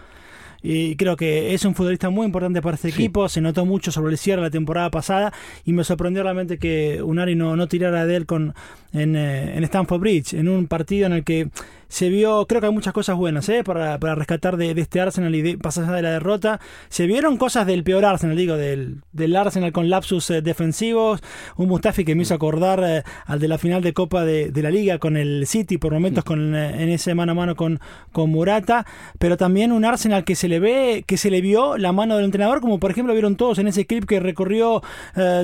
y 0.62 0.96
creo 0.96 1.16
que 1.16 1.54
es 1.54 1.66
un 1.66 1.76
futbolista 1.76 2.10
muy 2.10 2.26
importante 2.26 2.62
para 2.62 2.76
este 2.76 2.90
equipo. 2.90 3.30
Se 3.30 3.42
notó 3.42 3.66
mucho 3.66 3.92
sobre 3.92 4.12
el 4.12 4.18
cierre 4.18 4.42
de 4.42 4.48
la 4.48 4.52
temporada 4.52 4.90
pasada 4.90 5.34
y 5.66 5.74
me 5.74 5.84
sorprendió 5.84 6.24
realmente 6.24 6.58
que 6.58 7.02
Unari 7.02 7.36
no, 7.36 7.56
no 7.56 7.68
tirara 7.68 8.06
de 8.06 8.16
él 8.16 8.26
con, 8.26 8.54
en, 8.94 9.16
eh, 9.16 9.58
en 9.58 9.64
Stamford 9.64 10.00
Bridge, 10.00 10.34
en 10.34 10.48
un 10.48 10.68
partido 10.68 11.08
en 11.08 11.14
el 11.14 11.24
que 11.24 11.50
se 11.90 12.10
vio, 12.10 12.46
creo 12.48 12.60
que 12.60 12.68
hay 12.68 12.74
muchas 12.74 12.94
cosas 12.94 13.16
buenas 13.16 13.48
¿eh? 13.50 13.64
para, 13.64 13.98
para 14.00 14.16
rescatar 14.16 14.58
de, 14.58 14.72
este 14.72 15.00
Arsenal 15.00 15.34
y 15.36 15.42
de, 15.42 15.58
pasar 15.58 15.90
de 15.90 16.02
la 16.02 16.12
derrota. 16.12 16.60
Se 16.90 17.08
vieron 17.08 17.38
cosas 17.38 17.66
del 17.66 17.84
peor 17.84 18.04
Arsenal, 18.04 18.36
digo, 18.36 18.58
del, 18.58 19.02
del 19.14 19.36
Arsenal 19.36 19.72
con 19.72 19.90
lapsus 19.90 20.30
eh, 20.30 20.42
defensivos. 20.42 21.22
Un 21.56 21.70
Mustafi 21.70 22.04
que 22.04 22.16
me 22.16 22.24
hizo 22.24 22.34
acordar 22.34 22.84
eh, 22.86 23.04
al 23.26 23.40
de 23.40 23.48
la 23.48 23.58
final 23.58 23.82
de 23.82 23.94
Copa 23.94 24.26
de, 24.26 24.52
de, 24.52 24.62
la 24.62 24.70
Liga 24.70 25.00
con 25.00 25.16
el 25.16 25.48
City, 25.48 25.78
por 25.78 25.94
momentos 25.94 26.26
con, 26.26 26.56
eh, 26.56 26.84
en 26.84 26.90
ese 26.90 27.16
mano 27.16 27.32
a 27.32 27.36
mano 27.36 27.56
con, 27.56 27.80
con 28.12 28.30
Murata. 28.30 28.86
Pero 29.18 29.38
también 29.38 29.72
un 29.72 29.86
Arsenal 29.86 30.26
que 30.26 30.36
se 30.36 30.47
le 30.48 30.60
ve, 30.60 31.04
que 31.06 31.18
se 31.18 31.30
le 31.30 31.42
vio 31.42 31.78
la 31.78 31.92
mano 31.92 32.16
del 32.16 32.26
entrenador, 32.26 32.62
como 32.62 32.80
por 32.80 32.92
ejemplo 32.92 33.14
vieron 33.14 33.36
todos 33.36 33.60
en 33.60 33.68
ese 33.68 33.86
clip 33.86 34.06
que 34.06 34.20
recorrió 34.20 34.82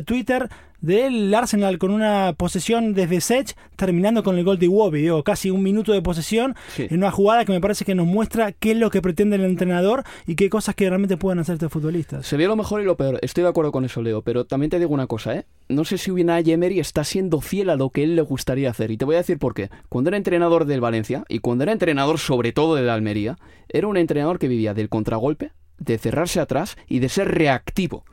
Twitter 0.05 0.49
del 0.83 1.33
Arsenal 1.33 1.77
con 1.77 1.91
una 1.91 2.33
posesión 2.37 2.93
desde 2.93 3.21
Sech, 3.21 3.55
terminando 3.77 4.21
con 4.21 4.37
el 4.37 4.43
gol 4.43 4.59
de 4.59 4.65
Iwobi, 4.65 5.01
digo, 5.01 5.23
casi 5.23 5.49
un 5.49 5.63
minuto 5.63 5.93
de 5.93 6.01
posesión 6.01 6.55
en 6.77 6.97
una 6.97 7.09
jugada 7.09 7.45
que 7.45 7.53
me 7.53 7.61
parece 7.61 7.85
que 7.85 7.95
nos 7.95 8.05
muestra 8.05 8.51
qué 8.51 8.71
es 8.71 8.77
lo 8.77 8.89
que 8.89 9.01
pretende 9.01 9.37
el 9.37 9.45
entrenador 9.45 10.03
y 10.27 10.35
qué 10.35 10.49
cosas 10.49 10.75
que 10.75 10.89
realmente 10.89 11.15
pueden 11.15 11.39
hacer 11.39 11.53
estos 11.53 11.71
futbolistas. 11.71 12.27
Se 12.27 12.35
vio 12.35 12.49
lo 12.49 12.57
mejor 12.57 12.81
y 12.81 12.83
lo 12.83 12.97
peor, 12.97 13.17
estoy 13.21 13.43
de 13.43 13.49
acuerdo 13.49 13.71
con 13.71 13.85
eso, 13.85 14.01
Leo, 14.01 14.23
pero 14.23 14.43
también 14.43 14.69
te 14.69 14.77
digo 14.77 14.93
una 14.93 15.07
cosa, 15.07 15.33
¿eh? 15.35 15.45
No 15.69 15.85
sé 15.85 15.97
si 15.97 16.11
Unai 16.11 16.51
Emery 16.51 16.81
está 16.81 17.05
siendo 17.05 17.39
fiel 17.39 17.69
a 17.69 17.77
lo 17.77 17.89
que 17.89 18.03
él 18.03 18.17
le 18.17 18.21
gustaría 18.21 18.69
hacer, 18.69 18.91
y 18.91 18.97
te 18.97 19.05
voy 19.05 19.15
a 19.15 19.19
decir 19.19 19.39
por 19.39 19.53
qué. 19.53 19.69
Cuando 19.87 20.09
era 20.09 20.17
entrenador 20.17 20.65
del 20.65 20.81
Valencia, 20.81 21.23
y 21.29 21.39
cuando 21.39 21.63
era 21.63 21.71
entrenador 21.71 22.19
sobre 22.19 22.51
todo 22.51 22.75
del 22.75 22.89
Almería, 22.89 23.37
era 23.69 23.87
un 23.87 23.95
entrenador 23.95 24.37
que 24.37 24.49
vivía 24.49 24.73
del 24.73 24.89
contragolpe, 24.89 25.53
de 25.77 25.97
cerrarse 25.97 26.41
atrás 26.41 26.75
y 26.89 26.99
de 26.99 27.07
ser 27.07 27.29
reactivo. 27.29 28.03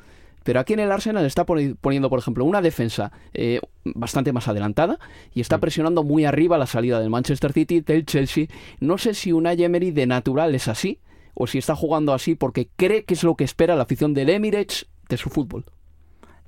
Pero 0.44 0.61
aquí 0.61 0.72
en 0.72 0.81
el 0.81 0.90
Arsenal 0.90 1.24
está 1.26 1.44
poniendo, 1.44 2.09
por 2.09 2.18
ejemplo, 2.18 2.44
una 2.44 2.62
defensa 2.62 3.12
eh, 3.35 3.61
bastante 3.85 4.33
más 4.33 4.48
adelantada 4.48 4.98
y 5.35 5.40
está 5.40 5.59
presionando 5.59 6.03
muy 6.03 6.24
arriba 6.24 6.59
la 6.59 6.66
salida 6.66 7.00
del 7.00 7.11
Manchester 7.11 7.53
City, 7.53 7.81
del 7.81 8.07
Chelsea. 8.07 8.46
No 8.81 8.98
sé 8.98 9.14
si 9.14 9.33
una 9.33 9.53
Emery 9.53 9.90
de 9.90 10.07
natural 10.07 10.55
es 10.55 10.68
así 10.68 11.00
o 11.35 11.46
si 11.46 11.59
está 11.59 11.76
jugando 11.76 12.14
así 12.14 12.35
porque 12.35 12.68
cree 12.76 13.05
que 13.05 13.14
es 13.14 13.22
lo 13.22 13.35
que 13.37 13.44
espera 13.44 13.76
la 13.76 13.83
afición 13.83 14.14
del 14.14 14.31
Emirates 14.31 14.87
de 15.09 15.16
su 15.16 15.29
fútbol. 15.29 15.64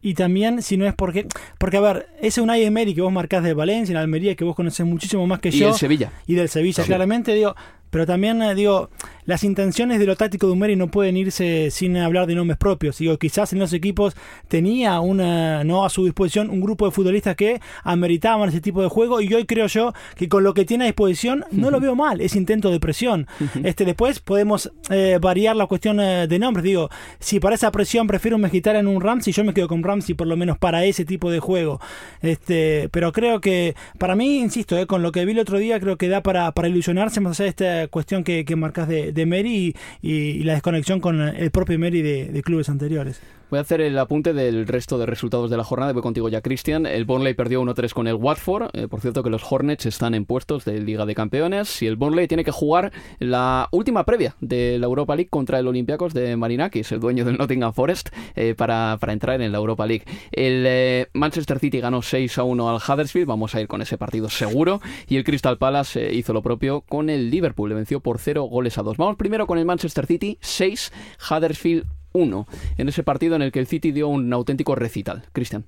Y 0.05 0.15
también, 0.15 0.63
si 0.63 0.77
no 0.77 0.87
es 0.87 0.95
porque. 0.95 1.29
Porque, 1.59 1.77
a 1.77 1.81
ver, 1.81 2.09
ese 2.21 2.41
Unai 2.41 2.65
Emery 2.65 2.93
que 2.93 3.03
vos 3.03 3.13
marcás 3.13 3.45
de 3.45 3.55
Valencia, 3.55 3.93
en 3.93 3.99
Almería, 3.99 4.35
que 4.35 4.43
vos 4.43 4.57
conocés 4.57 4.85
muchísimo 4.85 5.25
más 5.29 5.39
que 5.39 5.53
yo. 5.53 5.59
Y 5.59 5.69
del 5.69 5.75
Sevilla. 5.75 6.13
Y 6.27 6.35
del 6.35 6.49
Sevilla, 6.49 6.83
claramente, 6.83 7.33
digo 7.35 7.55
pero 7.93 8.07
también 8.07 8.41
eh, 8.41 8.55
digo, 8.55 8.89
las 9.27 9.45
intenciones 9.45 9.99
de 9.99 10.07
lo 10.07 10.17
táctico 10.17 10.47
de 10.47 10.55
Umeri 10.55 10.77
no 10.77 10.89
pueden 10.89 11.17
irse 11.17 11.71
sin 11.71 11.97
hablar 11.99 12.27
de 12.27 12.35
nombres 12.35 12.57
propios. 12.57 12.97
Digo, 12.97 13.19
quizás 13.19 13.53
en 13.53 13.59
los 13.59 13.75
equipos 13.75 14.17
tenía 14.49 14.99
una, 15.01 15.63
no 15.63 15.85
a 15.85 15.91
su 15.91 16.07
disposición 16.07 16.49
un 16.49 16.63
grupo 16.63 16.87
de 16.87 16.91
futbolistas 16.91 17.37
que 17.37 17.61
ameritaban 17.85 18.49
ese 18.49 18.63
tipo 18.63 18.83
de 18.83 18.89
juego 18.89 19.21
y 19.21 19.33
hoy 19.35 19.45
creo 19.45 19.67
yo 19.67 19.93
que 20.17 20.29
con 20.31 20.43
lo 20.43 20.55
que 20.55 20.65
tiene 20.65 20.85
a 20.85 20.87
disposición 20.87 21.45
no 21.51 21.71
lo 21.71 21.81
veo 21.83 21.95
mal, 21.95 22.23
ese 22.23 22.39
intento 22.39 22.71
de 22.71 22.81
presión. 22.81 23.27
este 23.63 23.85
Después 23.85 24.21
podemos 24.21 24.73
eh, 24.89 25.19
variar 25.21 25.55
la 25.55 25.67
cuestión 25.67 26.01
eh, 26.01 26.27
de 26.27 26.39
nombres. 26.39 26.65
Digo, 26.65 26.89
si 27.19 27.41
para 27.41 27.57
esa 27.57 27.71
presión 27.71 28.07
prefiero 28.07 28.37
un 28.37 28.51
en 28.53 28.87
un 28.87 29.01
Ramsey, 29.03 29.35
yo 29.35 29.45
me 29.45 29.53
quedo 29.53 29.69
con 29.69 29.83
Ramsey 29.83 30.15
por 30.15 30.27
lo 30.27 30.37
menos 30.37 30.57
para 30.57 30.85
ese 30.87 31.05
tipo 31.05 31.31
de 31.31 31.41
juego. 31.41 31.79
Este, 32.23 32.89
pero 32.91 33.13
creo 33.13 33.41
que 33.41 33.75
para 33.99 34.17
mí, 34.17 34.39
insisto, 34.39 34.79
eh, 34.79 34.87
con 34.87 35.03
lo 35.03 35.13
que 35.13 35.27
vi 35.27 35.33
el 35.33 35.41
otro 35.41 35.59
día, 35.59 35.79
creo 35.79 35.99
que 35.99 36.09
da 36.09 36.23
para, 36.23 36.53
para 36.53 36.69
ilusionarse 36.69 37.21
más 37.21 37.39
allá 37.39 37.45
de 37.45 37.51
cuestión 37.89 38.25
que, 38.25 38.45
que 38.45 38.57
marcas 38.57 38.89
de, 38.89 39.13
de 39.13 39.27
Mary 39.27 39.75
y, 40.01 40.43
la 40.45 40.55
desconexión 40.55 41.01
con 41.01 41.21
el 41.21 41.51
propio 41.51 41.79
Mary 41.79 42.03
de 42.03 42.43
clubes 42.43 42.69
anteriores. 42.69 43.21
Voy 43.53 43.59
a 43.59 43.61
hacer 43.61 43.83
el 43.83 43.99
apunte 43.99 44.33
del 44.33 44.67
resto 44.67 44.97
de 44.97 45.05
resultados 45.05 45.51
de 45.51 45.59
la 45.59 45.63
jornada. 45.63 45.93
Voy 45.93 46.01
contigo 46.01 46.31
ya, 46.31 46.41
Cristian. 46.41 46.87
El 46.87 47.05
Burnley 47.05 47.35
perdió 47.35 47.61
1-3 47.61 47.93
con 47.93 48.07
el 48.07 48.15
Watford. 48.15 48.71
Eh, 48.73 48.89
por 48.89 49.03
cierto, 49.03 49.23
que 49.23 49.29
los 49.29 49.43
Hornets 49.45 49.85
están 49.85 50.15
en 50.15 50.25
puestos 50.25 50.65
de 50.65 50.81
Liga 50.81 51.05
de 51.05 51.15
Campeones. 51.15 51.83
Y 51.83 51.87
el 51.87 51.97
Burnley 51.97 52.29
tiene 52.29 52.45
que 52.45 52.51
jugar 52.51 52.93
la 53.19 53.69
última 53.71 54.07
previa 54.07 54.37
de 54.41 54.79
la 54.79 54.87
Europa 54.87 55.17
League 55.17 55.29
contra 55.29 55.59
el 55.59 55.69
Olympiacos 55.69 56.15
de 56.15 56.35
Marinakis, 56.35 56.93
el 56.93 57.01
dueño 57.01 57.27
del 57.27 57.37
Nottingham 57.37 57.75
Forest, 57.75 58.09
eh, 58.37 58.55
para, 58.57 58.97
para, 58.99 59.13
entrar 59.13 59.43
en 59.43 59.53
la 59.53 59.59
Europa 59.59 59.85
League. 59.85 60.07
El 60.31 60.65
eh, 60.67 61.09
Manchester 61.13 61.59
City 61.59 61.79
ganó 61.79 62.01
6-1 62.01 62.71
al 62.71 62.77
Huddersfield. 62.77 63.29
Vamos 63.29 63.55
a 63.55 63.61
ir 63.61 63.69
con 63.69 63.83
ese 63.83 63.99
partido 63.99 64.31
seguro. 64.31 64.81
Y 65.09 65.17
el 65.19 65.25
Crystal 65.25 65.59
Palace 65.59 66.15
hizo 66.15 66.33
lo 66.33 66.41
propio 66.41 66.81
con 66.89 67.11
el 67.11 67.31
Liverpool. 67.31 67.69
Le 67.69 67.75
venció 67.75 68.01
por 68.01 68.19
0 68.19 68.45
goles 68.45 68.79
a 68.79 68.83
2. 68.83 68.97
Vamos 68.97 69.17
primero 69.17 69.47
con 69.47 69.59
el 69.59 69.67
Manchester 69.67 70.07
City 70.07 70.39
6, 70.41 70.91
Huddersfield 71.31 71.85
1 72.13 72.47
en 72.79 72.89
ese 72.89 73.03
partido 73.03 73.37
en 73.37 73.43
el 73.43 73.53
que 73.53 73.59
el 73.59 73.67
City 73.67 73.93
dio 73.93 74.09
un 74.09 74.33
auténtico 74.33 74.75
recital. 74.75 75.25
Cristian. 75.33 75.65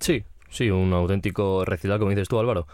Sí, 0.00 0.24
sí, 0.50 0.70
un 0.70 0.92
auténtico 0.92 1.64
recital, 1.64 1.98
como 1.98 2.10
dices 2.10 2.28
tú, 2.28 2.38
Álvaro. 2.38 2.66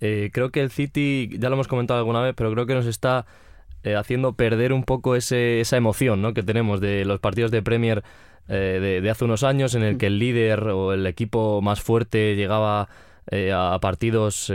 Eh, 0.00 0.30
creo 0.32 0.50
que 0.50 0.60
el 0.60 0.70
City, 0.70 1.28
ya 1.38 1.48
lo 1.48 1.54
hemos 1.54 1.68
comentado 1.68 1.98
alguna 1.98 2.20
vez, 2.20 2.34
pero 2.36 2.52
creo 2.52 2.66
que 2.66 2.74
nos 2.74 2.86
está 2.86 3.26
eh, 3.82 3.96
haciendo 3.96 4.34
perder 4.34 4.72
un 4.72 4.84
poco 4.84 5.16
ese, 5.16 5.60
esa 5.60 5.76
emoción 5.76 6.22
¿no? 6.22 6.34
que 6.34 6.42
tenemos 6.42 6.80
de 6.80 7.04
los 7.04 7.20
partidos 7.20 7.50
de 7.50 7.62
Premier 7.62 8.02
eh, 8.48 9.00
de, 9.02 9.10
hace 9.10 9.24
unos 9.24 9.42
años, 9.42 9.74
en 9.74 9.82
el 9.82 9.98
que 9.98 10.06
el 10.06 10.18
líder 10.18 10.68
o 10.68 10.92
el 10.92 11.06
equipo 11.06 11.60
más 11.62 11.80
fuerte 11.80 12.34
llegaba 12.36 12.88
a 13.30 13.78
partidos 13.82 14.50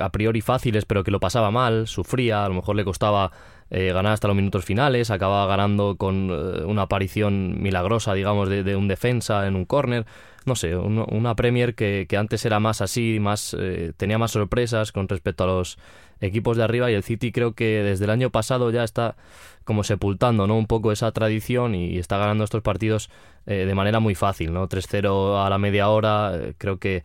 a 0.00 0.08
priori 0.10 0.40
fáciles, 0.40 0.84
pero 0.84 1.02
que 1.02 1.10
lo 1.10 1.18
pasaba 1.18 1.50
mal, 1.50 1.88
sufría, 1.88 2.44
a 2.44 2.48
lo 2.48 2.54
mejor 2.54 2.76
le 2.76 2.84
costaba 2.84 3.32
eh, 3.70 3.92
ganar 3.92 4.12
hasta 4.12 4.28
los 4.28 4.36
minutos 4.36 4.64
finales, 4.64 5.10
acababa 5.10 5.46
ganando 5.46 5.96
con 5.96 6.30
eh, 6.30 6.64
una 6.64 6.82
aparición 6.82 7.62
milagrosa, 7.62 8.14
digamos, 8.14 8.48
de, 8.48 8.76
un 8.76 8.88
defensa 8.88 9.46
en 9.46 9.56
un 9.56 9.64
córner. 9.64 10.06
No 10.44 10.54
sé, 10.56 10.76
una 10.76 11.34
Premier 11.34 11.74
que, 11.74 12.06
antes 12.18 12.44
era 12.44 12.60
más 12.60 12.82
así, 12.82 13.18
más 13.18 13.56
eh, 13.58 13.92
tenía 13.96 14.18
más 14.18 14.32
sorpresas 14.32 14.92
con 14.92 15.08
respecto 15.08 15.44
a 15.44 15.46
los 15.46 15.78
equipos 16.20 16.58
de 16.58 16.64
arriba 16.64 16.90
y 16.90 16.94
el 16.94 17.02
City 17.02 17.32
creo 17.32 17.54
que 17.54 17.82
desde 17.82 18.04
el 18.04 18.10
año 18.10 18.28
pasado 18.28 18.70
ya 18.70 18.84
está 18.84 19.16
como 19.64 19.84
sepultando 19.84 20.46
¿no? 20.46 20.56
un 20.56 20.66
poco 20.66 20.92
esa 20.92 21.10
tradición 21.12 21.74
y 21.74 21.96
está 21.98 22.18
ganando 22.18 22.44
estos 22.44 22.62
partidos 22.62 23.10
de 23.46 23.74
manera 23.74 24.00
muy 24.00 24.14
fácil, 24.14 24.52
¿no? 24.52 24.68
3-0 24.68 25.44
a 25.44 25.50
la 25.50 25.58
media 25.58 25.88
hora, 25.88 26.32
creo 26.58 26.78
que 26.78 27.04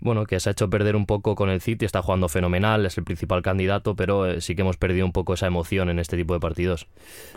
bueno, 0.00 0.26
que 0.26 0.38
se 0.40 0.50
ha 0.50 0.52
hecho 0.52 0.70
perder 0.70 0.96
un 0.96 1.06
poco 1.06 1.34
con 1.34 1.50
el 1.50 1.60
City, 1.60 1.84
está 1.84 2.02
jugando 2.02 2.28
fenomenal, 2.28 2.86
es 2.86 2.96
el 2.98 3.04
principal 3.04 3.42
candidato, 3.42 3.96
pero 3.96 4.26
eh, 4.26 4.40
sí 4.40 4.54
que 4.54 4.62
hemos 4.62 4.76
perdido 4.76 5.04
un 5.04 5.12
poco 5.12 5.34
esa 5.34 5.46
emoción 5.46 5.90
en 5.90 5.98
este 5.98 6.16
tipo 6.16 6.34
de 6.34 6.40
partidos. 6.40 6.86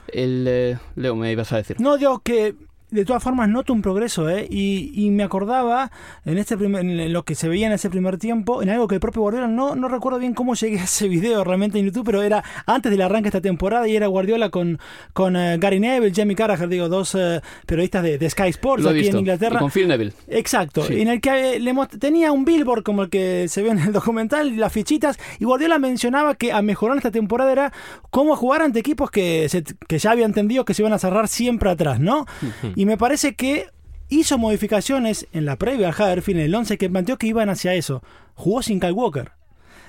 El, 0.07 0.45
eh, 0.47 0.77
Leo, 0.95 1.15
me 1.15 1.31
ibas 1.31 1.51
a 1.53 1.57
decir. 1.57 1.79
No, 1.79 1.97
yo 1.97 2.21
que 2.23 2.55
de 2.91 3.05
todas 3.05 3.23
formas 3.23 3.49
noto 3.49 3.73
un 3.73 3.81
progreso, 3.81 4.29
¿eh? 4.29 4.45
Y, 4.49 4.91
y 4.93 5.09
me 5.11 5.23
acordaba 5.23 5.91
en 6.25 6.37
este 6.37 6.57
primer, 6.57 6.85
en 6.85 7.13
lo 7.13 7.23
que 7.23 7.35
se 7.35 7.47
veía 7.47 7.67
en 7.67 7.73
ese 7.73 7.89
primer 7.89 8.17
tiempo, 8.17 8.61
en 8.61 8.69
algo 8.69 8.87
que 8.87 8.95
el 8.95 9.01
propio 9.01 9.21
Guardiola, 9.21 9.47
no, 9.47 9.75
no 9.75 9.87
recuerdo 9.87 10.19
bien 10.19 10.33
cómo 10.33 10.55
llegué 10.55 10.79
a 10.79 10.83
ese 10.83 11.07
video 11.07 11.43
realmente 11.43 11.79
en 11.79 11.85
YouTube, 11.85 12.05
pero 12.05 12.21
era 12.21 12.43
antes 12.65 12.91
del 12.91 13.01
arranque 13.01 13.23
de 13.23 13.29
esta 13.29 13.41
temporada 13.41 13.87
y 13.87 13.95
era 13.95 14.07
Guardiola 14.07 14.49
con, 14.49 14.77
con 15.13 15.35
uh, 15.35 15.57
Gary 15.57 15.79
Neville, 15.79 16.13
Jamie 16.13 16.35
Carragher, 16.35 16.67
digo, 16.67 16.89
dos 16.89 17.15
uh, 17.15 17.39
periodistas 17.65 18.03
de, 18.03 18.17
de, 18.17 18.29
Sky 18.29 18.49
Sports 18.49 18.85
aquí 18.85 19.07
en 19.07 19.19
Inglaterra. 19.19 19.59
con 19.59 19.71
Phil 19.71 19.87
Neville. 19.87 20.13
Exacto, 20.27 20.85
en 20.89 21.07
el 21.07 21.21
que 21.21 21.59
le 21.59 21.73
tenía 21.99 22.33
un 22.33 22.43
billboard 22.43 22.83
como 22.83 23.03
el 23.03 23.09
que 23.09 23.47
se 23.47 23.63
ve 23.63 23.69
en 23.69 23.79
el 23.79 23.93
documental, 23.93 24.57
las 24.57 24.73
fichitas, 24.73 25.17
y 25.39 25.45
Guardiola 25.45 25.79
mencionaba 25.79 26.35
que 26.35 26.51
a 26.51 26.61
mejorar 26.61 26.97
esta 26.97 27.11
temporada 27.11 27.51
era 27.51 27.73
cómo 28.09 28.35
jugar 28.35 28.61
ante 28.61 28.79
equipos 28.79 29.09
que, 29.09 29.47
se, 29.47 29.63
que 29.87 29.97
ya 29.97 30.11
había 30.11 30.25
entendido 30.25 30.65
que 30.65 30.73
se 30.73 30.81
iban 30.81 30.93
a 30.93 30.99
cerrar 30.99 31.29
siempre 31.29 31.69
atrás, 31.69 31.99
¿no? 31.99 32.25
y 32.75 32.80
me 32.85 32.97
parece 32.97 33.35
que 33.35 33.67
hizo 34.09 34.37
modificaciones 34.37 35.27
en 35.33 35.45
la 35.45 35.57
previa 35.57 35.87
al 35.87 35.93
Huddersfield 35.93 36.39
en 36.39 36.45
el 36.45 36.55
11 36.55 36.77
que 36.77 36.89
planteó 36.89 37.17
que 37.17 37.27
iban 37.27 37.49
hacia 37.49 37.73
eso. 37.73 38.03
Jugó 38.35 38.61
sin 38.61 38.79
Kyle 38.79 38.91
Walker. 38.91 39.31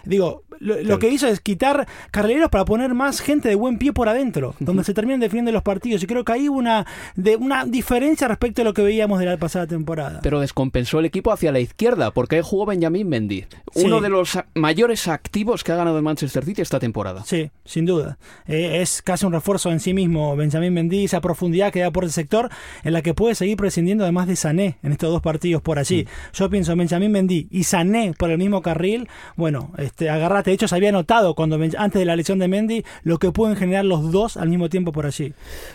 Digo, 0.05 0.43
lo, 0.63 0.99
que 0.99 1.09
hizo 1.09 1.27
es 1.27 1.41
quitar 1.41 1.89
carrileros 2.11 2.51
para 2.51 2.65
poner 2.65 2.95
más 2.95 3.21
gente 3.21 3.49
de 3.49 3.55
buen 3.55 3.79
pie 3.79 3.93
por 3.93 4.09
adentro, 4.09 4.55
donde 4.61 4.85
se 4.85 4.95
terminan 4.95 5.21
definiendo 5.21 5.51
los 5.51 5.63
partidos. 5.63 6.03
Y 6.03 6.07
creo 6.07 6.25
que 6.25 6.33
hay 6.33 6.49
una, 6.49 6.87
de, 7.17 7.37
una 7.37 7.65
diferencia 7.65 8.29
respecto 8.29 8.63
a 8.63 8.65
lo 8.65 8.75
que 8.75 8.83
veíamos 8.83 9.19
de 9.19 9.27
la 9.27 9.37
pasada 9.37 9.67
temporada. 9.67 10.21
Pero 10.23 10.41
descompensó 10.41 11.01
el 11.01 11.07
equipo 11.07 11.33
hacia 11.33 11.53
la 11.53 11.61
izquierda, 11.61 12.13
porque 12.13 12.37
ahí 12.37 12.43
jugó 12.45 12.67
Benjamín 12.67 13.09
Mendy, 13.09 13.47
uno 13.75 14.01
de 14.01 14.09
los 14.09 14.39
mayores 14.55 15.09
activos 15.09 15.65
que 15.65 15.73
ha 15.73 15.77
ganado 15.77 15.97
el 15.97 16.03
Manchester 16.03 16.45
City 16.45 16.63
esta 16.63 16.79
temporada. 16.79 17.25
Sí, 17.25 17.51
sin 17.65 17.87
duda. 17.87 18.19
Eh, 18.47 18.81
es 18.83 19.03
casi 19.03 19.27
un 19.27 19.33
refuerzo 19.33 19.73
en 19.73 19.81
sí 19.81 19.95
mismo 19.95 20.37
Benjamín 20.37 20.75
Mendy, 20.75 21.05
esa 21.05 21.21
profundidad 21.21 21.73
que 21.73 21.81
da 21.81 21.91
por 21.91 22.05
el 22.05 22.13
sector, 22.13 22.51
en 22.85 22.93
la 22.93 23.03
que 23.03 23.15
puede 23.15 23.35
seguir 23.35 23.57
prescindiendo 23.57 24.05
además 24.05 24.29
de 24.29 24.37
Sané 24.37 24.79
en 24.83 24.93
estos 24.93 25.11
dos 25.11 25.23
partidos 25.23 25.63
por 25.63 25.79
allí. 25.79 26.07
Yo 26.33 26.49
pienso 26.51 26.77
Benjamín 26.77 27.13
Mendy 27.13 27.49
y 27.51 27.65
Sané 27.65 28.15
por 28.17 28.31
el 28.31 28.39
mismo 28.39 28.63
carril, 28.63 29.09
bueno, 29.37 29.73
este, 29.93 30.09
agarrate. 30.09 30.51
De 30.51 30.55
hecho, 30.55 30.69
se 30.69 30.75
había 30.75 30.91
notado 30.91 31.35
cuando 31.35 31.57
antes 31.57 32.01
de 32.01 32.05
la 32.07 32.17
lesión 32.17 32.39
de 32.39 32.49
Mendy 32.49 32.83
lo 33.05 33.19
que 33.19 33.31
pueden 33.31 33.57
generar 33.57 33.85
los 33.85 34.11
dos 34.11 34.39
al 34.39 34.49
mismo 34.49 34.71
tiempo 34.71 34.91
por 34.91 35.05
allí. 35.05 35.35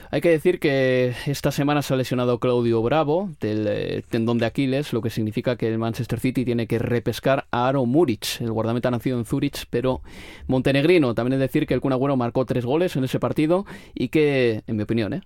Hay 0.09 0.22
que 0.22 0.30
decir 0.30 0.59
que 0.59 1.13
esta 1.28 1.51
semana 1.51 1.84
se 1.84 1.93
ha 1.93 1.97
lesionado 1.97 2.39
Claudio 2.39 2.82
Bravo 2.82 3.30
del 3.39 3.68
eh, 3.68 4.03
tendón 4.09 4.39
de 4.39 4.47
Aquiles, 4.47 4.91
lo 4.91 5.01
que 5.03 5.11
significa 5.11 5.55
que 5.55 5.68
el 5.68 5.78
Manchester 5.78 6.20
City 6.20 6.45
tiene 6.45 6.65
que 6.65 6.80
repescar 6.80 7.45
a 7.51 7.68
Aro 7.68 7.86
Muric, 7.86 8.41
el 8.41 8.51
guardameta 8.51 8.89
nacido 8.89 9.20
en 9.20 9.26
Zurich, 9.26 9.65
pero 9.70 10.01
montenegrino. 10.47 11.13
También 11.13 11.34
es 11.34 11.39
decir 11.39 11.68
que 11.68 11.76
el 11.76 11.82
Kun 11.82 11.93
Agüero 11.93 12.18
marcó 12.18 12.45
tres 12.45 12.65
goles 12.65 12.95
en 12.95 13.03
ese 13.03 13.20
partido 13.20 13.65
y 13.93 14.07
que, 14.07 14.63
en 14.65 14.78
mi 14.78 14.84
opinión, 14.84 15.13
eh, 15.13 15.22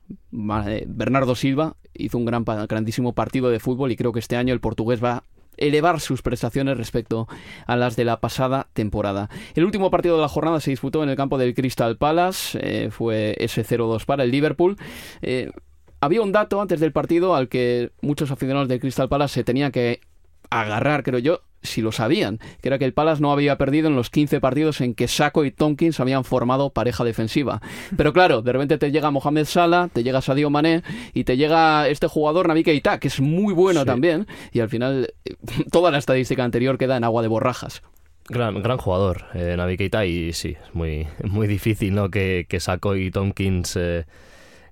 eh, 0.67 0.85
Bernardo 0.85 1.35
Silva 1.35 1.77
hizo 1.93 2.17
un 2.17 2.25
gran, 2.25 2.43
grandísimo 2.43 3.13
partido 3.13 3.49
de 3.49 3.59
fútbol 3.59 3.91
y 3.91 3.95
creo 3.95 4.11
que 4.11 4.19
este 4.19 4.35
año 4.35 4.53
el 4.53 4.59
portugués 4.59 5.01
va 5.01 5.23
elevar 5.57 5.99
sus 5.99 6.21
prestaciones 6.21 6.77
respecto 6.77 7.27
a 7.67 7.75
las 7.75 7.95
de 7.95 8.05
la 8.05 8.19
pasada 8.19 8.67
temporada. 8.73 9.29
El 9.55 9.65
último 9.65 9.91
partido 9.91 10.15
de 10.15 10.21
la 10.21 10.27
jornada 10.27 10.59
se 10.59 10.71
disputó 10.71 11.03
en 11.03 11.09
el 11.09 11.15
campo 11.15 11.37
del 11.37 11.53
Crystal 11.53 11.97
Palace, 11.97 12.59
eh, 12.61 12.91
fue 12.91 13.35
ese 13.39 13.63
0-2 13.63 14.05
para 14.05 14.23
el 14.23 14.31
Liverpool. 14.31 14.77
Eh, 15.21 15.51
había 15.99 16.21
un 16.21 16.31
dato 16.31 16.61
antes 16.61 16.79
del 16.79 16.91
partido 16.91 17.35
al 17.35 17.47
que 17.47 17.91
muchos 18.01 18.31
aficionados 18.31 18.67
del 18.67 18.79
Crystal 18.79 19.09
Palace 19.09 19.35
se 19.35 19.43
tenían 19.43 19.71
que 19.71 20.01
agarrar, 20.49 21.03
creo 21.03 21.19
yo, 21.19 21.41
si 21.63 21.81
lo 21.81 21.91
sabían, 21.91 22.39
que 22.61 22.69
era 22.69 22.79
que 22.79 22.85
el 22.85 22.93
Palace 22.93 23.21
no 23.21 23.31
había 23.31 23.57
perdido 23.57 23.87
en 23.87 23.95
los 23.95 24.09
15 24.09 24.39
partidos 24.39 24.81
en 24.81 24.95
que 24.95 25.07
Saco 25.07 25.45
y 25.45 25.51
Tompkins 25.51 25.99
habían 25.99 26.23
formado 26.23 26.71
pareja 26.71 27.03
defensiva. 27.03 27.61
Pero 27.95 28.13
claro, 28.21 28.41
de 28.41 28.51
repente 28.51 28.77
te 28.77 28.91
llega 28.91 29.11
Mohamed 29.11 29.45
Salah, 29.45 29.89
te 29.91 30.03
llega 30.03 30.21
Sadio 30.21 30.49
Mané 30.49 30.83
y 31.13 31.23
te 31.23 31.37
llega 31.37 31.87
este 31.87 32.07
jugador 32.07 32.47
Navi 32.47 32.63
Keita, 32.63 32.99
que 32.99 33.07
es 33.07 33.19
muy 33.19 33.53
bueno 33.53 33.85
también, 33.85 34.27
y 34.51 34.59
al 34.59 34.69
final 34.69 35.13
eh, 35.25 35.35
toda 35.71 35.91
la 35.91 35.97
estadística 35.97 36.43
anterior 36.43 36.77
queda 36.77 36.97
en 36.97 37.03
agua 37.03 37.21
de 37.21 37.27
borrajas. 37.27 37.81
Gran, 38.27 38.61
gran 38.61 38.77
jugador, 38.77 39.25
eh, 39.33 39.55
Navi 39.57 39.77
Keita, 39.77 40.05
y 40.05 40.33
sí, 40.33 40.55
es 40.63 40.75
muy, 40.75 41.07
muy 41.23 41.47
difícil 41.47 41.95
¿no? 41.95 42.09
que, 42.09 42.45
que 42.49 42.59
Saco 42.59 42.95
y 42.95 43.11
Tompkins... 43.11 43.75
Eh, 43.75 44.05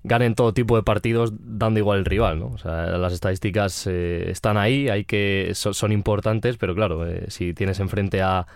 ganen 0.04 0.36
todo 0.36 0.54
tipo 0.54 0.76
de 0.76 0.84
partidos 0.84 1.34
dando 1.39 1.80
igual 1.80 2.00
el 2.00 2.06
rival, 2.06 2.39
¿no? 2.39 2.47
O 2.47 2.58
sea, 2.58 2.86
las 2.97 3.14
estadísticas 3.14 3.86
eh, 3.88 4.30
están 4.30 4.58
ahí, 4.58 4.89
hay 4.89 5.04
que 5.06 5.52
son, 5.54 5.91
importantes, 5.91 6.58
pero 6.58 6.74
claro, 6.74 7.06
eh, 7.08 7.26
si 7.28 7.54
tienes 7.54 7.80
enfrente 7.80 8.22
a, 8.22 8.47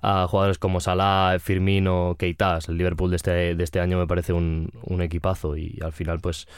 a 0.00 0.26
jugadores 0.26 0.58
como 0.58 0.80
Salah, 0.80 1.38
Firmino, 1.38 2.16
Keita, 2.18 2.58
el 2.66 2.78
Liverpool 2.78 3.10
de 3.10 3.16
este, 3.16 3.54
de 3.54 3.64
este 3.64 3.80
año 3.80 3.98
me 3.98 4.06
parece 4.06 4.32
un, 4.32 4.70
un 4.84 5.02
equipazo 5.02 5.56
y 5.56 5.78
al 5.82 5.92
final 5.92 6.20
pues 6.20 6.48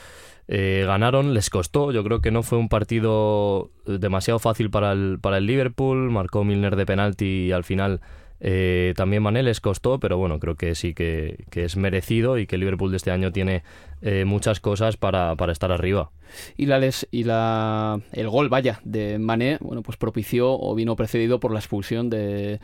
eh, 0.46 0.84
ganaron, 0.86 1.34
les 1.34 1.50
costó, 1.50 1.90
yo 1.90 2.04
creo 2.04 2.20
que 2.20 2.30
no 2.30 2.42
fue 2.44 2.58
un 2.58 2.68
partido 2.68 3.70
demasiado 3.86 4.38
fácil 4.38 4.70
para 4.70 4.92
el, 4.92 5.18
para 5.20 5.38
el 5.38 5.46
Liverpool, 5.46 6.10
marcó 6.10 6.44
Milner 6.44 6.76
de 6.76 6.86
penalti 6.86 7.46
y 7.46 7.52
al 7.52 7.64
final 7.64 8.00
también 8.94 9.22
Mané 9.22 9.42
les 9.42 9.62
costó, 9.62 9.98
pero 9.98 10.18
bueno, 10.18 10.38
creo 10.38 10.54
que 10.54 10.74
sí 10.74 10.92
que, 10.92 11.46
que, 11.50 11.64
es 11.64 11.78
merecido 11.78 12.36
y 12.36 12.46
que 12.46 12.58
Liverpool 12.58 12.90
de 12.90 12.98
este 12.98 13.10
año 13.10 13.32
tiene 13.32 13.62
eh, 14.04 14.24
muchas 14.26 14.60
cosas 14.60 14.98
para, 14.98 15.34
para 15.34 15.50
estar 15.50 15.72
arriba. 15.72 16.10
Y, 16.56 16.66
la 16.66 16.80
y 17.10 17.24
la, 17.24 18.00
el 18.12 18.28
gol, 18.28 18.48
vaya, 18.48 18.80
de 18.84 19.18
Mané, 19.18 19.56
bueno, 19.60 19.82
pues 19.82 19.96
propició 19.96 20.52
o 20.52 20.74
vino 20.74 20.94
precedido 20.94 21.40
por 21.40 21.52
la 21.52 21.58
expulsión 21.58 22.10
de, 22.10 22.60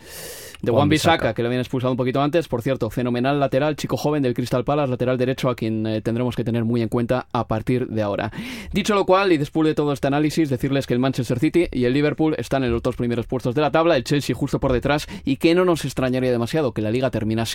de 0.61 0.71
Juan 0.71 0.91
que 0.91 1.43
lo 1.43 1.49
habían 1.49 1.61
expulsado 1.61 1.93
un 1.93 1.97
poquito 1.97 2.21
antes. 2.21 2.47
Por 2.47 2.61
cierto, 2.61 2.91
fenomenal 2.91 3.41
lateral, 3.41 3.77
chico 3.77 3.97
joven 3.97 4.23
del 4.23 4.35
Crystal 4.35 4.65
Palace, 4.65 4.91
lateral 4.91 5.17
derecho, 5.17 5.49
a 5.49 5.55
quien 5.55 5.87
eh, 5.87 6.03
tendremos 6.03 6.37
que 6.37 6.45
tener 6.45 6.65
muy 6.65 6.83
en 6.83 6.89
cuenta 6.89 7.27
a 7.33 7.49
partir 7.49 7.87
de 7.89 8.03
ahora. 8.03 8.31
Dicho 8.73 8.95
lo 8.95 9.07
cual, 9.07 9.33
y 9.33 9.39
después 9.39 9.67
de 9.67 9.75
todo 9.75 9.93
este 9.93 10.09
análisis, 10.09 10.51
decirles 10.51 10.87
que 10.87 10.95
el 10.95 11.01
Manchester 11.01 11.39
City 11.39 11.69
y 11.73 11.85
el 11.85 11.95
Liverpool 11.95 12.35
están 12.37 12.65
en 12.65 12.73
los 12.73 12.83
dos 12.83 12.97
primeros 12.97 13.27
puestos 13.27 13.55
de 13.55 13.63
la 13.63 13.71
tabla, 13.71 13.97
el 13.97 14.05
Chelsea 14.05 14.37
justo 14.37 14.61
por 14.61 14.73
detrás, 14.73 15.07
y 15.25 15.37
que 15.37 15.55
no 15.55 15.65
nos 15.65 15.87
extrañaría 15.87 16.33
demasiado 16.33 16.73
que 16.73 16.83
la 16.83 16.91
liga 16.91 17.11
terminase. 17.11 17.55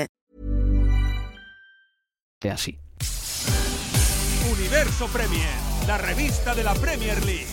Así. 2.49 2.79
Universo 4.51 5.07
Premier, 5.07 5.53
la 5.85 5.97
revista 5.97 6.55
de 6.55 6.63
la 6.63 6.73
Premier 6.73 7.23
League. 7.25 7.47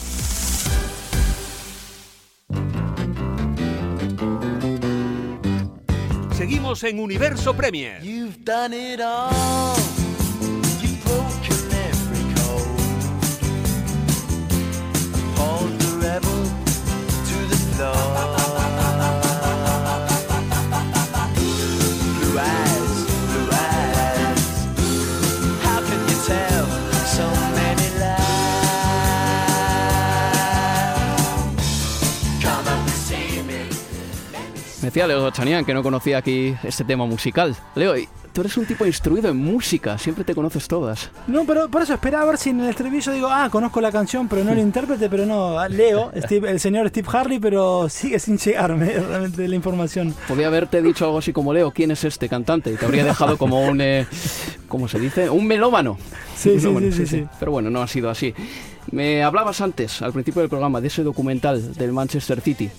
Seguimos 6.32 6.84
en 6.84 7.01
Universo 7.01 7.55
Premier. 7.55 8.01
You've 8.03 8.39
done 8.45 8.72
it 8.72 9.01
all. 9.01 10.07
Decía 34.89 35.07
Leo 35.07 35.30
Chanian 35.30 35.66
que 35.66 35.74
no 35.74 35.82
conocía 35.82 36.16
aquí 36.16 36.55
este 36.62 36.82
tema 36.82 37.05
musical. 37.05 37.55
Leo, 37.74 37.93
tú 38.32 38.41
eres 38.41 38.57
un 38.57 38.64
tipo 38.64 38.86
instruido 38.86 39.28
en 39.28 39.36
música, 39.36 39.99
siempre 39.99 40.24
te 40.24 40.34
conoces 40.34 40.66
todas. 40.66 41.11
No, 41.26 41.45
pero 41.45 41.68
por 41.68 41.82
eso 41.82 41.93
esperaba 41.93 42.22
a 42.22 42.26
ver 42.28 42.39
si 42.39 42.49
en 42.49 42.61
el 42.61 42.70
estribillo 42.70 43.12
digo, 43.12 43.28
ah, 43.30 43.51
conozco 43.53 43.82
la 43.82 43.93
canción, 43.93 44.28
pero 44.28 44.45
no 44.45 44.53
el 44.53 44.61
intérprete, 44.61 45.11
pero 45.11 45.26
no, 45.26 45.68
Leo, 45.68 46.11
Steve- 46.16 46.51
el 46.51 46.59
señor 46.59 46.89
Steve 46.89 47.07
Harley, 47.12 47.39
pero 47.39 47.91
sigue 47.91 48.18
sin 48.18 48.39
llegarme 48.39 48.86
realmente 49.09 49.47
la 49.47 49.55
información. 49.57 50.14
Podría 50.26 50.47
haberte 50.47 50.80
dicho 50.80 51.05
algo 51.05 51.18
así 51.18 51.34
como 51.34 51.53
Leo, 51.53 51.70
¿quién 51.70 51.91
es 51.91 52.03
este 52.05 52.26
cantante? 52.26 52.72
Y 52.72 52.76
te 52.76 52.86
habría 52.86 53.05
dejado 53.05 53.36
como 53.36 53.61
un, 53.62 53.82
eh, 53.82 54.07
¿cómo 54.68 54.89
se 54.89 54.99
dice? 54.99 55.28
Un 55.28 55.47
melómano. 55.47 55.99
Sí, 56.34 56.59
sí, 56.59 56.66
Melómano, 56.66 56.86
sí, 56.93 56.93
sí, 56.93 57.07
sí. 57.07 57.26
Pero 57.39 57.53
bueno, 57.53 57.68
no 57.68 57.82
ha 57.82 57.89
sido 57.89 58.09
así. 58.09 58.32
Me 58.91 59.22
hablabas 59.22 59.61
antes, 59.61 60.01
al 60.01 60.14
principio 60.14 60.41
del 60.41 60.49
programa, 60.49 60.80
de 60.80 60.86
ese 60.86 61.03
documental 61.03 61.74
del 61.74 61.93
Manchester 61.93 62.41
City. 62.41 62.70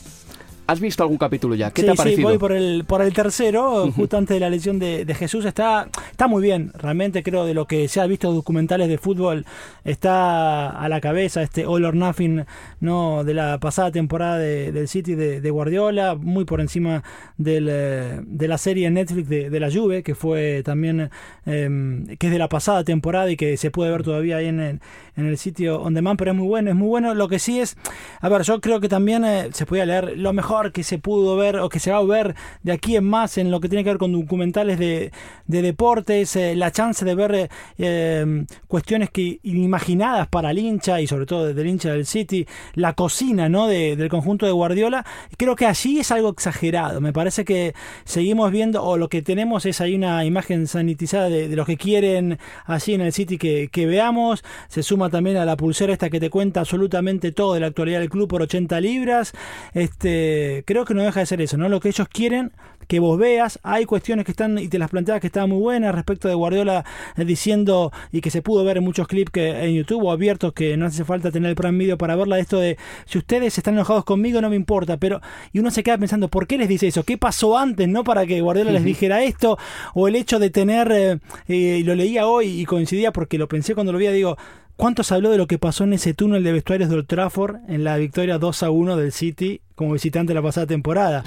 ¿Has 0.69 0.79
visto 0.79 1.01
algún 1.01 1.17
capítulo 1.17 1.55
ya? 1.55 1.71
¿Qué 1.71 1.81
sí, 1.81 1.87
te 1.87 1.93
ha 1.93 2.03
sí, 2.03 2.21
voy 2.21 2.37
por 2.37 2.51
el, 2.51 2.83
por 2.85 3.01
el 3.01 3.11
tercero, 3.11 3.91
justo 3.91 4.17
antes 4.17 4.35
de 4.35 4.39
la 4.39 4.51
lesión 4.51 4.77
de, 4.77 5.03
de 5.03 5.15
Jesús. 5.15 5.43
Está, 5.45 5.89
está 6.11 6.27
muy 6.27 6.43
bien, 6.43 6.71
realmente 6.75 7.23
creo 7.23 7.43
de 7.45 7.55
lo 7.55 7.65
que 7.65 7.87
se 7.87 7.99
ha 8.01 8.05
visto 8.05 8.31
documentales 8.31 8.87
de 8.87 8.99
fútbol, 8.99 9.45
está 9.83 10.69
a 10.69 10.87
la 10.89 11.01
cabeza 11.01 11.41
este 11.41 11.65
All 11.65 11.85
or 11.85 11.95
Nothing 11.95 12.45
no 12.81 13.23
de 13.23 13.33
la 13.33 13.57
pasada 13.59 13.89
temporada 13.91 14.37
de- 14.37 14.71
del 14.71 14.87
City 14.87 15.15
de, 15.15 15.41
de 15.41 15.49
Guardiola, 15.49 16.13
muy 16.13 16.45
por 16.45 16.61
encima 16.61 17.03
del, 17.37 17.67
eh, 17.67 18.19
de 18.23 18.47
la 18.47 18.59
serie 18.59 18.85
en 18.85 18.93
Netflix 18.93 19.27
de, 19.27 19.49
de 19.49 19.59
la 19.59 19.71
Juve, 19.71 20.03
que 20.03 20.13
fue 20.13 20.61
también, 20.63 21.09
eh, 21.47 22.15
que 22.19 22.27
es 22.27 22.31
de 22.31 22.37
la 22.39 22.47
pasada 22.47 22.83
temporada 22.83 23.31
y 23.31 23.37
que 23.37 23.57
se 23.57 23.71
puede 23.71 23.89
ver 23.89 24.03
todavía 24.03 24.37
ahí 24.37 24.45
en 24.47 24.59
el, 24.59 24.79
en 25.17 25.25
el 25.25 25.37
sitio 25.39 25.81
on 25.81 25.95
demand, 25.95 26.17
pero 26.19 26.29
es 26.31 26.37
muy 26.37 26.47
bueno, 26.47 26.69
es 26.69 26.75
muy 26.75 26.87
bueno. 26.89 27.15
Lo 27.15 27.27
que 27.27 27.39
sí 27.39 27.59
es, 27.59 27.75
a 28.21 28.29
ver, 28.29 28.43
yo 28.43 28.61
creo 28.61 28.79
que 28.79 28.87
también 28.87 29.25
eh, 29.25 29.49
se 29.51 29.65
podía 29.65 29.85
leer 29.87 30.13
lo 30.17 30.31
mejor 30.31 30.58
que 30.71 30.83
se 30.83 30.99
pudo 30.99 31.35
ver 31.35 31.57
o 31.57 31.69
que 31.69 31.79
se 31.79 31.91
va 31.91 31.97
a 31.97 32.03
ver 32.03 32.35
de 32.63 32.71
aquí 32.71 32.95
en 32.95 33.05
más 33.05 33.37
en 33.37 33.51
lo 33.51 33.59
que 33.59 33.69
tiene 33.69 33.83
que 33.83 33.89
ver 33.91 33.97
con 33.97 34.11
documentales 34.13 34.77
de, 34.79 35.11
de 35.47 35.61
deportes, 35.61 36.35
eh, 36.35 36.55
la 36.55 36.71
chance 36.71 37.03
de 37.05 37.15
ver 37.15 37.33
eh, 37.35 37.49
eh, 37.77 38.45
cuestiones 38.67 39.09
que 39.09 39.39
inimaginadas 39.43 40.27
para 40.27 40.51
el 40.51 40.59
hincha 40.59 41.01
y 41.01 41.07
sobre 41.07 41.25
todo 41.25 41.53
del 41.53 41.67
hincha 41.67 41.91
del 41.91 42.05
City, 42.05 42.45
la 42.75 42.93
cocina 42.93 43.49
¿no? 43.49 43.67
de- 43.67 43.95
del 43.95 44.09
conjunto 44.09 44.45
de 44.45 44.51
Guardiola, 44.51 45.05
creo 45.37 45.55
que 45.55 45.65
allí 45.65 45.99
es 45.99 46.11
algo 46.11 46.29
exagerado. 46.29 47.01
Me 47.01 47.13
parece 47.13 47.45
que 47.45 47.73
seguimos 48.03 48.51
viendo, 48.51 48.83
o 48.83 48.97
lo 48.97 49.09
que 49.09 49.21
tenemos 49.21 49.65
es 49.65 49.81
ahí 49.81 49.95
una 49.95 50.25
imagen 50.25 50.67
sanitizada 50.67 51.29
de, 51.29 51.47
de 51.47 51.55
lo 51.55 51.65
que 51.65 51.77
quieren 51.77 52.37
allí 52.65 52.93
en 52.93 53.01
el 53.01 53.13
City 53.13 53.37
que, 53.37 53.69
que 53.71 53.85
veamos. 53.85 54.43
Se 54.67 54.83
suma 54.83 55.09
también 55.09 55.37
a 55.37 55.45
la 55.45 55.55
pulsera 55.57 55.93
esta 55.93 56.09
que 56.09 56.19
te 56.19 56.29
cuenta 56.29 56.59
absolutamente 56.61 57.31
todo 57.31 57.53
de 57.53 57.59
la 57.61 57.67
actualidad 57.67 57.99
del 57.99 58.09
club 58.09 58.27
por 58.27 58.41
80 58.41 58.79
libras. 58.81 59.33
Este, 59.73 60.48
creo 60.65 60.85
que 60.85 60.93
no 60.93 61.03
deja 61.03 61.19
de 61.19 61.25
ser 61.25 61.41
eso, 61.41 61.57
¿no? 61.57 61.69
Lo 61.69 61.79
que 61.79 61.89
ellos 61.89 62.07
quieren 62.09 62.51
que 62.89 62.99
vos 62.99 63.19
veas. 63.19 63.59
Hay 63.63 63.85
cuestiones 63.85 64.25
que 64.25 64.31
están, 64.31 64.57
y 64.57 64.67
te 64.67 64.79
las 64.79 64.89
planteas 64.89 65.21
que 65.21 65.27
estaban 65.27 65.49
muy 65.49 65.59
buenas 65.59 65.93
respecto 65.93 66.27
de 66.27 66.33
Guardiola 66.33 66.83
eh, 67.15 67.23
diciendo, 67.23 67.91
y 68.11 68.19
que 68.21 68.31
se 68.31 68.41
pudo 68.41 68.63
ver 68.63 68.77
en 68.77 68.83
muchos 68.83 69.07
clips 69.07 69.31
que 69.31 69.63
en 69.63 69.75
YouTube 69.75 70.03
o 70.03 70.11
abiertos, 70.11 70.53
que 70.53 70.75
no 70.75 70.87
hace 70.87 71.05
falta 71.05 71.31
tener 71.31 71.51
el 71.51 71.55
Prime 71.55 71.77
Video 71.77 71.97
para 71.97 72.15
verla, 72.15 72.39
esto 72.39 72.59
de 72.59 72.77
si 73.05 73.19
ustedes 73.19 73.57
están 73.57 73.75
enojados 73.75 74.05
conmigo 74.05 74.41
no 74.41 74.49
me 74.49 74.55
importa, 74.55 74.97
pero 74.97 75.21
y 75.53 75.59
uno 75.59 75.69
se 75.69 75.83
queda 75.83 75.99
pensando, 75.99 76.29
¿por 76.29 76.47
qué 76.47 76.57
les 76.57 76.67
dice 76.67 76.87
eso? 76.87 77.03
¿Qué 77.03 77.17
pasó 77.17 77.57
antes, 77.57 77.87
no? 77.87 78.03
Para 78.03 78.25
que 78.25 78.41
Guardiola 78.41 78.71
les 78.71 78.83
dijera 78.83 79.23
esto, 79.23 79.59
o 79.93 80.07
el 80.07 80.15
hecho 80.15 80.39
de 80.39 80.49
tener, 80.49 80.91
eh, 80.91 81.19
eh, 81.47 81.77
y 81.79 81.83
lo 81.83 81.93
leía 81.93 82.25
hoy 82.25 82.59
y 82.59 82.65
coincidía 82.65 83.11
porque 83.11 83.37
lo 83.37 83.47
pensé 83.47 83.75
cuando 83.75 83.93
lo 83.93 83.99
vi, 83.99 84.07
digo, 84.07 84.35
¿Cuánto 84.79 85.03
se 85.03 85.13
habló 85.13 85.29
de 85.29 85.37
lo 85.37 85.45
que 85.45 85.59
pasó 85.59 85.83
en 85.83 85.91
ese 85.91 86.13
túnel 86.13 86.41
de 86.41 86.53
vestuarios 86.53 86.89
de 86.89 86.95
Old 86.95 87.05
Trafford 87.05 87.57
en 87.67 87.83
la 87.83 87.97
victoria 87.97 88.37
2 88.37 88.63
a 88.63 88.69
1 88.69 88.95
del 88.95 89.11
City 89.11 89.59
como 89.75 89.91
visitante 89.91 90.33
la 90.33 90.41
pasada 90.41 90.67
temporada? 90.67 91.25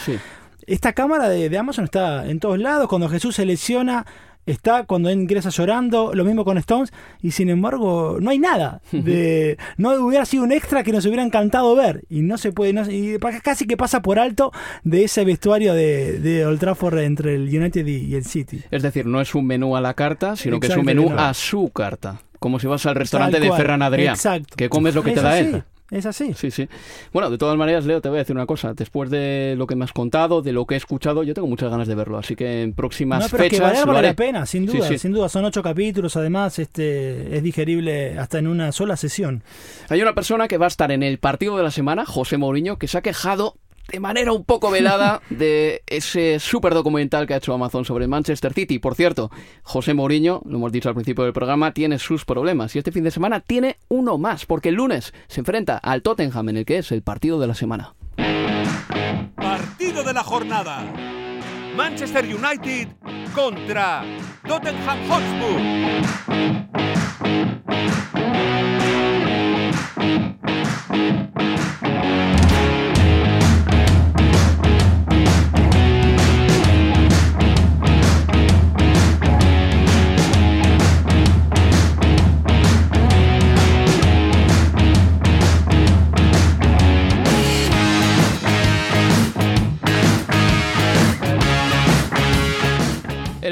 Esta 0.67 0.95
cámara 0.95 1.29
de, 1.29 1.51
de 1.51 1.59
Amazon 1.59 1.85
está 1.85 2.27
en 2.27 2.41
todos 2.41 2.59
lados. 2.59 2.89
Cuando 2.89 3.11
Jesús 3.11 3.35
se 3.35 3.45
lesiona, 3.45 4.07
está 4.47 4.85
cuando 4.85 5.11
él 5.11 5.21
ingresa 5.21 5.51
llorando. 5.51 6.15
Lo 6.15 6.25
mismo 6.25 6.47
con 6.47 6.57
Stones. 6.57 6.95
Y 7.21 7.33
sin 7.33 7.51
embargo, 7.51 8.17
no 8.23 8.31
hay 8.31 8.39
nada. 8.39 8.81
De, 8.91 9.59
no 9.77 10.03
hubiera 10.03 10.25
sido 10.25 10.45
un 10.45 10.53
extra 10.53 10.83
que 10.83 10.93
nos 10.93 11.05
hubiera 11.05 11.23
encantado 11.23 11.77
ver. 11.77 12.05
Y 12.09 12.23
no 12.23 12.39
se 12.39 12.53
puede. 12.53 12.73
no- 12.73 12.91
y 12.91 13.19
casi 13.43 13.67
que 13.67 13.77
pasa 13.77 14.01
por 14.01 14.19
alto 14.19 14.51
de 14.83 15.05
ese 15.05 15.27
vestuario 15.27 15.75
de, 15.75 16.21
de 16.21 16.47
Old 16.47 16.59
Trafford 16.59 17.01
entre 17.01 17.35
el 17.35 17.55
United 17.55 17.87
y, 17.87 18.15
el 18.15 18.25
City. 18.25 18.63
Es 18.71 18.83
decir, 18.83 19.05
no 19.05 19.21
es 19.21 19.35
un 19.35 19.47
menú 19.47 19.77
a 19.77 19.83
la 19.83 19.93
carta, 19.93 20.37
sino 20.37 20.59
que 20.59 20.69
es 20.69 20.77
un 20.79 20.87
menú 20.87 21.13
a 21.15 21.35
su 21.35 21.69
carta. 21.69 22.23
Como 22.43 22.59
si 22.59 22.67
vas 22.67 22.85
al 22.87 22.97
restaurante 22.97 23.41
de. 23.41 23.51
Ferran 23.53 23.81
Adrià, 23.83 24.11
Exacto. 24.11 24.55
que 24.57 24.69
comes 24.69 24.95
lo 24.95 25.03
que 25.03 25.11
Es 25.11 25.15
te 25.17 25.23
da 25.23 25.33
así, 25.35 25.45
él. 25.45 25.63
Es 25.93 26.07
así. 26.07 26.33
Sí, 26.35 26.51
sí. 26.51 26.69
Bueno, 27.13 27.29
de 27.31 27.37
todas 27.37 27.57
maneras, 27.59 27.85
Leo, 27.85 28.01
te 28.01 28.09
voy 28.09 28.17
a 28.17 28.21
decir 28.21 28.35
una 28.35 28.47
cosa. 28.47 28.73
Después 28.73 29.11
de 29.11 29.55
lo 29.59 29.67
que 29.67 29.77
me 29.77 29.85
has 29.85 29.93
contado, 29.93 30.41
de 30.41 30.51
lo 30.53 30.65
que 30.67 30.73
he 30.75 30.79
escuchado, 30.79 31.23
yo 31.23 31.35
tengo 31.35 31.47
muchas 31.47 31.71
ganas 31.71 31.87
de 31.87 31.95
verlo. 31.95 32.17
Así 32.17 32.35
que 32.35 32.63
en 32.63 32.73
próximas 32.73 33.21
No, 33.25 33.29
pero 33.31 33.45
es 33.45 33.51
fechas 33.51 33.73
que 33.73 33.79
vale, 33.81 33.93
vale 33.93 34.09
la 34.09 34.15
pena, 34.17 34.47
sin 34.47 34.67
Sí, 34.71 34.79
duda, 34.79 34.89
sí. 34.89 34.99
sin 34.99 35.13
duda. 35.13 35.29
Son 35.29 35.45
ocho 35.45 35.63
capítulos, 35.63 36.17
además 36.17 36.59
este 36.59 37.37
es 37.37 37.43
digerible 37.43 38.19
hasta 38.19 38.39
en 38.39 38.47
una 38.47 38.73
sola 38.73 38.97
sesión. 38.97 39.43
Hay 39.91 40.01
una 40.01 40.15
persona 40.15 40.49
que 40.49 40.57
va 40.57 40.65
a 40.65 40.69
estar 40.69 40.91
en 40.93 41.03
el 41.03 41.19
partido 41.19 41.59
de 41.59 41.63
la 41.63 41.71
semana, 41.71 42.07
José 42.07 42.39
Mourinho, 42.39 42.79
que 42.79 42.89
se 42.89 42.97
ha 42.97 43.03
quejado 43.03 43.57
de 43.91 44.01
manera 44.01 44.33
un 44.33 44.45
poco 44.45 44.71
velada 44.71 45.21
de 45.31 45.83
ese 45.87 46.39
súper 46.39 46.75
documental 46.75 47.27
que 47.27 47.35
ha 47.35 47.39
hecho 47.39 47.55
Amazon 47.55 47.85
sobre 47.85 48.07
Manchester 48.07 48.53
City. 48.53 48.79
Por 48.79 48.95
cierto, 48.95 49.31
José 49.63 49.95
Mourinho, 49.95 50.43
lo 50.45 50.57
hemos 50.57 50.73
dicho 50.73 50.89
al 50.89 50.95
principio 50.95 51.25
del 51.25 51.33
programa, 51.33 51.73
tiene 51.73 51.99
sus 51.99 52.25
problemas 52.25 52.75
y 52.75 52.79
este 52.79 52.93
fin 52.93 53.05
de 53.05 53.11
semana 53.11 53.41
tiene 53.41 53.79
uno 53.89 54.19
más, 54.19 54.47
porque 54.47 54.71
el 54.71 54.77
lunes 54.77 55.13
se 55.29 55.41
enfrenta 55.41 55.79
al 55.79 56.03
Tottenham 56.03 56.49
en 56.51 56.57
el 56.59 56.65
que 56.65 56.79
es 56.79 56.93
el 56.93 57.03
partido 57.03 57.41
de 57.41 57.47
la 57.47 57.55
semana. 57.55 57.95
Partido 59.37 60.03
de 60.03 60.13
la 60.13 60.23
jornada. 60.23 60.85
Manchester 61.77 62.25
United 62.25 62.89
contra 63.35 64.05
Tottenham 64.47 64.99
Hotspur. 65.09 66.63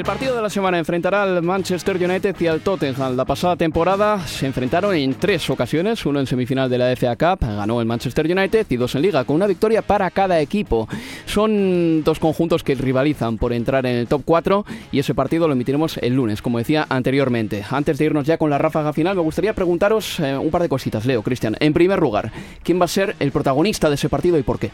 El 0.01 0.07
partido 0.07 0.35
de 0.35 0.41
la 0.41 0.49
semana 0.49 0.79
enfrentará 0.79 1.21
al 1.21 1.43
Manchester 1.43 1.95
United 1.95 2.35
y 2.39 2.47
al 2.47 2.61
Tottenham. 2.61 3.15
La 3.15 3.23
pasada 3.23 3.55
temporada 3.55 4.25
se 4.25 4.47
enfrentaron 4.47 4.95
en 4.95 5.13
tres 5.13 5.47
ocasiones, 5.51 6.03
uno 6.07 6.19
en 6.19 6.25
semifinal 6.25 6.71
de 6.71 6.79
la 6.79 6.95
FA 6.95 7.15
Cup, 7.15 7.45
ganó 7.47 7.79
el 7.79 7.85
Manchester 7.85 8.25
United 8.25 8.65
y 8.67 8.77
dos 8.77 8.95
en 8.95 9.03
liga, 9.03 9.23
con 9.25 9.35
una 9.35 9.45
victoria 9.45 9.83
para 9.83 10.09
cada 10.09 10.41
equipo. 10.41 10.89
Son 11.27 12.03
dos 12.03 12.17
conjuntos 12.17 12.63
que 12.63 12.73
rivalizan 12.73 13.37
por 13.37 13.53
entrar 13.53 13.85
en 13.85 13.95
el 13.95 14.07
top 14.07 14.23
4 14.25 14.65
y 14.91 14.97
ese 14.97 15.13
partido 15.13 15.47
lo 15.47 15.53
emitiremos 15.53 15.97
el 15.97 16.15
lunes, 16.15 16.41
como 16.41 16.57
decía 16.57 16.87
anteriormente. 16.89 17.63
Antes 17.69 17.99
de 17.99 18.05
irnos 18.05 18.25
ya 18.25 18.39
con 18.39 18.49
la 18.49 18.57
ráfaga 18.57 18.93
final, 18.93 19.15
me 19.15 19.21
gustaría 19.21 19.53
preguntaros 19.53 20.19
eh, 20.19 20.35
un 20.35 20.49
par 20.49 20.63
de 20.63 20.69
cositas, 20.69 21.05
Leo, 21.05 21.21
Cristian. 21.21 21.57
En 21.59 21.73
primer 21.73 21.99
lugar, 21.99 22.31
¿quién 22.63 22.81
va 22.81 22.85
a 22.85 22.87
ser 22.87 23.15
el 23.19 23.31
protagonista 23.31 23.87
de 23.87 23.93
ese 23.93 24.09
partido 24.09 24.39
y 24.39 24.41
por 24.41 24.57
qué? 24.57 24.71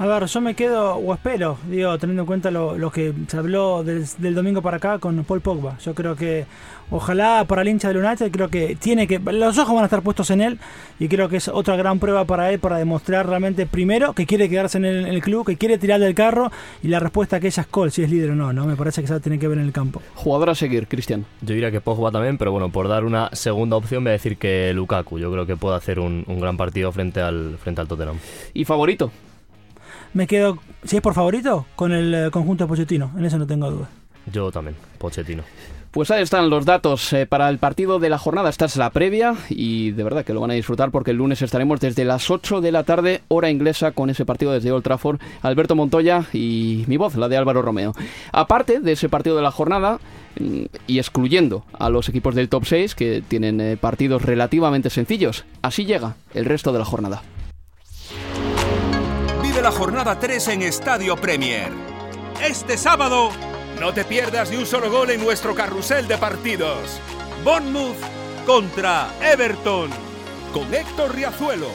A 0.00 0.06
ver, 0.06 0.26
yo 0.26 0.40
me 0.40 0.54
quedo 0.54 0.94
o 0.94 1.12
espero, 1.12 1.58
digo, 1.68 1.98
teniendo 1.98 2.22
en 2.22 2.26
cuenta 2.26 2.52
lo, 2.52 2.90
que 2.92 3.12
se 3.26 3.36
habló 3.36 3.82
del, 3.82 4.06
domingo 4.32 4.62
para 4.62 4.76
acá 4.76 5.00
con 5.00 5.24
Paul 5.24 5.40
Pogba. 5.40 5.76
Yo 5.78 5.92
creo 5.92 6.14
que, 6.14 6.46
ojalá 6.88 7.44
para 7.48 7.62
el 7.62 7.68
hincha 7.68 7.88
del 7.88 8.04
United, 8.04 8.30
creo 8.30 8.48
que 8.48 8.76
tiene 8.76 9.08
que. 9.08 9.18
Los 9.18 9.58
ojos 9.58 9.74
van 9.74 9.82
a 9.82 9.86
estar 9.86 10.02
puestos 10.02 10.30
en 10.30 10.40
él 10.40 10.60
y 11.00 11.08
creo 11.08 11.28
que 11.28 11.38
es 11.38 11.48
otra 11.48 11.74
gran 11.74 11.98
prueba 11.98 12.24
para 12.26 12.52
él 12.52 12.60
para 12.60 12.78
demostrar 12.78 13.26
realmente, 13.26 13.66
primero, 13.66 14.12
que 14.12 14.24
quiere 14.24 14.48
quedarse 14.48 14.78
en 14.78 14.84
el, 14.84 15.20
club, 15.20 15.44
que 15.44 15.56
quiere 15.56 15.78
tirar 15.78 15.98
del 15.98 16.14
carro 16.14 16.52
y 16.80 16.86
la 16.86 17.00
respuesta 17.00 17.40
que 17.40 17.48
ella 17.48 17.62
es 17.62 17.66
Cole, 17.66 17.90
si 17.90 18.04
es 18.04 18.10
líder 18.10 18.30
o 18.30 18.34
no, 18.36 18.52
¿no? 18.52 18.66
Me 18.66 18.76
parece 18.76 19.00
que 19.00 19.08
se 19.08 19.14
va 19.14 19.18
a 19.18 19.22
tener 19.22 19.40
que 19.40 19.48
ver 19.48 19.58
en 19.58 19.64
el 19.64 19.72
campo. 19.72 20.00
Jugador 20.14 20.50
a 20.50 20.54
seguir, 20.54 20.86
Cristian. 20.86 21.26
Yo 21.40 21.54
diría 21.54 21.72
que 21.72 21.80
Pogba 21.80 22.12
también, 22.12 22.38
pero 22.38 22.52
bueno, 22.52 22.70
por 22.70 22.86
dar 22.86 23.04
una 23.04 23.30
segunda 23.32 23.74
opción, 23.74 24.04
voy 24.04 24.10
a 24.10 24.12
decir 24.12 24.36
que 24.36 24.72
Lukaku. 24.72 25.18
Yo 25.18 25.32
creo 25.32 25.44
que 25.44 25.56
puede 25.56 25.74
hacer 25.74 25.98
un, 25.98 26.22
un 26.28 26.38
gran 26.38 26.56
partido 26.56 26.92
frente 26.92 27.20
al, 27.20 27.58
frente 27.58 27.80
al 27.80 27.88
Tottenham. 27.88 28.18
¿Y 28.54 28.64
favorito? 28.64 29.10
Me 30.14 30.26
quedo, 30.26 30.58
si 30.84 30.96
es 30.96 31.02
por 31.02 31.14
favorito, 31.14 31.66
con 31.76 31.92
el 31.92 32.14
eh, 32.14 32.30
conjunto 32.30 32.64
de 32.64 32.68
Pochettino. 32.68 33.10
En 33.16 33.24
eso 33.24 33.38
no 33.38 33.46
tengo 33.46 33.70
duda. 33.70 33.88
Yo 34.32 34.50
también, 34.50 34.76
Pochettino. 34.98 35.42
Pues 35.90 36.10
ahí 36.10 36.22
están 36.22 36.50
los 36.50 36.66
datos 36.66 37.12
eh, 37.14 37.24
para 37.24 37.48
el 37.48 37.58
partido 37.58 37.98
de 37.98 38.10
la 38.10 38.18
jornada. 38.18 38.50
Esta 38.50 38.66
es 38.66 38.76
la 38.76 38.90
previa 38.90 39.34
y 39.48 39.92
de 39.92 40.04
verdad 40.04 40.22
que 40.22 40.34
lo 40.34 40.40
van 40.40 40.50
a 40.50 40.54
disfrutar 40.54 40.90
porque 40.90 41.12
el 41.12 41.16
lunes 41.16 41.40
estaremos 41.40 41.80
desde 41.80 42.04
las 42.04 42.30
8 42.30 42.60
de 42.60 42.72
la 42.72 42.84
tarde, 42.84 43.22
hora 43.28 43.48
inglesa, 43.48 43.92
con 43.92 44.10
ese 44.10 44.26
partido 44.26 44.52
desde 44.52 44.70
Old 44.70 44.84
Trafford. 44.84 45.18
Alberto 45.40 45.74
Montoya 45.74 46.26
y 46.34 46.84
mi 46.88 46.98
voz, 46.98 47.16
la 47.16 47.28
de 47.28 47.38
Álvaro 47.38 47.62
Romeo. 47.62 47.94
Aparte 48.32 48.80
de 48.80 48.92
ese 48.92 49.08
partido 49.08 49.36
de 49.36 49.42
la 49.42 49.50
jornada 49.50 49.98
mm, 50.38 50.64
y 50.86 50.98
excluyendo 50.98 51.64
a 51.78 51.88
los 51.88 52.10
equipos 52.10 52.34
del 52.34 52.50
top 52.50 52.66
6 52.66 52.94
que 52.94 53.22
tienen 53.26 53.58
eh, 53.60 53.78
partidos 53.78 54.22
relativamente 54.22 54.90
sencillos, 54.90 55.46
así 55.62 55.86
llega 55.86 56.16
el 56.34 56.44
resto 56.44 56.70
de 56.70 56.80
la 56.80 56.84
jornada 56.84 57.22
la 59.62 59.72
jornada 59.72 60.18
3 60.18 60.48
en 60.48 60.62
Estadio 60.62 61.16
Premier. 61.16 61.70
Este 62.42 62.76
sábado, 62.76 63.30
no 63.80 63.92
te 63.92 64.04
pierdas 64.04 64.50
ni 64.50 64.56
un 64.56 64.66
solo 64.66 64.90
gol 64.90 65.10
en 65.10 65.20
nuestro 65.20 65.54
carrusel 65.54 66.06
de 66.06 66.16
partidos. 66.16 67.00
Bournemouth 67.44 67.96
contra 68.46 69.08
Everton, 69.20 69.90
con 70.52 70.72
Héctor 70.72 71.14
Riazuelo. 71.14 71.68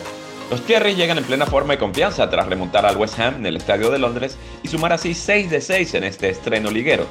Los 0.50 0.66
Cherries 0.66 0.96
llegan 0.96 1.18
en 1.18 1.26
plena 1.26 1.46
forma 1.46 1.74
y 1.74 1.78
confianza 1.78 2.30
tras 2.30 2.48
remontar 2.48 2.86
al 2.86 2.96
West 2.96 3.20
Ham 3.20 3.36
en 3.36 3.48
el 3.48 3.58
Estadio 3.58 3.90
de 3.90 4.00
Londres 4.00 4.38
y 4.62 4.68
sumar 4.70 4.94
así 4.94 5.14
6 5.14 5.50
de 5.50 5.60
6 5.60 5.96
en 5.96 6.04
este 6.06 6.30
estreno 6.30 6.72
liguero. 6.72 7.06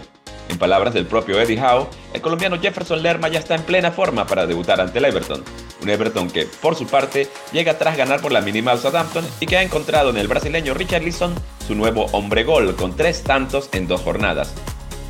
En 0.48 0.58
palabras 0.58 0.94
del 0.94 1.06
propio 1.06 1.40
Eddie 1.40 1.60
Howe, 1.60 1.88
el 2.12 2.20
colombiano 2.20 2.60
Jefferson 2.60 3.02
Lerma 3.02 3.28
ya 3.28 3.38
está 3.38 3.54
en 3.54 3.62
plena 3.62 3.90
forma 3.90 4.26
para 4.26 4.46
debutar 4.46 4.80
ante 4.80 4.98
el 4.98 5.04
Everton. 5.06 5.42
Un 5.80 5.88
Everton 5.88 6.30
que, 6.30 6.46
por 6.46 6.76
su 6.76 6.86
parte, 6.86 7.28
llega 7.52 7.78
tras 7.78 7.96
ganar 7.96 8.20
por 8.20 8.32
la 8.32 8.40
mínima 8.40 8.72
al 8.72 8.78
Southampton 8.78 9.24
y 9.40 9.46
que 9.46 9.56
ha 9.56 9.62
encontrado 9.62 10.10
en 10.10 10.18
el 10.18 10.28
brasileño 10.28 10.74
Richard 10.74 11.02
Lisson 11.02 11.34
su 11.66 11.74
nuevo 11.74 12.06
hombre 12.12 12.44
gol 12.44 12.74
con 12.76 12.96
tres 12.96 13.22
tantos 13.22 13.68
en 13.72 13.88
dos 13.88 14.00
jornadas. 14.02 14.54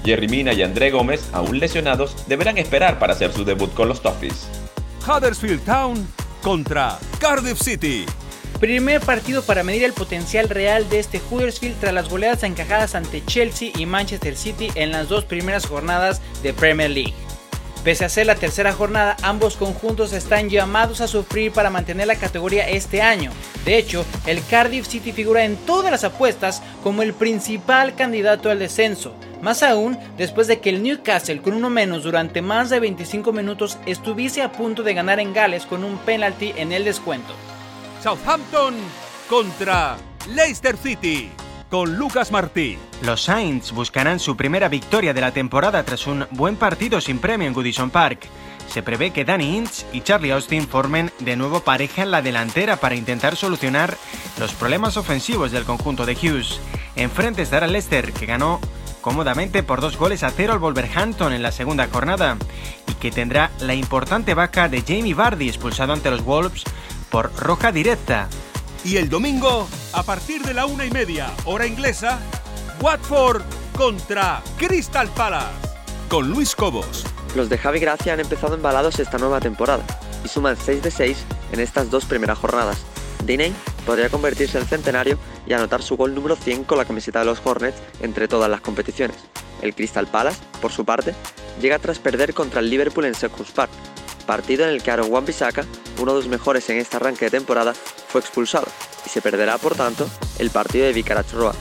Jerry 0.04 0.28
Mina 0.28 0.52
y 0.52 0.62
André 0.62 0.90
Gómez, 0.90 1.28
aún 1.32 1.58
lesionados, 1.58 2.26
deberán 2.26 2.58
esperar 2.58 2.98
para 2.98 3.12
hacer 3.12 3.32
su 3.32 3.44
debut 3.44 3.72
con 3.74 3.88
los 3.88 4.02
Toffees. 4.02 4.48
Huddersfield 5.06 5.64
Town 5.64 6.06
contra 6.42 6.98
Cardiff 7.20 7.60
City. 7.60 8.06
Primer 8.60 9.00
partido 9.00 9.42
para 9.42 9.64
medir 9.64 9.84
el 9.84 9.92
potencial 9.92 10.48
real 10.48 10.88
de 10.88 11.00
este 11.00 11.20
Huddersfield 11.30 11.80
tras 11.80 11.92
las 11.92 12.08
goleadas 12.08 12.44
encajadas 12.44 12.94
ante 12.94 13.24
Chelsea 13.24 13.72
y 13.76 13.86
Manchester 13.86 14.36
City 14.36 14.70
en 14.76 14.92
las 14.92 15.08
dos 15.08 15.24
primeras 15.24 15.66
jornadas 15.66 16.20
de 16.42 16.52
Premier 16.52 16.90
League. 16.90 17.14
Pese 17.84 18.04
a 18.04 18.08
ser 18.08 18.26
la 18.26 18.36
tercera 18.36 18.72
jornada, 18.72 19.16
ambos 19.22 19.56
conjuntos 19.56 20.12
están 20.12 20.48
llamados 20.48 21.00
a 21.00 21.08
sufrir 21.08 21.50
para 21.50 21.68
mantener 21.68 22.06
la 22.06 22.14
categoría 22.14 22.68
este 22.68 23.02
año. 23.02 23.32
De 23.64 23.76
hecho, 23.76 24.04
el 24.24 24.44
Cardiff 24.46 24.86
City 24.86 25.10
figura 25.10 25.44
en 25.44 25.56
todas 25.56 25.90
las 25.90 26.04
apuestas 26.04 26.62
como 26.84 27.02
el 27.02 27.12
principal 27.12 27.96
candidato 27.96 28.50
al 28.50 28.60
descenso. 28.60 29.16
Más 29.40 29.64
aún, 29.64 29.98
después 30.16 30.46
de 30.46 30.60
que 30.60 30.70
el 30.70 30.84
Newcastle 30.84 31.42
con 31.42 31.54
uno 31.54 31.70
menos 31.70 32.04
durante 32.04 32.40
más 32.40 32.70
de 32.70 32.78
25 32.78 33.32
minutos 33.32 33.76
estuviese 33.86 34.42
a 34.42 34.52
punto 34.52 34.84
de 34.84 34.94
ganar 34.94 35.18
en 35.18 35.32
Gales 35.32 35.66
con 35.66 35.82
un 35.82 35.98
penalti 35.98 36.52
en 36.56 36.70
el 36.70 36.84
descuento. 36.84 37.34
Southampton 38.02 38.74
contra 39.30 39.96
Leicester 40.28 40.76
City 40.76 41.30
con 41.70 41.96
Lucas 41.96 42.32
Martí. 42.32 42.76
Los 43.02 43.22
Saints 43.22 43.70
buscarán 43.70 44.18
su 44.18 44.36
primera 44.36 44.68
victoria 44.68 45.14
de 45.14 45.20
la 45.20 45.30
temporada 45.30 45.84
tras 45.84 46.08
un 46.08 46.26
buen 46.32 46.56
partido 46.56 47.00
sin 47.00 47.18
premio 47.18 47.46
en 47.46 47.54
Goodison 47.54 47.90
Park. 47.90 48.26
Se 48.68 48.82
prevé 48.82 49.12
que 49.12 49.24
Danny 49.24 49.56
Inch 49.56 49.84
y 49.92 50.00
Charlie 50.00 50.32
Austin 50.32 50.66
formen 50.66 51.12
de 51.20 51.36
nuevo 51.36 51.60
pareja 51.60 52.02
en 52.02 52.10
la 52.10 52.22
delantera 52.22 52.76
para 52.76 52.96
intentar 52.96 53.36
solucionar 53.36 53.96
los 54.40 54.52
problemas 54.52 54.96
ofensivos 54.96 55.52
del 55.52 55.62
conjunto 55.62 56.04
de 56.04 56.14
Hughes. 56.14 56.58
Enfrente 56.96 57.42
estará 57.42 57.68
Leicester, 57.68 58.12
que 58.12 58.26
ganó 58.26 58.60
cómodamente 59.00 59.62
por 59.62 59.80
dos 59.80 59.96
goles 59.96 60.24
a 60.24 60.30
cero 60.30 60.54
al 60.54 60.58
Wolverhampton 60.58 61.32
en 61.32 61.42
la 61.42 61.52
segunda 61.52 61.86
jornada 61.86 62.36
y 62.88 62.94
que 62.94 63.12
tendrá 63.12 63.52
la 63.60 63.74
importante 63.74 64.34
vaca 64.34 64.68
de 64.68 64.82
Jamie 64.82 65.14
Vardy 65.14 65.48
expulsado 65.48 65.92
ante 65.92 66.10
los 66.10 66.24
Wolves 66.24 66.64
por 67.12 67.32
roja 67.36 67.70
directa. 67.70 68.28
Y 68.84 68.96
el 68.96 69.08
domingo, 69.08 69.68
a 69.92 70.02
partir 70.02 70.42
de 70.42 70.54
la 70.54 70.66
una 70.66 70.86
y 70.86 70.90
media, 70.90 71.30
hora 71.44 71.66
inglesa, 71.66 72.18
Watford 72.80 73.42
contra 73.76 74.42
Crystal 74.56 75.08
Palace, 75.10 75.52
con 76.08 76.28
Luis 76.28 76.56
Cobos. 76.56 77.04
Los 77.36 77.48
de 77.48 77.58
Javi 77.58 77.78
Gracia 77.78 78.14
han 78.14 78.20
empezado 78.20 78.54
embalados 78.54 78.98
esta 78.98 79.18
nueva 79.18 79.40
temporada 79.40 79.84
y 80.24 80.28
suman 80.28 80.56
6 80.56 80.82
de 80.82 80.90
6 80.90 81.24
en 81.52 81.60
estas 81.60 81.90
dos 81.90 82.06
primeras 82.06 82.38
jornadas. 82.38 82.82
Diney 83.24 83.52
podría 83.86 84.08
convertirse 84.08 84.58
en 84.58 84.66
centenario 84.66 85.18
y 85.46 85.52
anotar 85.52 85.82
su 85.82 85.96
gol 85.96 86.14
número 86.14 86.34
100 86.34 86.64
con 86.64 86.78
la 86.78 86.84
camiseta 86.86 87.20
de 87.20 87.26
los 87.26 87.40
Hornets 87.44 87.80
entre 88.00 88.26
todas 88.26 88.50
las 88.50 88.62
competiciones. 88.62 89.18
El 89.60 89.74
Crystal 89.74 90.08
Palace, 90.08 90.40
por 90.60 90.72
su 90.72 90.84
parte, 90.84 91.14
llega 91.60 91.78
tras 91.78 91.98
perder 91.98 92.34
contra 92.34 92.60
el 92.60 92.70
Liverpool 92.70 93.04
en 93.04 93.14
Selhurst 93.14 93.54
Park 93.54 93.70
partido 94.22 94.64
en 94.64 94.70
el 94.70 94.82
que 94.82 94.90
Aaron 94.90 95.10
Wan-Bissaka, 95.10 95.64
uno 95.98 96.12
de 96.12 96.18
los 96.20 96.28
mejores 96.28 96.68
en 96.70 96.78
este 96.78 96.96
arranque 96.96 97.26
de 97.26 97.30
temporada, 97.30 97.74
fue 98.08 98.20
expulsado 98.20 98.66
y 99.04 99.08
se 99.08 99.22
perderá 99.22 99.58
por 99.58 99.74
tanto 99.74 100.08
el 100.38 100.50
partido 100.50 100.86
de 100.86 100.92
Vicarach 100.92 101.32
Roa. 101.32 101.54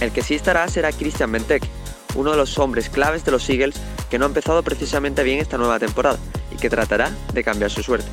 El 0.00 0.12
que 0.12 0.22
sí 0.22 0.34
estará 0.34 0.66
será 0.68 0.92
Christian 0.92 1.32
Benteke, 1.32 1.68
uno 2.14 2.30
de 2.32 2.36
los 2.36 2.58
hombres 2.58 2.88
claves 2.88 3.24
de 3.24 3.32
los 3.32 3.48
Eagles 3.48 3.76
que 4.10 4.18
no 4.18 4.24
ha 4.24 4.28
empezado 4.28 4.62
precisamente 4.62 5.22
bien 5.22 5.38
esta 5.38 5.58
nueva 5.58 5.78
temporada 5.78 6.18
y 6.50 6.56
que 6.56 6.70
tratará 6.70 7.10
de 7.32 7.44
cambiar 7.44 7.70
su 7.70 7.82
suerte. 7.82 8.08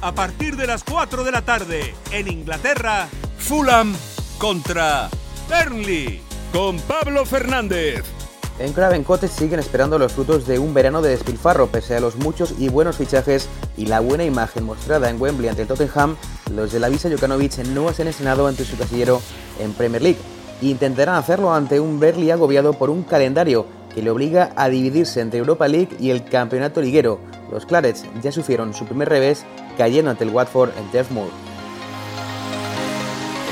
A 0.00 0.12
partir 0.12 0.56
de 0.56 0.66
las 0.66 0.84
4 0.84 1.24
de 1.24 1.32
la 1.32 1.42
tarde 1.42 1.94
en 2.10 2.28
Inglaterra, 2.28 3.08
Fulham 3.38 3.94
contra 4.38 5.08
Burnley 5.48 6.20
con 6.52 6.78
Pablo 6.80 7.24
Fernández. 7.24 8.15
En 8.58 8.72
Craven 8.72 9.04
Cottage 9.04 9.34
siguen 9.34 9.60
esperando 9.60 9.98
los 9.98 10.14
frutos 10.14 10.46
de 10.46 10.58
un 10.58 10.72
verano 10.72 11.02
de 11.02 11.10
despilfarro, 11.10 11.66
pese 11.66 11.94
a 11.94 12.00
los 12.00 12.16
muchos 12.16 12.54
y 12.58 12.70
buenos 12.70 12.96
fichajes 12.96 13.50
y 13.76 13.84
la 13.84 14.00
buena 14.00 14.24
imagen 14.24 14.64
mostrada 14.64 15.10
en 15.10 15.20
Wembley 15.20 15.50
ante 15.50 15.66
Tottenham, 15.66 16.16
los 16.54 16.72
de 16.72 16.80
la 16.80 16.88
Visa 16.88 17.10
Jokanovic 17.10 17.58
no 17.66 17.92
se 17.92 18.00
han 18.00 18.08
estrenado 18.08 18.46
ante 18.46 18.64
su 18.64 18.78
casillero 18.78 19.20
en 19.60 19.74
Premier 19.74 20.00
League. 20.00 20.18
Intentarán 20.62 21.16
hacerlo 21.16 21.52
ante 21.52 21.80
un 21.80 22.00
Berly 22.00 22.30
agobiado 22.30 22.72
por 22.72 22.88
un 22.88 23.02
calendario 23.02 23.66
que 23.94 24.00
le 24.00 24.08
obliga 24.08 24.52
a 24.56 24.70
dividirse 24.70 25.20
entre 25.20 25.38
Europa 25.38 25.68
League 25.68 25.94
y 26.00 26.08
el 26.08 26.24
campeonato 26.24 26.80
liguero. 26.80 27.18
Los 27.52 27.66
Clarets 27.66 28.06
ya 28.22 28.32
sufrieron 28.32 28.72
su 28.72 28.86
primer 28.86 29.10
revés 29.10 29.44
cayendo 29.76 30.10
ante 30.10 30.24
el 30.24 30.30
Watford 30.30 30.70
en 30.78 30.90
Jeff 30.92 31.10
Moore. 31.10 31.30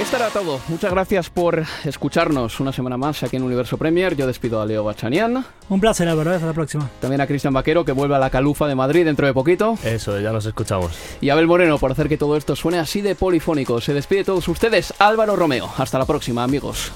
Esto 0.01 0.17
era 0.17 0.29
todo. 0.29 0.61
Muchas 0.69 0.91
gracias 0.91 1.31
por 1.31 1.65
escucharnos 1.85 2.59
una 2.59 2.73
semana 2.73 2.97
más 2.97 3.23
aquí 3.23 3.37
en 3.37 3.45
Universo 3.45 3.79
Premier. 3.79 4.17
Yo 4.17 4.27
despido 4.27 4.61
a 4.61 4.67
Leo 4.67 4.85
Bachanian. 4.85 5.47
Un 5.69 5.81
placer, 5.81 6.07
la 6.07 6.15
verdad. 6.15 6.35
Hasta 6.35 6.49
la 6.49 6.53
próxima. 6.53 6.91
También 7.01 7.21
a 7.21 7.27
Cristian 7.27 7.55
Vaquero, 7.55 7.85
que 7.85 7.93
vuelve 7.93 8.17
a 8.17 8.19
la 8.19 8.29
Calufa 8.29 8.67
de 8.67 8.75
Madrid 8.75 9.05
dentro 9.05 9.27
de 9.27 9.33
poquito. 9.33 9.79
Eso, 9.85 10.19
ya 10.21 10.33
nos 10.33 10.47
escuchamos. 10.47 10.93
Y 11.21 11.31
a 11.31 11.35
Abel 11.35 11.47
Moreno, 11.47 11.79
por 11.79 11.93
hacer 11.93 12.09
que 12.09 12.19
todo 12.19 12.37
esto 12.37 12.57
suene 12.57 12.79
así 12.79 13.01
de 13.03 13.15
polifónico. 13.15 13.81
Se 13.81 13.95
despide 13.95 14.25
todos 14.25 14.47
ustedes, 14.49 14.93
Álvaro 14.99 15.37
Romeo. 15.37 15.71
Hasta 15.79 15.99
la 15.99 16.07
próxima, 16.07 16.43
amigos. 16.43 16.91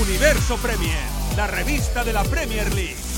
Universo 0.00 0.56
Premier, 0.58 0.98
la 1.36 1.46
revista 1.46 2.04
de 2.04 2.12
la 2.12 2.22
Premier 2.24 2.72
League. 2.74 3.09